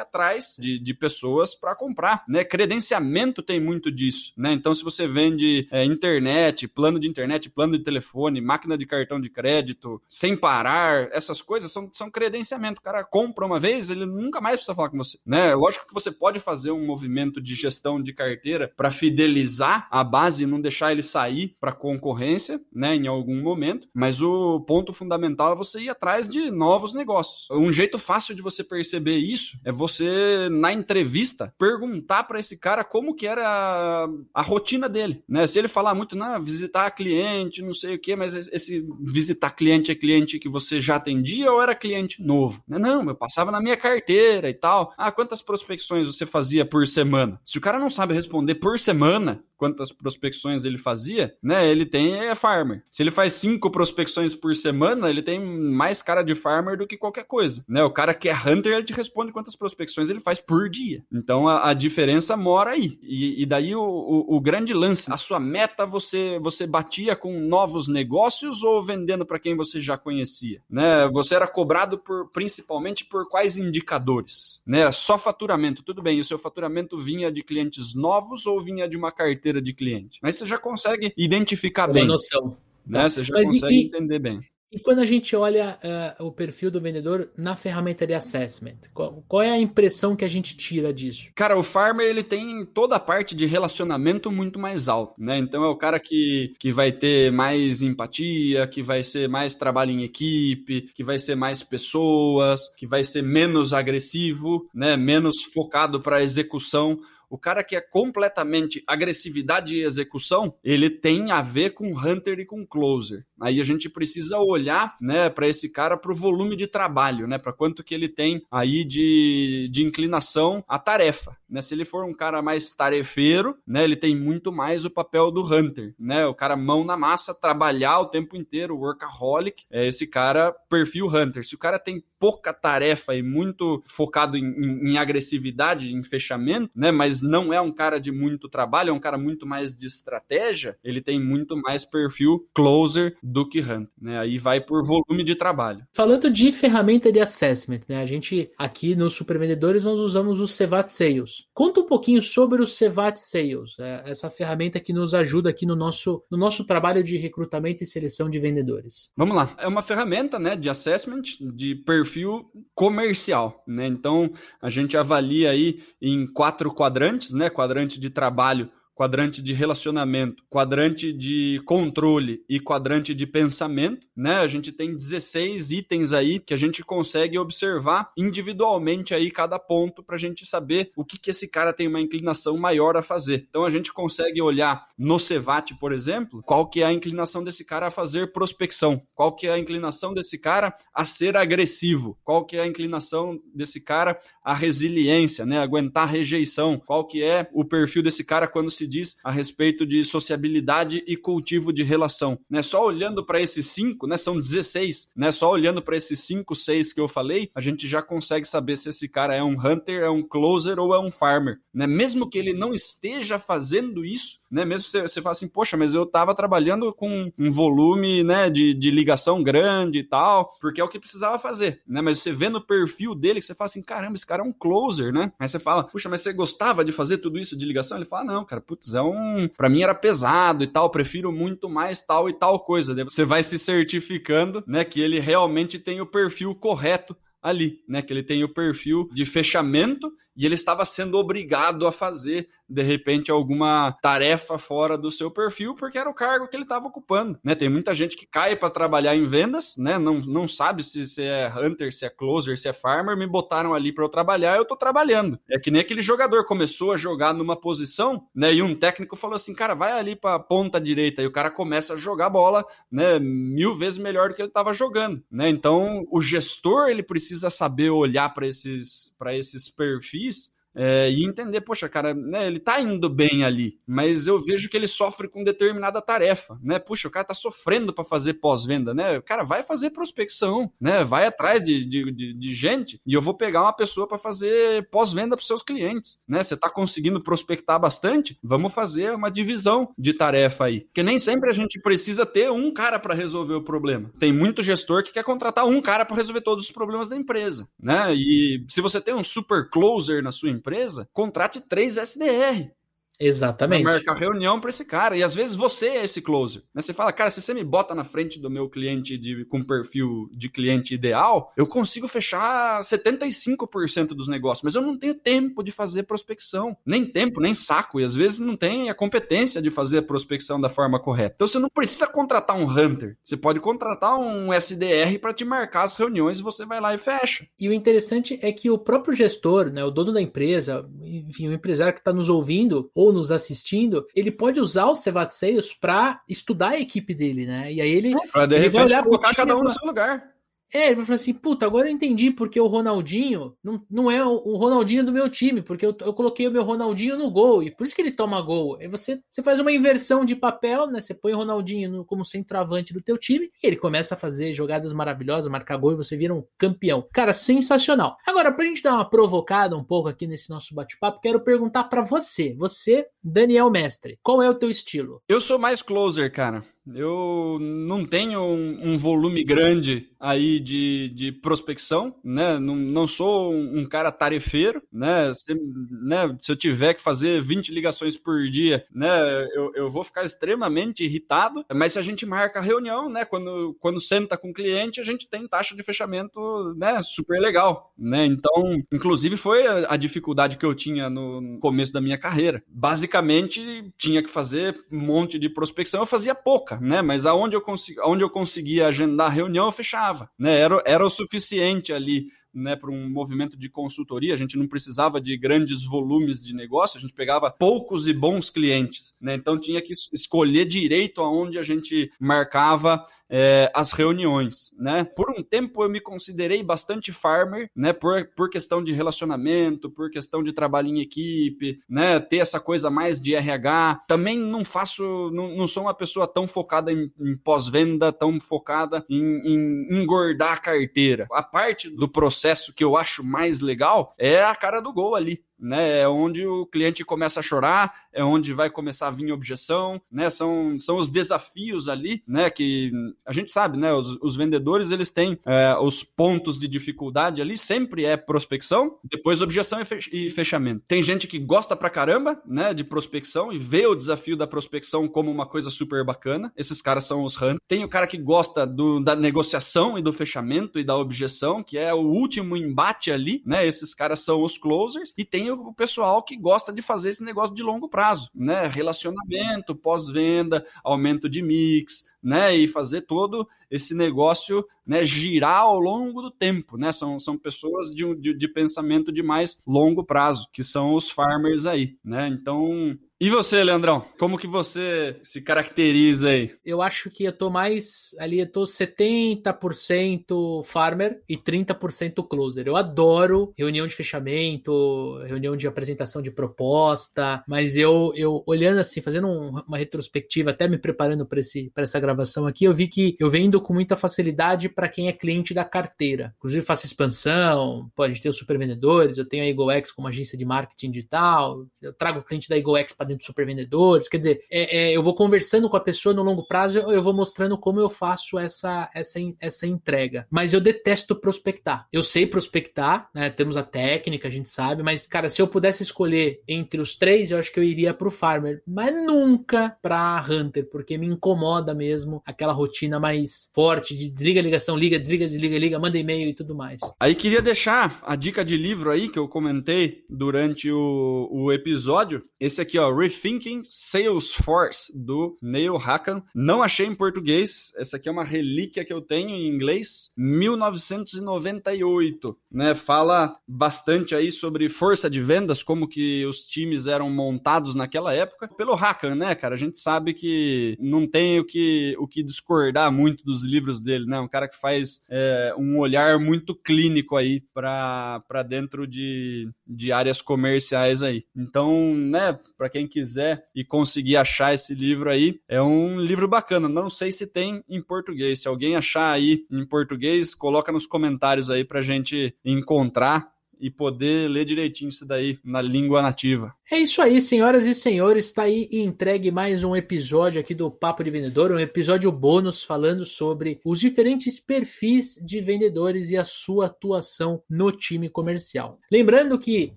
atrás 0.00 0.56
de, 0.58 0.78
de 0.78 0.94
pessoas 0.94 1.54
para 1.54 1.74
comprar, 1.74 2.24
né? 2.28 2.44
Credenciamento 2.44 3.42
tem 3.42 3.60
muito 3.60 3.90
disso, 3.90 4.32
né? 4.36 4.52
Então, 4.52 4.72
se 4.74 4.82
você 4.82 5.06
vende 5.06 5.68
é, 5.70 5.84
internet, 5.84 6.66
plano 6.66 6.98
de 6.98 7.08
internet, 7.08 7.50
plano 7.50 7.78
de 7.78 7.84
telefone, 7.84 8.40
máquina 8.40 8.76
de 8.76 8.86
cartão 8.86 9.20
de 9.20 9.28
crédito, 9.28 10.00
sem 10.08 10.36
parar, 10.36 11.08
essas 11.12 11.42
coisas 11.42 11.70
são, 11.70 11.90
são 11.92 12.10
credenciamento. 12.10 12.80
O 12.80 12.84
cara 12.84 13.04
compra 13.04 13.46
uma 13.46 13.60
vez, 13.60 13.90
ele 13.90 14.06
nunca 14.06 14.40
mais 14.40 14.56
precisa 14.56 14.74
falar 14.74 14.90
com 14.90 14.98
você, 14.98 15.18
né? 15.24 15.54
Lógico 15.54 15.86
que 15.86 15.94
você 15.94 16.10
pode 16.10 16.38
fazer 16.40 16.70
um 16.70 16.86
movimento 16.86 17.40
de 17.40 17.54
gestão 17.54 18.02
de 18.02 18.12
carteira 18.12 18.72
para 18.76 18.90
fidelizar 18.90 19.88
a 19.90 20.02
base 20.02 20.44
e 20.44 20.46
não 20.46 20.60
deixar 20.60 20.92
ele 20.92 21.02
sair 21.02 21.56
para 21.60 21.72
concorrência, 21.72 22.60
né? 22.72 22.94
Em 22.94 23.06
algum 23.06 23.42
momento, 23.42 23.88
mas 23.94 24.22
o 24.22 24.60
ponto 24.60 24.92
fundamental 24.92 25.52
é 25.52 25.56
você 25.56 25.75
ir 25.80 25.88
atrás 25.88 26.28
de 26.28 26.50
novos 26.50 26.94
negócios. 26.94 27.48
Um 27.50 27.72
jeito 27.72 27.98
fácil 27.98 28.34
de 28.34 28.42
você 28.42 28.62
perceber 28.62 29.16
isso 29.16 29.58
é 29.64 29.72
você 29.72 30.48
na 30.50 30.72
entrevista 30.72 31.54
perguntar 31.58 32.24
para 32.24 32.38
esse 32.38 32.58
cara 32.58 32.84
como 32.84 33.14
que 33.14 33.26
era 33.26 34.08
a 34.34 34.42
rotina 34.42 34.88
dele, 34.88 35.22
né? 35.28 35.46
Se 35.46 35.58
ele 35.58 35.68
falar 35.68 35.94
muito, 35.94 36.16
não, 36.16 36.42
visitar 36.42 36.90
cliente, 36.90 37.62
não 37.62 37.72
sei 37.72 37.94
o 37.94 37.98
quê, 37.98 38.16
mas 38.16 38.34
esse 38.34 38.86
visitar 39.00 39.50
cliente 39.50 39.90
é 39.90 39.94
cliente 39.94 40.38
que 40.38 40.48
você 40.48 40.80
já 40.80 40.96
atendia 40.96 41.50
ou 41.52 41.62
era 41.62 41.74
cliente 41.74 42.22
novo? 42.22 42.62
Não, 42.68 43.08
eu 43.08 43.14
passava 43.14 43.50
na 43.50 43.60
minha 43.60 43.76
carteira 43.76 44.48
e 44.48 44.54
tal. 44.54 44.92
Ah, 44.96 45.12
quantas 45.12 45.42
prospecções 45.42 46.06
você 46.06 46.26
fazia 46.26 46.64
por 46.64 46.86
semana? 46.86 47.40
Se 47.44 47.58
o 47.58 47.60
cara 47.60 47.78
não 47.78 47.90
sabe 47.90 48.14
responder 48.14 48.56
por 48.56 48.78
semana, 48.78 49.42
quantas 49.56 49.92
prospecções 49.92 50.64
ele 50.64 50.78
fazia, 50.78 51.34
né? 51.42 51.68
Ele 51.68 51.86
tem 51.86 52.14
é 52.14 52.34
farmer. 52.34 52.82
Se 52.90 53.02
ele 53.02 53.10
faz 53.10 53.32
cinco 53.34 53.70
prospecções 53.70 54.34
por 54.34 54.54
semana, 54.54 55.10
ele 55.10 55.22
tem 55.22 55.40
mais 55.40 56.02
cara 56.02 56.22
de 56.22 56.34
farmer 56.34 56.76
do 56.76 56.86
que 56.86 56.96
qualquer 56.96 57.24
coisa, 57.24 57.64
né? 57.68 57.82
O 57.82 57.90
cara 57.90 58.14
que 58.14 58.28
é 58.28 58.34
hunter, 58.34 58.72
ele 58.72 58.84
te 58.84 58.92
responde 58.92 59.32
quantas 59.32 59.56
prospecções 59.56 60.08
ele 60.10 60.20
faz 60.20 60.38
por 60.38 60.68
dia. 60.68 61.02
Então 61.12 61.48
a, 61.48 61.70
a 61.70 61.74
diferença 61.74 62.36
mora 62.36 62.70
aí. 62.70 62.98
E, 63.02 63.42
e 63.42 63.46
daí 63.46 63.74
o, 63.74 63.82
o, 63.82 64.36
o, 64.36 64.40
grande 64.40 64.72
lance, 64.72 65.12
a 65.12 65.16
sua 65.16 65.40
meta 65.40 65.86
você 65.86 66.38
você 66.40 66.66
batia 66.66 67.16
com 67.16 67.40
novos 67.40 67.88
negócios 67.88 68.62
ou 68.62 68.82
vendendo 68.82 69.24
para 69.24 69.38
quem 69.38 69.56
você 69.56 69.80
já 69.80 69.96
conhecia, 69.96 70.62
né? 70.68 71.08
Você 71.12 71.34
era 71.34 71.46
cobrado 71.46 71.98
por 71.98 72.30
principalmente 72.30 73.04
por 73.04 73.28
quais 73.28 73.56
indicadores, 73.56 74.62
né? 74.66 74.90
Só 74.92 75.18
faturamento, 75.18 75.82
tudo 75.82 76.02
bem. 76.02 76.20
O 76.20 76.24
seu 76.24 76.38
faturamento 76.38 76.98
vinha 76.98 77.30
de 77.30 77.42
clientes 77.42 77.94
novos 77.94 78.46
ou 78.46 78.60
vinha 78.60 78.88
de 78.88 78.96
uma 78.96 79.10
carteira 79.10 79.45
carteira 79.46 79.62
de 79.62 79.72
cliente. 79.72 80.18
Mas 80.22 80.36
você 80.36 80.46
já 80.46 80.58
consegue 80.58 81.12
identificar 81.16 81.86
Uma 81.86 81.94
bem. 81.94 82.06
noção. 82.06 82.56
Né? 82.86 83.00
Tá. 83.00 83.08
Você 83.08 83.24
já 83.24 83.34
Mas 83.34 83.50
consegue 83.50 83.74
e, 83.74 83.84
entender 83.84 84.18
bem. 84.18 84.40
E 84.72 84.80
quando 84.80 84.98
a 84.98 85.06
gente 85.06 85.34
olha 85.36 85.78
uh, 86.18 86.24
o 86.26 86.32
perfil 86.32 86.72
do 86.72 86.80
vendedor 86.80 87.30
na 87.36 87.54
ferramenta 87.54 88.04
de 88.04 88.12
assessment, 88.12 88.78
qual, 88.92 89.24
qual, 89.28 89.40
é 89.40 89.50
a 89.50 89.58
impressão 89.58 90.16
que 90.16 90.24
a 90.24 90.28
gente 90.28 90.56
tira 90.56 90.92
disso? 90.92 91.30
Cara, 91.36 91.56
o 91.56 91.62
farmer 91.62 92.06
ele 92.06 92.22
tem 92.22 92.66
toda 92.66 92.96
a 92.96 93.00
parte 93.00 93.34
de 93.34 93.46
relacionamento 93.46 94.30
muito 94.30 94.58
mais 94.58 94.88
alto, 94.88 95.14
né? 95.18 95.38
Então 95.38 95.64
é 95.64 95.68
o 95.68 95.76
cara 95.76 96.00
que, 96.00 96.52
que 96.58 96.72
vai 96.72 96.90
ter 96.90 97.30
mais 97.30 97.80
empatia, 97.80 98.66
que 98.66 98.82
vai 98.82 99.04
ser 99.04 99.28
mais 99.28 99.54
trabalho 99.54 99.92
em 99.92 100.02
equipe, 100.02 100.90
que 100.94 101.04
vai 101.04 101.18
ser 101.18 101.36
mais 101.36 101.62
pessoas, 101.62 102.60
que 102.76 102.86
vai 102.86 103.04
ser 103.04 103.22
menos 103.22 103.72
agressivo, 103.72 104.68
né? 104.74 104.96
Menos 104.96 105.42
focado 105.54 106.00
para 106.00 106.22
execução 106.22 106.98
o 107.28 107.38
cara 107.38 107.62
que 107.64 107.76
é 107.76 107.80
completamente 107.80 108.82
agressividade 108.86 109.74
e 109.74 109.82
execução, 109.82 110.54
ele 110.62 110.88
tem 110.90 111.30
a 111.30 111.42
ver 111.42 111.70
com 111.70 111.96
hunter 111.96 112.38
e 112.38 112.46
com 112.46 112.66
closer. 112.66 113.24
Aí 113.40 113.60
a 113.60 113.64
gente 113.64 113.88
precisa 113.88 114.38
olhar, 114.38 114.96
né, 115.00 115.28
para 115.28 115.48
esse 115.48 115.72
cara 115.72 115.96
para 115.96 116.12
o 116.12 116.14
volume 116.14 116.56
de 116.56 116.66
trabalho, 116.66 117.26
né, 117.26 117.38
para 117.38 117.52
quanto 117.52 117.84
que 117.84 117.94
ele 117.94 118.08
tem 118.08 118.42
aí 118.50 118.84
de, 118.84 119.68
de 119.70 119.84
inclinação 119.84 120.64
à 120.68 120.78
tarefa, 120.78 121.36
né? 121.48 121.60
Se 121.60 121.74
ele 121.74 121.84
for 121.84 122.04
um 122.04 122.14
cara 122.14 122.42
mais 122.42 122.70
tarefeiro, 122.74 123.56
né, 123.66 123.84
ele 123.84 123.96
tem 123.96 124.16
muito 124.16 124.52
mais 124.52 124.84
o 124.84 124.90
papel 124.90 125.30
do 125.30 125.42
hunter, 125.42 125.94
né? 125.98 126.26
O 126.26 126.34
cara 126.34 126.56
mão 126.56 126.84
na 126.84 126.96
massa, 126.96 127.34
trabalhar 127.34 128.00
o 128.00 128.06
tempo 128.06 128.36
inteiro, 128.36 128.76
workaholic, 128.76 129.64
é 129.70 129.86
esse 129.86 130.06
cara 130.06 130.52
perfil 130.68 131.06
hunter. 131.06 131.44
Se 131.44 131.54
o 131.54 131.58
cara 131.58 131.78
tem 131.78 132.02
pouca 132.18 132.52
tarefa 132.52 133.14
e 133.14 133.22
muito 133.22 133.82
focado 133.86 134.36
em, 134.36 134.44
em, 134.44 134.90
em 134.90 134.98
agressividade, 134.98 135.92
em 135.92 136.02
fechamento, 136.02 136.70
né, 136.74 136.90
mas 136.90 137.15
não 137.20 137.52
é 137.52 137.60
um 137.60 137.72
cara 137.72 137.98
de 137.98 138.10
muito 138.10 138.48
trabalho, 138.48 138.90
é 138.90 138.92
um 138.92 139.00
cara 139.00 139.18
muito 139.18 139.46
mais 139.46 139.74
de 139.74 139.86
estratégia, 139.86 140.76
ele 140.82 141.00
tem 141.00 141.22
muito 141.22 141.56
mais 141.56 141.84
perfil 141.84 142.48
closer 142.54 143.16
do 143.22 143.48
que 143.48 143.60
Hunter, 143.60 143.88
né? 144.00 144.18
Aí 144.18 144.38
vai 144.38 144.60
por 144.60 144.84
volume 144.84 145.24
de 145.24 145.34
trabalho. 145.34 145.86
Falando 145.92 146.30
de 146.30 146.52
ferramenta 146.52 147.12
de 147.12 147.20
assessment, 147.20 147.80
né? 147.88 148.00
A 148.00 148.06
gente 148.06 148.50
aqui 148.58 148.94
nos 148.94 149.14
Supervendedores 149.14 149.84
nós 149.84 149.98
usamos 149.98 150.40
o 150.40 150.46
Cevat 150.46 150.90
Sales. 150.90 151.46
Conta 151.52 151.80
um 151.80 151.86
pouquinho 151.86 152.22
sobre 152.22 152.62
o 152.62 152.66
Cevat 152.66 153.16
Sales, 153.16 153.78
é 153.78 154.02
essa 154.06 154.30
ferramenta 154.30 154.80
que 154.80 154.92
nos 154.92 155.14
ajuda 155.14 155.50
aqui 155.50 155.66
no 155.66 155.76
nosso, 155.76 156.22
no 156.30 156.36
nosso 156.36 156.66
trabalho 156.66 157.02
de 157.02 157.16
recrutamento 157.16 157.82
e 157.82 157.86
seleção 157.86 158.28
de 158.28 158.38
vendedores. 158.38 159.10
Vamos 159.16 159.36
lá. 159.36 159.54
É 159.58 159.66
uma 159.66 159.82
ferramenta, 159.82 160.38
né, 160.38 160.56
de 160.56 160.68
assessment 160.68 161.22
de 161.54 161.74
perfil 161.74 162.50
comercial, 162.74 163.62
né? 163.66 163.86
Então, 163.86 164.30
a 164.60 164.68
gente 164.68 164.96
avalia 164.96 165.50
aí 165.50 165.80
em 166.00 166.26
quatro 166.26 166.72
quadrantes, 166.74 167.05
né? 167.34 167.50
Quadrante 167.50 167.98
de 167.98 168.10
trabalho 168.10 168.70
quadrante 168.96 169.42
de 169.42 169.52
relacionamento, 169.52 170.42
quadrante 170.48 171.12
de 171.12 171.60
controle 171.66 172.42
e 172.48 172.58
quadrante 172.58 173.14
de 173.14 173.26
pensamento, 173.26 174.05
né? 174.16 174.36
A 174.36 174.46
gente 174.46 174.72
tem 174.72 174.96
16 174.96 175.72
itens 175.72 176.12
aí 176.12 176.40
que 176.40 176.54
a 176.54 176.56
gente 176.56 176.82
consegue 176.82 177.38
observar 177.38 178.10
individualmente 178.16 179.14
aí 179.14 179.30
cada 179.30 179.58
ponto 179.58 180.02
para 180.02 180.16
a 180.16 180.18
gente 180.18 180.46
saber 180.46 180.90
o 180.96 181.04
que, 181.04 181.18
que 181.18 181.30
esse 181.30 181.50
cara 181.50 181.72
tem 181.72 181.86
uma 181.86 182.00
inclinação 182.00 182.56
maior 182.56 182.96
a 182.96 183.02
fazer. 183.02 183.46
Então 183.48 183.64
a 183.64 183.70
gente 183.70 183.92
consegue 183.92 184.40
olhar 184.40 184.86
no 184.98 185.18
Cevat, 185.18 185.74
por 185.78 185.92
exemplo, 185.92 186.42
qual 186.42 186.68
que 186.68 186.82
é 186.82 186.86
a 186.86 186.92
inclinação 186.92 187.44
desse 187.44 187.64
cara 187.64 187.88
a 187.88 187.90
fazer 187.90 188.32
prospecção, 188.32 189.02
qual 189.14 189.34
que 189.34 189.46
é 189.46 189.52
a 189.52 189.58
inclinação 189.58 190.14
desse 190.14 190.38
cara 190.38 190.74
a 190.94 191.04
ser 191.04 191.36
agressivo, 191.36 192.18
qual 192.24 192.44
que 192.44 192.56
é 192.56 192.62
a 192.62 192.66
inclinação 192.66 193.40
desse 193.54 193.80
cara 193.80 194.18
a 194.42 194.54
resiliência, 194.54 195.44
né? 195.44 195.58
Aguentar 195.58 196.08
rejeição, 196.08 196.80
qual 196.84 197.04
que 197.04 197.22
é 197.22 197.48
o 197.52 197.64
perfil 197.64 198.02
desse 198.02 198.24
cara 198.24 198.46
quando 198.46 198.70
se 198.70 198.86
diz 198.86 199.16
a 199.24 199.30
respeito 199.30 199.84
de 199.84 200.04
sociabilidade 200.04 201.02
e 201.06 201.16
cultivo 201.16 201.72
de 201.72 201.82
relação, 201.82 202.38
né? 202.48 202.62
Só 202.62 202.84
olhando 202.84 203.24
para 203.26 203.40
esses 203.40 203.66
cinco, 203.66 204.05
né? 204.06 204.16
São 204.16 204.40
16, 204.40 205.12
né? 205.16 205.30
Só 205.32 205.50
olhando 205.50 205.82
para 205.82 205.96
esses 205.96 206.20
cinco, 206.20 206.54
seis 206.54 206.92
que 206.92 207.00
eu 207.00 207.08
falei, 207.08 207.50
a 207.54 207.60
gente 207.60 207.86
já 207.88 208.02
consegue 208.02 208.46
saber 208.46 208.76
se 208.76 208.88
esse 208.88 209.08
cara 209.08 209.34
é 209.34 209.42
um 209.42 209.56
hunter, 209.58 210.02
é 210.02 210.10
um 210.10 210.22
closer 210.22 210.78
ou 210.78 210.94
é 210.94 211.00
um 211.00 211.10
farmer, 211.10 211.58
né? 211.72 211.86
Mesmo 211.86 212.28
que 212.28 212.38
ele 212.38 212.52
não 212.52 212.74
esteja 212.74 213.38
fazendo 213.38 214.04
isso, 214.04 214.38
né? 214.50 214.64
Mesmo 214.64 214.86
você, 214.86 215.02
você 215.02 215.20
fala 215.20 215.32
assim, 215.32 215.48
poxa, 215.48 215.76
mas 215.76 215.94
eu 215.94 216.04
estava 216.04 216.34
trabalhando 216.34 216.92
com 216.92 217.32
um 217.38 217.50
volume, 217.50 218.22
né, 218.22 218.48
de, 218.50 218.74
de 218.74 218.90
ligação 218.90 219.42
grande 219.42 220.00
e 220.00 220.04
tal, 220.04 220.56
porque 220.60 220.80
é 220.80 220.84
o 220.84 220.88
que 220.88 220.98
precisava 220.98 221.38
fazer, 221.38 221.82
né? 221.86 222.00
Mas 222.00 222.18
você 222.18 222.32
vê 222.32 222.48
no 222.48 222.60
perfil 222.60 223.14
dele 223.14 223.40
que 223.40 223.46
você 223.46 223.54
fala 223.54 223.66
assim, 223.66 223.82
caramba, 223.82 224.14
esse 224.14 224.26
cara 224.26 224.42
é 224.42 224.46
um 224.46 224.52
closer, 224.52 225.12
né? 225.12 225.32
Aí 225.38 225.48
você 225.48 225.58
fala, 225.58 225.84
puxa, 225.84 226.08
mas 226.08 226.20
você 226.20 226.32
gostava 226.32 226.84
de 226.84 226.92
fazer 226.92 227.18
tudo 227.18 227.38
isso 227.38 227.56
de 227.56 227.64
ligação? 227.64 227.98
Ele 227.98 228.04
fala, 228.04 228.24
não, 228.24 228.44
cara, 228.44 228.60
putz, 228.60 228.94
é 228.94 229.02
um, 229.02 229.48
para 229.56 229.68
mim 229.68 229.82
era 229.82 229.94
pesado 229.94 230.62
e 230.62 230.66
tal, 230.66 230.90
prefiro 230.90 231.32
muito 231.32 231.68
mais 231.68 232.00
tal 232.00 232.28
e 232.28 232.32
tal 232.32 232.60
coisa. 232.60 232.94
Você 233.04 233.24
vai 233.24 233.42
se 233.42 233.58
certificando, 233.96 234.62
né, 234.66 234.84
que 234.84 235.00
ele 235.00 235.18
realmente 235.18 235.78
tem 235.78 236.00
o 236.00 236.06
perfil 236.06 236.54
correto 236.54 237.16
ali, 237.42 237.80
né? 237.88 238.02
Que 238.02 238.12
ele 238.12 238.22
tem 238.22 238.42
o 238.42 238.52
perfil 238.52 239.08
de 239.12 239.24
fechamento 239.24 240.12
e 240.36 240.44
ele 240.44 240.54
estava 240.54 240.84
sendo 240.84 241.16
obrigado 241.16 241.86
a 241.86 241.92
fazer 241.92 242.48
de 242.68 242.82
repente 242.82 243.30
alguma 243.30 243.92
tarefa 244.02 244.58
fora 244.58 244.98
do 244.98 245.10
seu 245.10 245.30
perfil 245.30 245.74
porque 245.74 245.96
era 245.96 246.10
o 246.10 246.14
cargo 246.14 246.48
que 246.48 246.56
ele 246.56 246.64
estava 246.64 246.86
ocupando, 246.86 247.38
né? 247.42 247.54
Tem 247.54 247.68
muita 247.68 247.94
gente 247.94 248.16
que 248.16 248.26
cai 248.26 248.56
para 248.56 248.70
trabalhar 248.70 249.14
em 249.14 249.24
vendas, 249.24 249.76
né? 249.76 249.98
Não, 249.98 250.18
não 250.20 250.48
sabe 250.48 250.82
se, 250.82 251.06
se 251.06 251.22
é 251.22 251.48
hunter, 251.48 251.94
se 251.94 252.04
é 252.04 252.10
closer, 252.10 252.58
se 252.58 252.68
é 252.68 252.72
farmer, 252.72 253.16
me 253.16 253.26
botaram 253.26 253.72
ali 253.72 253.92
para 253.92 254.04
eu 254.04 254.08
trabalhar, 254.08 254.56
eu 254.56 254.64
tô 254.64 254.76
trabalhando. 254.76 255.38
É 255.48 255.58
que 255.58 255.70
nem 255.70 255.80
aquele 255.80 256.02
jogador 256.02 256.44
começou 256.44 256.92
a 256.92 256.96
jogar 256.96 257.32
numa 257.32 257.58
posição, 257.58 258.26
né? 258.34 258.52
E 258.52 258.62
um 258.62 258.74
técnico 258.74 259.16
falou 259.16 259.36
assim, 259.36 259.54
cara, 259.54 259.74
vai 259.74 259.92
ali 259.92 260.16
para 260.16 260.38
ponta 260.38 260.80
direita 260.80 261.22
e 261.22 261.26
o 261.26 261.32
cara 261.32 261.50
começa 261.50 261.94
a 261.94 261.96
jogar 261.96 262.28
bola, 262.30 262.64
né? 262.90 263.18
Mil 263.18 263.74
vezes 263.76 263.98
melhor 263.98 264.28
do 264.28 264.34
que 264.34 264.42
ele 264.42 264.48
estava 264.48 264.72
jogando, 264.72 265.22
né? 265.30 265.48
Então 265.48 266.04
o 266.10 266.20
gestor 266.20 266.88
ele 266.88 267.02
precisa 267.02 267.48
saber 267.48 267.90
olhar 267.90 268.34
para 268.34 268.46
esses 268.46 269.14
para 269.18 269.36
esses 269.36 269.70
perfis 269.70 270.25
dies 270.26 270.55
é, 270.76 271.10
e 271.10 271.24
entender, 271.24 271.62
poxa, 271.62 271.88
cara, 271.88 272.12
né, 272.12 272.46
ele 272.46 272.60
tá 272.60 272.78
indo 272.78 273.08
bem 273.08 273.44
ali, 273.44 273.78
mas 273.86 274.26
eu 274.26 274.38
vejo 274.38 274.68
que 274.68 274.76
ele 274.76 274.86
sofre 274.86 275.26
com 275.26 275.42
determinada 275.42 276.02
tarefa, 276.02 276.58
né? 276.62 276.78
Puxa, 276.78 277.08
o 277.08 277.10
cara 277.10 277.24
tá 277.24 277.34
sofrendo 277.34 277.94
para 277.94 278.04
fazer 278.04 278.34
pós-venda, 278.34 278.92
né? 278.92 279.18
O 279.18 279.22
cara 279.22 279.42
vai 279.42 279.62
fazer 279.62 279.90
prospecção, 279.90 280.70
né? 280.78 281.02
Vai 281.02 281.26
atrás 281.26 281.62
de, 281.64 281.84
de, 281.84 282.12
de, 282.12 282.34
de 282.34 282.54
gente 282.54 283.00
e 283.06 283.14
eu 283.14 283.22
vou 283.22 283.32
pegar 283.32 283.62
uma 283.62 283.72
pessoa 283.72 284.06
para 284.06 284.18
fazer 284.18 284.86
pós-venda 284.90 285.34
para 285.34 285.46
seus 285.46 285.62
clientes, 285.62 286.22
né? 286.28 286.42
Você 286.42 286.56
tá 286.56 286.68
conseguindo 286.68 287.22
prospectar 287.22 287.80
bastante? 287.80 288.38
Vamos 288.42 288.74
fazer 288.74 289.14
uma 289.14 289.30
divisão 289.30 289.88
de 289.96 290.12
tarefa 290.12 290.66
aí, 290.66 290.80
porque 290.80 291.02
nem 291.02 291.18
sempre 291.18 291.48
a 291.48 291.54
gente 291.54 291.80
precisa 291.80 292.26
ter 292.26 292.50
um 292.50 292.70
cara 292.72 292.98
para 292.98 293.14
resolver 293.14 293.54
o 293.54 293.64
problema. 293.64 294.10
Tem 294.18 294.32
muito 294.32 294.62
gestor 294.62 295.02
que 295.02 295.12
quer 295.12 295.24
contratar 295.24 295.64
um 295.64 295.80
cara 295.80 296.04
para 296.04 296.16
resolver 296.16 296.42
todos 296.42 296.66
os 296.66 296.70
problemas 296.70 297.08
da 297.08 297.16
empresa, 297.16 297.66
né? 297.80 298.14
E 298.14 298.62
se 298.68 298.82
você 298.82 299.00
tem 299.00 299.14
um 299.14 299.24
super 299.24 299.70
closer 299.70 300.22
na 300.22 300.30
sua 300.30 300.50
empresa 300.50 300.65
empresa, 300.66 301.08
contrate 301.12 301.60
três 301.60 301.96
SDR. 301.96 302.72
Exatamente. 303.18 303.84
Marcar 303.84 304.14
reunião 304.14 304.60
para 304.60 304.70
esse 304.70 304.84
cara. 304.84 305.16
E 305.16 305.22
às 305.22 305.34
vezes 305.34 305.54
você 305.54 305.88
é 305.88 306.04
esse 306.04 306.20
closer. 306.22 306.62
Né? 306.74 306.82
Você 306.82 306.92
fala, 306.92 307.12
cara, 307.12 307.30
se 307.30 307.40
você 307.40 307.54
me 307.54 307.64
bota 307.64 307.94
na 307.94 308.04
frente 308.04 308.40
do 308.40 308.50
meu 308.50 308.68
cliente 308.68 309.16
de, 309.18 309.44
com 309.46 309.64
perfil 309.64 310.28
de 310.32 310.48
cliente 310.48 310.94
ideal, 310.94 311.52
eu 311.56 311.66
consigo 311.66 312.08
fechar 312.08 312.80
75% 312.80 314.08
dos 314.08 314.28
negócios, 314.28 314.62
mas 314.62 314.74
eu 314.74 314.82
não 314.82 314.98
tenho 314.98 315.14
tempo 315.14 315.62
de 315.62 315.70
fazer 315.70 316.04
prospecção. 316.04 316.76
Nem 316.84 317.04
tempo, 317.04 317.40
nem 317.40 317.54
saco. 317.54 318.00
E 318.00 318.04
às 318.04 318.14
vezes 318.14 318.38
não 318.38 318.56
tem 318.56 318.90
a 318.90 318.94
competência 318.94 319.62
de 319.62 319.70
fazer 319.70 319.98
a 319.98 320.02
prospecção 320.02 320.60
da 320.60 320.68
forma 320.68 321.00
correta. 321.00 321.34
Então 321.36 321.46
você 321.46 321.58
não 321.58 321.68
precisa 321.68 322.06
contratar 322.06 322.56
um 322.56 322.68
hunter. 322.68 323.16
Você 323.22 323.36
pode 323.36 323.60
contratar 323.60 324.18
um 324.18 324.52
SDR 324.52 325.18
para 325.20 325.32
te 325.32 325.44
marcar 325.44 325.82
as 325.82 325.96
reuniões 325.96 326.38
e 326.38 326.42
você 326.42 326.64
vai 326.64 326.80
lá 326.80 326.94
e 326.94 326.98
fecha. 326.98 327.46
E 327.58 327.68
o 327.68 327.72
interessante 327.72 328.38
é 328.42 328.52
que 328.52 328.70
o 328.70 328.78
próprio 328.78 329.14
gestor, 329.14 329.70
né, 329.70 329.84
o 329.84 329.90
dono 329.90 330.12
da 330.12 330.20
empresa, 330.20 330.88
enfim, 331.02 331.48
o 331.48 331.52
empresário 331.52 331.92
que 331.92 332.00
está 332.00 332.12
nos 332.12 332.28
ouvindo, 332.28 332.90
ou 332.94 333.05
ou 333.06 333.12
nos 333.12 333.30
assistindo, 333.30 334.06
ele 334.14 334.30
pode 334.30 334.60
usar 334.60 334.86
o 334.86 334.96
Sevat 334.96 335.32
Sales 335.32 335.72
para 335.72 336.20
estudar 336.28 336.70
a 336.70 336.80
equipe 336.80 337.14
dele, 337.14 337.46
né? 337.46 337.72
E 337.72 337.80
aí 337.80 337.90
ele, 337.90 338.14
é, 338.14 338.54
ele 338.54 338.68
vai 338.68 338.84
olhar 338.84 339.02
colocar 339.02 339.34
cada 339.34 339.56
um 339.56 339.62
no 339.62 339.70
seu 339.70 339.86
lugar. 339.86 340.35
É, 340.72 340.86
ele 340.86 340.96
vai 340.96 341.04
falar 341.04 341.16
assim, 341.16 341.32
puta, 341.32 341.64
agora 341.64 341.88
eu 341.88 341.92
entendi 341.92 342.30
porque 342.30 342.60
o 342.60 342.66
Ronaldinho 342.66 343.56
não, 343.62 343.80
não 343.90 344.10
é 344.10 344.24
o 344.24 344.56
Ronaldinho 344.56 345.04
do 345.04 345.12
meu 345.12 345.28
time, 345.28 345.62
porque 345.62 345.86
eu, 345.86 345.96
eu 346.00 346.12
coloquei 346.12 346.46
o 346.48 346.50
meu 346.50 346.64
Ronaldinho 346.64 347.16
no 347.16 347.30
gol, 347.30 347.62
e 347.62 347.70
por 347.70 347.86
isso 347.86 347.94
que 347.94 348.02
ele 348.02 348.10
toma 348.10 348.40
gol. 348.40 348.76
Aí 348.80 348.88
você, 348.88 349.20
você 349.30 349.42
faz 349.42 349.60
uma 349.60 349.72
inversão 349.72 350.24
de 350.24 350.34
papel, 350.34 350.86
né? 350.88 351.00
Você 351.00 351.14
põe 351.14 351.32
o 351.32 351.36
Ronaldinho 351.36 351.90
no, 351.90 352.04
como 352.04 352.24
centroavante 352.24 352.92
do 352.92 353.00
teu 353.00 353.16
time, 353.16 353.50
e 353.62 353.66
ele 353.66 353.76
começa 353.76 354.14
a 354.14 354.18
fazer 354.18 354.52
jogadas 354.52 354.92
maravilhosas, 354.92 355.50
marcar 355.50 355.76
gol, 355.76 355.92
e 355.92 355.96
você 355.96 356.16
vira 356.16 356.34
um 356.34 356.44
campeão. 356.58 357.06
Cara, 357.12 357.32
sensacional. 357.32 358.16
Agora, 358.26 358.52
pra 358.52 358.64
gente 358.64 358.82
dar 358.82 358.94
uma 358.94 359.08
provocada 359.08 359.76
um 359.76 359.84
pouco 359.84 360.08
aqui 360.08 360.26
nesse 360.26 360.50
nosso 360.50 360.74
bate-papo, 360.74 361.20
quero 361.20 361.40
perguntar 361.40 361.84
para 361.84 362.02
você, 362.02 362.54
você, 362.54 363.06
Daniel 363.22 363.70
Mestre, 363.70 364.18
qual 364.22 364.42
é 364.42 364.50
o 364.50 364.54
teu 364.54 364.68
estilo? 364.68 365.22
Eu 365.28 365.40
sou 365.40 365.58
mais 365.58 365.80
closer, 365.82 366.30
cara. 366.32 366.64
Eu 366.94 367.58
não 367.60 368.04
tenho 368.04 368.40
um, 368.40 368.92
um, 368.92 368.98
volume 368.98 369.42
grande 369.42 370.08
aí 370.20 370.60
de, 370.60 371.10
de 371.14 371.32
prospecção, 371.32 372.14
né? 372.22 372.58
Não, 372.58 372.76
não 372.76 373.06
sou 373.06 373.52
um, 373.52 373.84
cara 373.84 374.12
tarefeiro, 374.12 374.82
né? 374.92 375.32
Se, 375.34 375.54
né? 376.02 376.36
Se 376.40 376.52
eu 376.52 376.56
tiver 376.56 376.94
que 376.94 377.02
fazer 377.02 377.40
20 377.40 377.72
ligações 377.72 378.16
por 378.16 378.48
dia, 378.48 378.84
né? 378.92 379.46
Eu, 379.54 379.72
eu 379.74 379.90
vou 379.90 380.04
ficar 380.04 380.24
extremamente 380.24 381.04
irritado. 381.04 381.64
Mas 381.74 381.92
se 381.92 381.98
a 381.98 382.02
gente 382.02 382.24
marca 382.24 382.60
a 382.60 382.62
reunião, 382.62 383.08
né? 383.08 383.24
Quando, 383.24 383.76
quando 383.80 384.00
senta 384.00 384.36
com 384.36 384.50
o 384.50 384.54
cliente, 384.54 385.00
a 385.00 385.04
gente 385.04 385.28
tem 385.28 385.48
taxa 385.48 385.74
de 385.74 385.82
fechamento, 385.82 386.74
né? 386.76 387.00
Super 387.02 387.40
legal, 387.40 387.92
né? 387.98 388.26
Então, 388.26 388.80
inclusive 388.92 389.36
foi 389.36 389.66
a, 389.66 389.92
a 389.92 389.96
dificuldade 389.96 390.56
que 390.56 390.66
eu 390.66 390.74
tinha 390.74 391.10
no 391.10 391.58
começo 391.60 391.92
da 391.92 392.00
minha 392.00 392.18
carreira. 392.18 392.62
Basicamente, 392.68 393.92
tinha 393.98 394.22
que 394.22 394.30
fazer 394.30 394.76
um 394.90 395.00
monte 395.00 395.38
de 395.38 395.48
prospecção, 395.48 396.00
eu 396.00 396.06
fazia 396.06 396.34
pouca 396.34 396.75
né? 396.80 397.02
Mas 397.02 397.26
aonde 397.26 397.56
eu, 397.56 397.60
consegui, 397.60 398.00
aonde 398.00 398.22
eu 398.22 398.30
conseguia 398.30 398.86
agendar 398.86 399.32
reunião, 399.32 399.66
eu 399.66 399.72
fechava, 399.72 400.30
né? 400.38 400.58
Era, 400.58 400.82
era 400.86 401.04
o 401.04 401.10
suficiente 401.10 401.92
ali 401.92 402.26
né, 402.56 402.74
para 402.74 402.90
um 402.90 403.10
movimento 403.10 403.54
de 403.54 403.68
consultoria, 403.68 404.32
a 404.32 404.36
gente 404.36 404.56
não 404.56 404.66
precisava 404.66 405.20
de 405.20 405.36
grandes 405.36 405.84
volumes 405.84 406.42
de 406.42 406.54
negócio, 406.54 406.96
a 406.96 407.00
gente 407.00 407.12
pegava 407.12 407.50
poucos 407.50 408.08
e 408.08 408.14
bons 408.14 408.48
clientes, 408.48 409.14
né? 409.20 409.34
Então 409.34 409.60
tinha 409.60 409.82
que 409.82 409.92
escolher 409.92 410.64
direito 410.64 411.20
aonde 411.20 411.58
a 411.58 411.62
gente 411.62 412.10
marcava 412.18 413.04
é, 413.28 413.70
as 413.74 413.92
reuniões, 413.92 414.74
né? 414.78 415.04
Por 415.04 415.30
um 415.30 415.42
tempo 415.42 415.82
eu 415.82 415.88
me 415.88 416.00
considerei 416.00 416.62
bastante 416.62 417.12
farmer, 417.12 417.70
né? 417.74 417.92
Por, 417.92 418.28
por 418.36 418.50
questão 418.50 418.82
de 418.82 418.92
relacionamento, 418.92 419.90
por 419.90 420.10
questão 420.10 420.42
de 420.42 420.52
trabalho 420.52 420.88
em 420.88 421.00
equipe, 421.00 421.78
né? 421.88 422.20
Ter 422.20 422.38
essa 422.38 422.60
coisa 422.60 422.90
mais 422.90 423.20
de 423.20 423.34
RH. 423.34 424.02
Também 424.06 424.38
não 424.38 424.64
faço, 424.64 425.30
não, 425.32 425.56
não 425.56 425.66
sou 425.66 425.84
uma 425.84 425.94
pessoa 425.94 426.26
tão 426.26 426.46
focada 426.46 426.92
em, 426.92 427.10
em 427.20 427.36
pós-venda, 427.36 428.12
tão 428.12 428.40
focada 428.40 429.04
em, 429.08 429.22
em 429.22 430.02
engordar 430.02 430.52
a 430.52 430.58
carteira. 430.58 431.26
A 431.32 431.42
parte 431.42 431.90
do 431.90 432.08
processo 432.08 432.74
que 432.74 432.84
eu 432.84 432.96
acho 432.96 433.24
mais 433.24 433.60
legal 433.60 434.14
é 434.18 434.42
a 434.42 434.54
cara 434.54 434.80
do 434.80 434.92
gol 434.92 435.14
ali 435.14 435.45
né? 435.58 436.00
É 436.00 436.08
onde 436.08 436.46
o 436.46 436.66
cliente 436.66 437.04
começa 437.04 437.40
a 437.40 437.42
chorar, 437.42 437.92
é 438.12 438.22
onde 438.22 438.52
vai 438.52 438.70
começar 438.70 439.08
a 439.08 439.10
vir 439.10 439.32
objeção, 439.32 440.00
né? 440.10 440.30
São, 440.30 440.78
são 440.78 440.96
os 440.96 441.08
desafios 441.08 441.88
ali, 441.88 442.22
né? 442.26 442.50
Que 442.50 442.90
a 443.24 443.32
gente 443.32 443.50
sabe, 443.50 443.76
né? 443.76 443.92
Os, 443.92 444.18
os 444.20 444.36
vendedores 444.36 444.90
eles 444.90 445.10
têm 445.10 445.38
é, 445.46 445.76
os 445.80 446.02
pontos 446.02 446.58
de 446.58 446.68
dificuldade 446.68 447.40
ali, 447.40 447.56
sempre 447.56 448.04
é 448.04 448.16
prospecção, 448.16 448.98
depois 449.04 449.40
objeção 449.40 449.80
e 450.12 450.30
fechamento. 450.30 450.84
Tem 450.86 451.02
gente 451.02 451.26
que 451.26 451.38
gosta 451.38 451.76
pra 451.76 451.90
caramba, 451.90 452.40
né? 452.46 452.74
De 452.74 452.84
prospecção 452.84 453.52
e 453.52 453.58
vê 453.58 453.86
o 453.86 453.94
desafio 453.94 454.36
da 454.36 454.46
prospecção 454.46 455.08
como 455.08 455.30
uma 455.30 455.46
coisa 455.46 455.70
super 455.70 456.04
bacana. 456.04 456.52
Esses 456.56 456.80
caras 456.82 457.04
são 457.04 457.24
os 457.24 457.36
hunters. 457.36 457.58
Tem 457.66 457.84
o 457.84 457.88
cara 457.88 458.06
que 458.06 458.18
gosta 458.18 458.66
do, 458.66 459.00
da 459.00 459.16
negociação 459.16 459.98
e 459.98 460.02
do 460.02 460.12
fechamento 460.12 460.78
e 460.78 460.84
da 460.84 460.96
objeção, 460.96 461.62
que 461.62 461.78
é 461.78 461.92
o 461.92 461.98
último 461.98 462.56
embate 462.56 463.10
ali, 463.10 463.42
né? 463.44 463.66
Esses 463.66 463.94
caras 463.94 464.20
são 464.20 464.42
os 464.42 464.58
closers. 464.58 465.12
E 465.16 465.24
tem 465.24 465.45
tem 465.46 465.50
o 465.50 465.72
pessoal 465.72 466.22
que 466.22 466.36
gosta 466.36 466.72
de 466.72 466.82
fazer 466.82 467.10
esse 467.10 467.22
negócio 467.22 467.54
de 467.54 467.62
longo 467.62 467.88
prazo, 467.88 468.28
né? 468.34 468.66
Relacionamento, 468.66 469.76
pós-venda, 469.76 470.64
aumento 470.82 471.28
de 471.28 471.40
mix, 471.40 472.16
né? 472.22 472.56
E 472.56 472.66
fazer 472.66 473.02
todo 473.02 473.48
esse 473.70 473.94
negócio 473.94 474.66
né, 474.84 475.04
girar 475.04 475.60
ao 475.62 475.78
longo 475.78 476.22
do 476.22 476.30
tempo, 476.30 476.76
né? 476.76 476.90
São, 476.90 477.20
são 477.20 477.38
pessoas 477.38 477.94
de, 477.94 478.14
de, 478.16 478.34
de 478.36 478.48
pensamento 478.48 479.12
de 479.12 479.22
mais 479.22 479.62
longo 479.66 480.04
prazo, 480.04 480.48
que 480.52 480.64
são 480.64 480.94
os 480.94 481.10
farmers 481.10 481.66
aí, 481.66 481.96
né? 482.04 482.28
Então, 482.28 482.98
e 483.18 483.30
você, 483.30 483.64
Leandrão? 483.64 484.04
Como 484.18 484.36
que 484.36 484.46
você 484.46 485.16
se 485.22 485.42
caracteriza 485.42 486.28
aí? 486.28 486.54
Eu 486.62 486.82
acho 486.82 487.08
que 487.10 487.24
eu 487.24 487.32
tô 487.32 487.48
mais 487.48 488.14
ali, 488.18 488.40
eu 488.40 488.52
tô 488.52 488.64
70% 488.64 490.62
farmer 490.62 491.22
e 491.26 491.34
30% 491.34 492.26
closer. 492.28 492.66
Eu 492.66 492.76
adoro 492.76 493.54
reunião 493.56 493.86
de 493.86 493.94
fechamento, 493.94 495.18
reunião 495.24 495.56
de 495.56 495.66
apresentação 495.66 496.20
de 496.20 496.30
proposta, 496.30 497.42
mas 497.48 497.74
eu, 497.74 498.12
eu 498.14 498.42
olhando 498.46 498.80
assim, 498.80 499.00
fazendo 499.00 499.28
um, 499.28 499.60
uma 499.66 499.78
retrospectiva, 499.78 500.50
até 500.50 500.68
me 500.68 500.76
preparando 500.76 501.26
para 501.26 501.40
essa 501.82 501.98
gravação 501.98 502.46
aqui, 502.46 502.66
eu 502.66 502.74
vi 502.74 502.86
que 502.86 503.16
eu 503.18 503.30
vendo 503.30 503.62
com 503.62 503.72
muita 503.72 503.96
facilidade 503.96 504.68
para 504.68 504.90
quem 504.90 505.08
é 505.08 505.12
cliente 505.12 505.54
da 505.54 505.64
carteira. 505.64 506.34
Inclusive 506.36 506.66
faço 506.66 506.84
expansão, 506.84 507.90
pô, 507.96 508.02
a 508.02 508.08
gente 508.08 508.20
tem 508.20 508.30
os 508.30 508.36
super 508.36 508.58
vendedores, 508.58 509.16
eu 509.16 509.26
tenho 509.26 509.42
a 509.42 509.46
EgoX 509.46 509.90
como 509.90 510.06
agência 510.06 510.36
de 510.36 510.44
marketing 510.44 510.90
digital, 510.90 511.66
eu 511.80 511.94
trago 511.94 512.20
o 512.20 512.22
cliente 512.22 512.48
da 512.48 512.58
EgoX 512.58 512.92
para 512.92 513.05
dentro 513.06 513.18
dos 513.18 513.26
super 513.26 513.46
vendedores. 513.46 514.08
Quer 514.08 514.18
dizer, 514.18 514.40
é, 514.50 514.78
é, 514.78 514.96
eu 514.96 515.02
vou 515.02 515.14
conversando 515.14 515.68
com 515.68 515.76
a 515.76 515.80
pessoa 515.80 516.14
no 516.14 516.22
longo 516.22 516.46
prazo, 516.46 516.78
eu 516.78 517.02
vou 517.02 517.12
mostrando 517.12 517.56
como 517.58 517.80
eu 517.80 517.88
faço 517.88 518.38
essa, 518.38 518.90
essa, 518.94 519.18
essa 519.40 519.66
entrega. 519.66 520.26
Mas 520.30 520.52
eu 520.52 520.60
detesto 520.60 521.14
prospectar. 521.14 521.86
Eu 521.92 522.02
sei 522.02 522.26
prospectar, 522.26 523.08
né? 523.14 523.30
Temos 523.30 523.56
a 523.56 523.62
técnica, 523.62 524.28
a 524.28 524.30
gente 524.30 524.48
sabe, 524.48 524.82
mas, 524.82 525.06
cara, 525.06 525.28
se 525.28 525.40
eu 525.40 525.48
pudesse 525.48 525.82
escolher 525.82 526.40
entre 526.46 526.80
os 526.80 526.94
três, 526.94 527.30
eu 527.30 527.38
acho 527.38 527.52
que 527.52 527.58
eu 527.58 527.64
iria 527.64 527.94
pro 527.94 528.10
Farmer, 528.10 528.62
mas 528.66 528.94
nunca 528.94 529.76
pra 529.80 530.24
Hunter, 530.28 530.68
porque 530.70 530.98
me 530.98 531.06
incomoda 531.06 531.74
mesmo 531.74 532.22
aquela 532.24 532.52
rotina 532.52 532.98
mais 532.98 533.50
forte 533.54 533.96
de 533.96 534.08
desliga 534.08 534.40
ligação, 534.40 534.76
liga, 534.76 534.98
desliga, 534.98 535.26
desliga, 535.26 535.58
liga, 535.58 535.78
manda 535.78 535.98
e-mail 535.98 536.28
e 536.28 536.34
tudo 536.34 536.54
mais. 536.54 536.80
Aí 536.98 537.14
queria 537.14 537.42
deixar 537.42 538.00
a 538.02 538.16
dica 538.16 538.44
de 538.44 538.56
livro 538.56 538.90
aí 538.90 539.08
que 539.08 539.18
eu 539.18 539.28
comentei 539.28 540.04
durante 540.08 540.70
o, 540.70 541.28
o 541.30 541.52
episódio. 541.52 542.24
Esse 542.38 542.60
aqui, 542.60 542.78
ó, 542.78 542.90
Rethinking 542.96 543.62
Salesforce, 543.64 544.96
do 544.98 545.36
Neil 545.40 545.76
Hacken. 545.76 546.22
Não 546.34 546.62
achei 546.62 546.86
em 546.86 546.94
português. 546.94 547.72
Essa 547.76 547.96
aqui 547.96 548.08
é 548.08 548.12
uma 548.12 548.24
relíquia 548.24 548.84
que 548.84 548.92
eu 548.92 549.00
tenho 549.00 549.30
em 549.30 549.48
inglês. 549.48 550.12
1998, 550.16 552.36
né? 552.50 552.74
Fala 552.74 553.36
bastante 553.46 554.12
aí 554.14 554.32
sobre 554.32 554.68
força 554.68 555.08
de 555.08 555.20
vendas, 555.20 555.62
como 555.62 555.86
que 555.86 556.26
os 556.26 556.40
times 556.40 556.88
eram 556.88 557.08
montados 557.08 557.76
naquela 557.76 558.12
época. 558.12 558.48
Pelo 558.48 558.74
Hacken, 558.74 559.14
né, 559.14 559.36
cara? 559.36 559.54
A 559.54 559.58
gente 559.58 559.78
sabe 559.78 560.12
que 560.12 560.76
não 560.80 561.06
tem 561.06 561.38
o 561.38 561.44
que, 561.44 561.94
o 561.98 562.08
que 562.08 562.24
discordar 562.24 562.90
muito 562.90 563.24
dos 563.24 563.44
livros 563.44 563.80
dele, 563.80 564.06
né? 564.06 564.18
Um 564.18 564.28
cara 564.28 564.48
que 564.48 564.56
que 564.56 564.60
faz 564.60 565.04
é, 565.08 565.54
um 565.56 565.78
olhar 565.78 566.18
muito 566.18 566.54
clínico 566.54 567.16
aí 567.16 567.42
para 567.52 568.42
dentro 568.48 568.86
de, 568.86 569.48
de 569.66 569.92
áreas 569.92 570.22
comerciais 570.22 571.02
aí. 571.02 571.24
Então, 571.36 571.94
né, 571.94 572.38
para 572.56 572.70
quem 572.70 572.85
quiser 572.86 573.46
e 573.54 573.64
conseguir 573.64 574.16
achar 574.16 574.54
esse 574.54 574.74
livro 574.74 575.10
aí, 575.10 575.40
é 575.48 575.60
um 575.60 576.00
livro 576.00 576.26
bacana. 576.26 576.68
Não 576.68 576.88
sei 576.88 577.12
se 577.12 577.26
tem 577.26 577.62
em 577.68 577.82
português. 577.82 578.40
Se 578.40 578.48
alguém 578.48 578.76
achar 578.76 579.12
aí 579.12 579.44
em 579.50 579.66
português, 579.66 580.34
coloca 580.34 580.72
nos 580.72 580.86
comentários 580.86 581.50
aí 581.50 581.64
para 581.64 581.82
gente 581.82 582.34
encontrar 582.44 583.28
e 583.58 583.70
poder 583.70 584.28
ler 584.28 584.44
direitinho 584.44 584.88
isso 584.88 585.06
daí 585.06 585.38
na 585.44 585.60
língua 585.60 586.02
nativa. 586.02 586.54
É 586.68 586.76
isso 586.76 587.00
aí, 587.00 587.20
senhoras 587.20 587.64
e 587.64 587.72
senhores, 587.72 588.26
está 588.26 588.42
aí 588.42 588.68
entregue 588.72 589.30
mais 589.30 589.62
um 589.62 589.76
episódio 589.76 590.40
aqui 590.40 590.52
do 590.52 590.68
Papo 590.68 591.04
de 591.04 591.12
Vendedor, 591.12 591.52
um 591.52 591.60
episódio 591.60 592.10
bônus 592.10 592.64
falando 592.64 593.04
sobre 593.04 593.60
os 593.64 593.78
diferentes 593.78 594.40
perfis 594.40 595.14
de 595.24 595.40
vendedores 595.40 596.10
e 596.10 596.16
a 596.16 596.24
sua 596.24 596.66
atuação 596.66 597.40
no 597.48 597.70
time 597.70 598.08
comercial. 598.08 598.80
Lembrando 598.90 599.38
que 599.38 599.74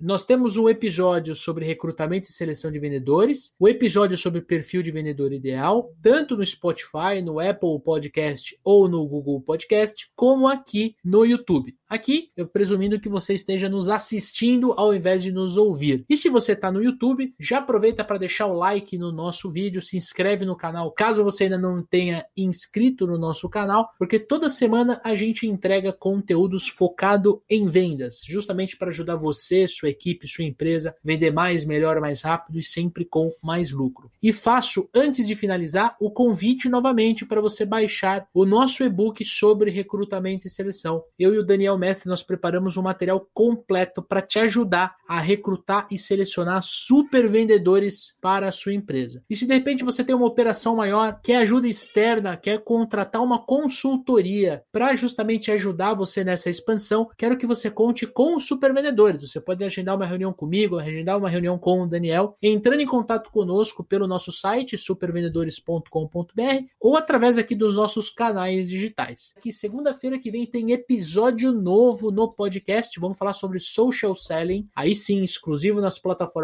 nós 0.00 0.24
temos 0.24 0.56
um 0.56 0.70
episódio 0.70 1.34
sobre 1.34 1.66
recrutamento 1.66 2.30
e 2.30 2.32
seleção 2.32 2.72
de 2.72 2.78
vendedores, 2.78 3.54
o 3.58 3.66
um 3.66 3.68
episódio 3.68 4.16
sobre 4.16 4.40
perfil 4.40 4.82
de 4.82 4.90
vendedor 4.90 5.34
ideal, 5.34 5.92
tanto 6.00 6.34
no 6.34 6.46
Spotify, 6.46 7.20
no 7.22 7.38
Apple 7.38 7.78
Podcast 7.84 8.58
ou 8.64 8.88
no 8.88 9.06
Google 9.06 9.42
Podcast, 9.42 10.10
como 10.16 10.48
aqui 10.48 10.96
no 11.04 11.26
YouTube. 11.26 11.76
Aqui, 11.90 12.30
eu 12.36 12.46
presumindo 12.46 13.00
que 13.00 13.08
você 13.08 13.34
esteja 13.34 13.68
nos 13.68 13.88
assistindo 13.88 14.72
ao 14.76 14.94
invés 14.94 15.22
de 15.22 15.32
nos 15.32 15.56
ouvir. 15.56 16.06
E 16.08 16.16
se 16.16 16.30
você 16.30 16.52
está 16.52 16.69
no 16.70 16.82
YouTube, 16.82 17.34
já 17.38 17.58
aproveita 17.58 18.04
para 18.04 18.18
deixar 18.18 18.46
o 18.46 18.54
like 18.54 18.96
no 18.98 19.12
nosso 19.12 19.50
vídeo, 19.50 19.82
se 19.82 19.96
inscreve 19.96 20.44
no 20.44 20.56
canal, 20.56 20.92
caso 20.92 21.24
você 21.24 21.44
ainda 21.44 21.58
não 21.58 21.82
tenha 21.82 22.24
inscrito 22.36 23.06
no 23.06 23.18
nosso 23.18 23.48
canal, 23.48 23.90
porque 23.98 24.18
toda 24.18 24.48
semana 24.48 25.00
a 25.04 25.14
gente 25.14 25.46
entrega 25.46 25.92
conteúdos 25.92 26.68
focado 26.68 27.42
em 27.48 27.66
vendas, 27.66 28.22
justamente 28.26 28.76
para 28.76 28.88
ajudar 28.88 29.16
você, 29.16 29.66
sua 29.66 29.88
equipe, 29.88 30.28
sua 30.28 30.44
empresa 30.44 30.94
vender 31.02 31.30
mais, 31.30 31.64
melhor, 31.64 32.00
mais 32.00 32.22
rápido 32.22 32.58
e 32.58 32.62
sempre 32.62 33.04
com 33.04 33.32
mais 33.42 33.72
lucro. 33.72 34.10
E 34.22 34.32
faço, 34.32 34.88
antes 34.94 35.26
de 35.26 35.34
finalizar, 35.34 35.96
o 36.00 36.10
convite 36.10 36.68
novamente 36.68 37.24
para 37.24 37.40
você 37.40 37.64
baixar 37.64 38.26
o 38.32 38.44
nosso 38.44 38.82
e-book 38.84 39.24
sobre 39.24 39.70
recrutamento 39.70 40.46
e 40.46 40.50
seleção. 40.50 41.02
Eu 41.18 41.34
e 41.34 41.38
o 41.38 41.44
Daniel 41.44 41.78
Mestre 41.78 42.08
nós 42.08 42.22
preparamos 42.22 42.76
um 42.76 42.82
material 42.82 43.26
completo 43.32 44.02
para 44.02 44.22
te 44.22 44.38
ajudar 44.38 44.96
a 45.08 45.18
recrutar 45.20 45.86
e 45.90 45.98
selecionar 45.98 46.59
super 46.62 47.28
vendedores 47.28 48.16
para 48.20 48.48
a 48.48 48.52
sua 48.52 48.72
empresa. 48.72 49.22
E 49.28 49.36
se 49.36 49.46
de 49.46 49.54
repente 49.54 49.84
você 49.84 50.04
tem 50.04 50.14
uma 50.14 50.26
operação 50.26 50.76
maior, 50.76 51.20
quer 51.22 51.36
ajuda 51.36 51.68
externa, 51.68 52.36
quer 52.36 52.62
contratar 52.62 53.22
uma 53.22 53.44
consultoria 53.44 54.62
para 54.72 54.94
justamente 54.94 55.50
ajudar 55.50 55.94
você 55.94 56.24
nessa 56.24 56.50
expansão, 56.50 57.08
quero 57.16 57.36
que 57.36 57.46
você 57.46 57.70
conte 57.70 58.06
com 58.06 58.36
os 58.36 58.46
super 58.46 58.72
vendedores. 58.72 59.22
Você 59.22 59.40
pode 59.40 59.64
agendar 59.64 59.96
uma 59.96 60.06
reunião 60.06 60.32
comigo, 60.32 60.78
agendar 60.78 61.18
uma 61.18 61.28
reunião 61.28 61.58
com 61.58 61.82
o 61.82 61.86
Daniel, 61.86 62.36
entrando 62.42 62.80
em 62.80 62.86
contato 62.86 63.30
conosco 63.30 63.84
pelo 63.84 64.06
nosso 64.06 64.32
site 64.32 64.76
supervendedores.com.br 64.76 66.64
ou 66.80 66.96
através 66.96 67.38
aqui 67.38 67.54
dos 67.54 67.74
nossos 67.74 68.10
canais 68.10 68.68
digitais. 68.68 69.34
Que 69.40 69.52
segunda-feira 69.52 70.18
que 70.18 70.30
vem 70.30 70.46
tem 70.46 70.72
episódio 70.72 71.52
novo 71.52 72.10
no 72.10 72.32
podcast. 72.32 72.98
Vamos 72.98 73.18
falar 73.18 73.32
sobre 73.32 73.58
social 73.58 74.14
selling, 74.14 74.68
aí 74.74 74.94
sim, 74.94 75.22
exclusivo 75.22 75.80
nas 75.80 75.98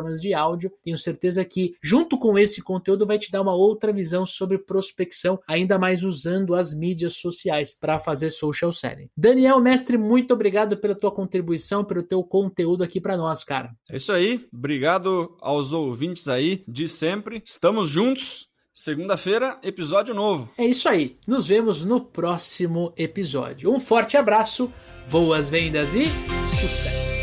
plataformas 0.06 0.20
de 0.20 0.32
áudio. 0.32 0.72
Tenho 0.82 0.96
certeza 0.96 1.44
que, 1.44 1.74
junto 1.82 2.18
com 2.18 2.38
esse 2.38 2.62
conteúdo, 2.62 3.06
vai 3.06 3.18
te 3.18 3.30
dar 3.30 3.42
uma 3.42 3.54
outra 3.54 3.92
visão 3.92 4.24
sobre 4.24 4.58
prospecção, 4.58 5.38
ainda 5.46 5.78
mais 5.78 6.02
usando 6.02 6.54
as 6.54 6.72
mídias 6.72 7.14
sociais 7.14 7.76
para 7.78 7.98
fazer 7.98 8.30
social 8.30 8.72
selling. 8.72 9.08
Daniel, 9.16 9.60
mestre, 9.60 9.98
muito 9.98 10.32
obrigado 10.32 10.76
pela 10.76 10.94
tua 10.94 11.10
contribuição, 11.10 11.84
pelo 11.84 12.02
teu 12.02 12.22
conteúdo 12.22 12.84
aqui 12.84 13.00
para 13.00 13.16
nós, 13.16 13.42
cara. 13.42 13.70
É 13.90 13.96
isso 13.96 14.12
aí. 14.12 14.46
Obrigado 14.52 15.36
aos 15.40 15.72
ouvintes 15.72 16.28
aí 16.28 16.62
de 16.68 16.86
sempre. 16.86 17.42
Estamos 17.44 17.88
juntos. 17.88 18.46
Segunda-feira, 18.72 19.58
episódio 19.62 20.14
novo. 20.14 20.50
É 20.58 20.66
isso 20.66 20.86
aí. 20.86 21.16
Nos 21.26 21.46
vemos 21.46 21.82
no 21.86 21.98
próximo 21.98 22.92
episódio. 22.94 23.72
Um 23.72 23.80
forte 23.80 24.18
abraço 24.18 24.70
boas 25.10 25.48
vendas 25.48 25.94
e 25.94 26.04
sucesso! 26.44 27.15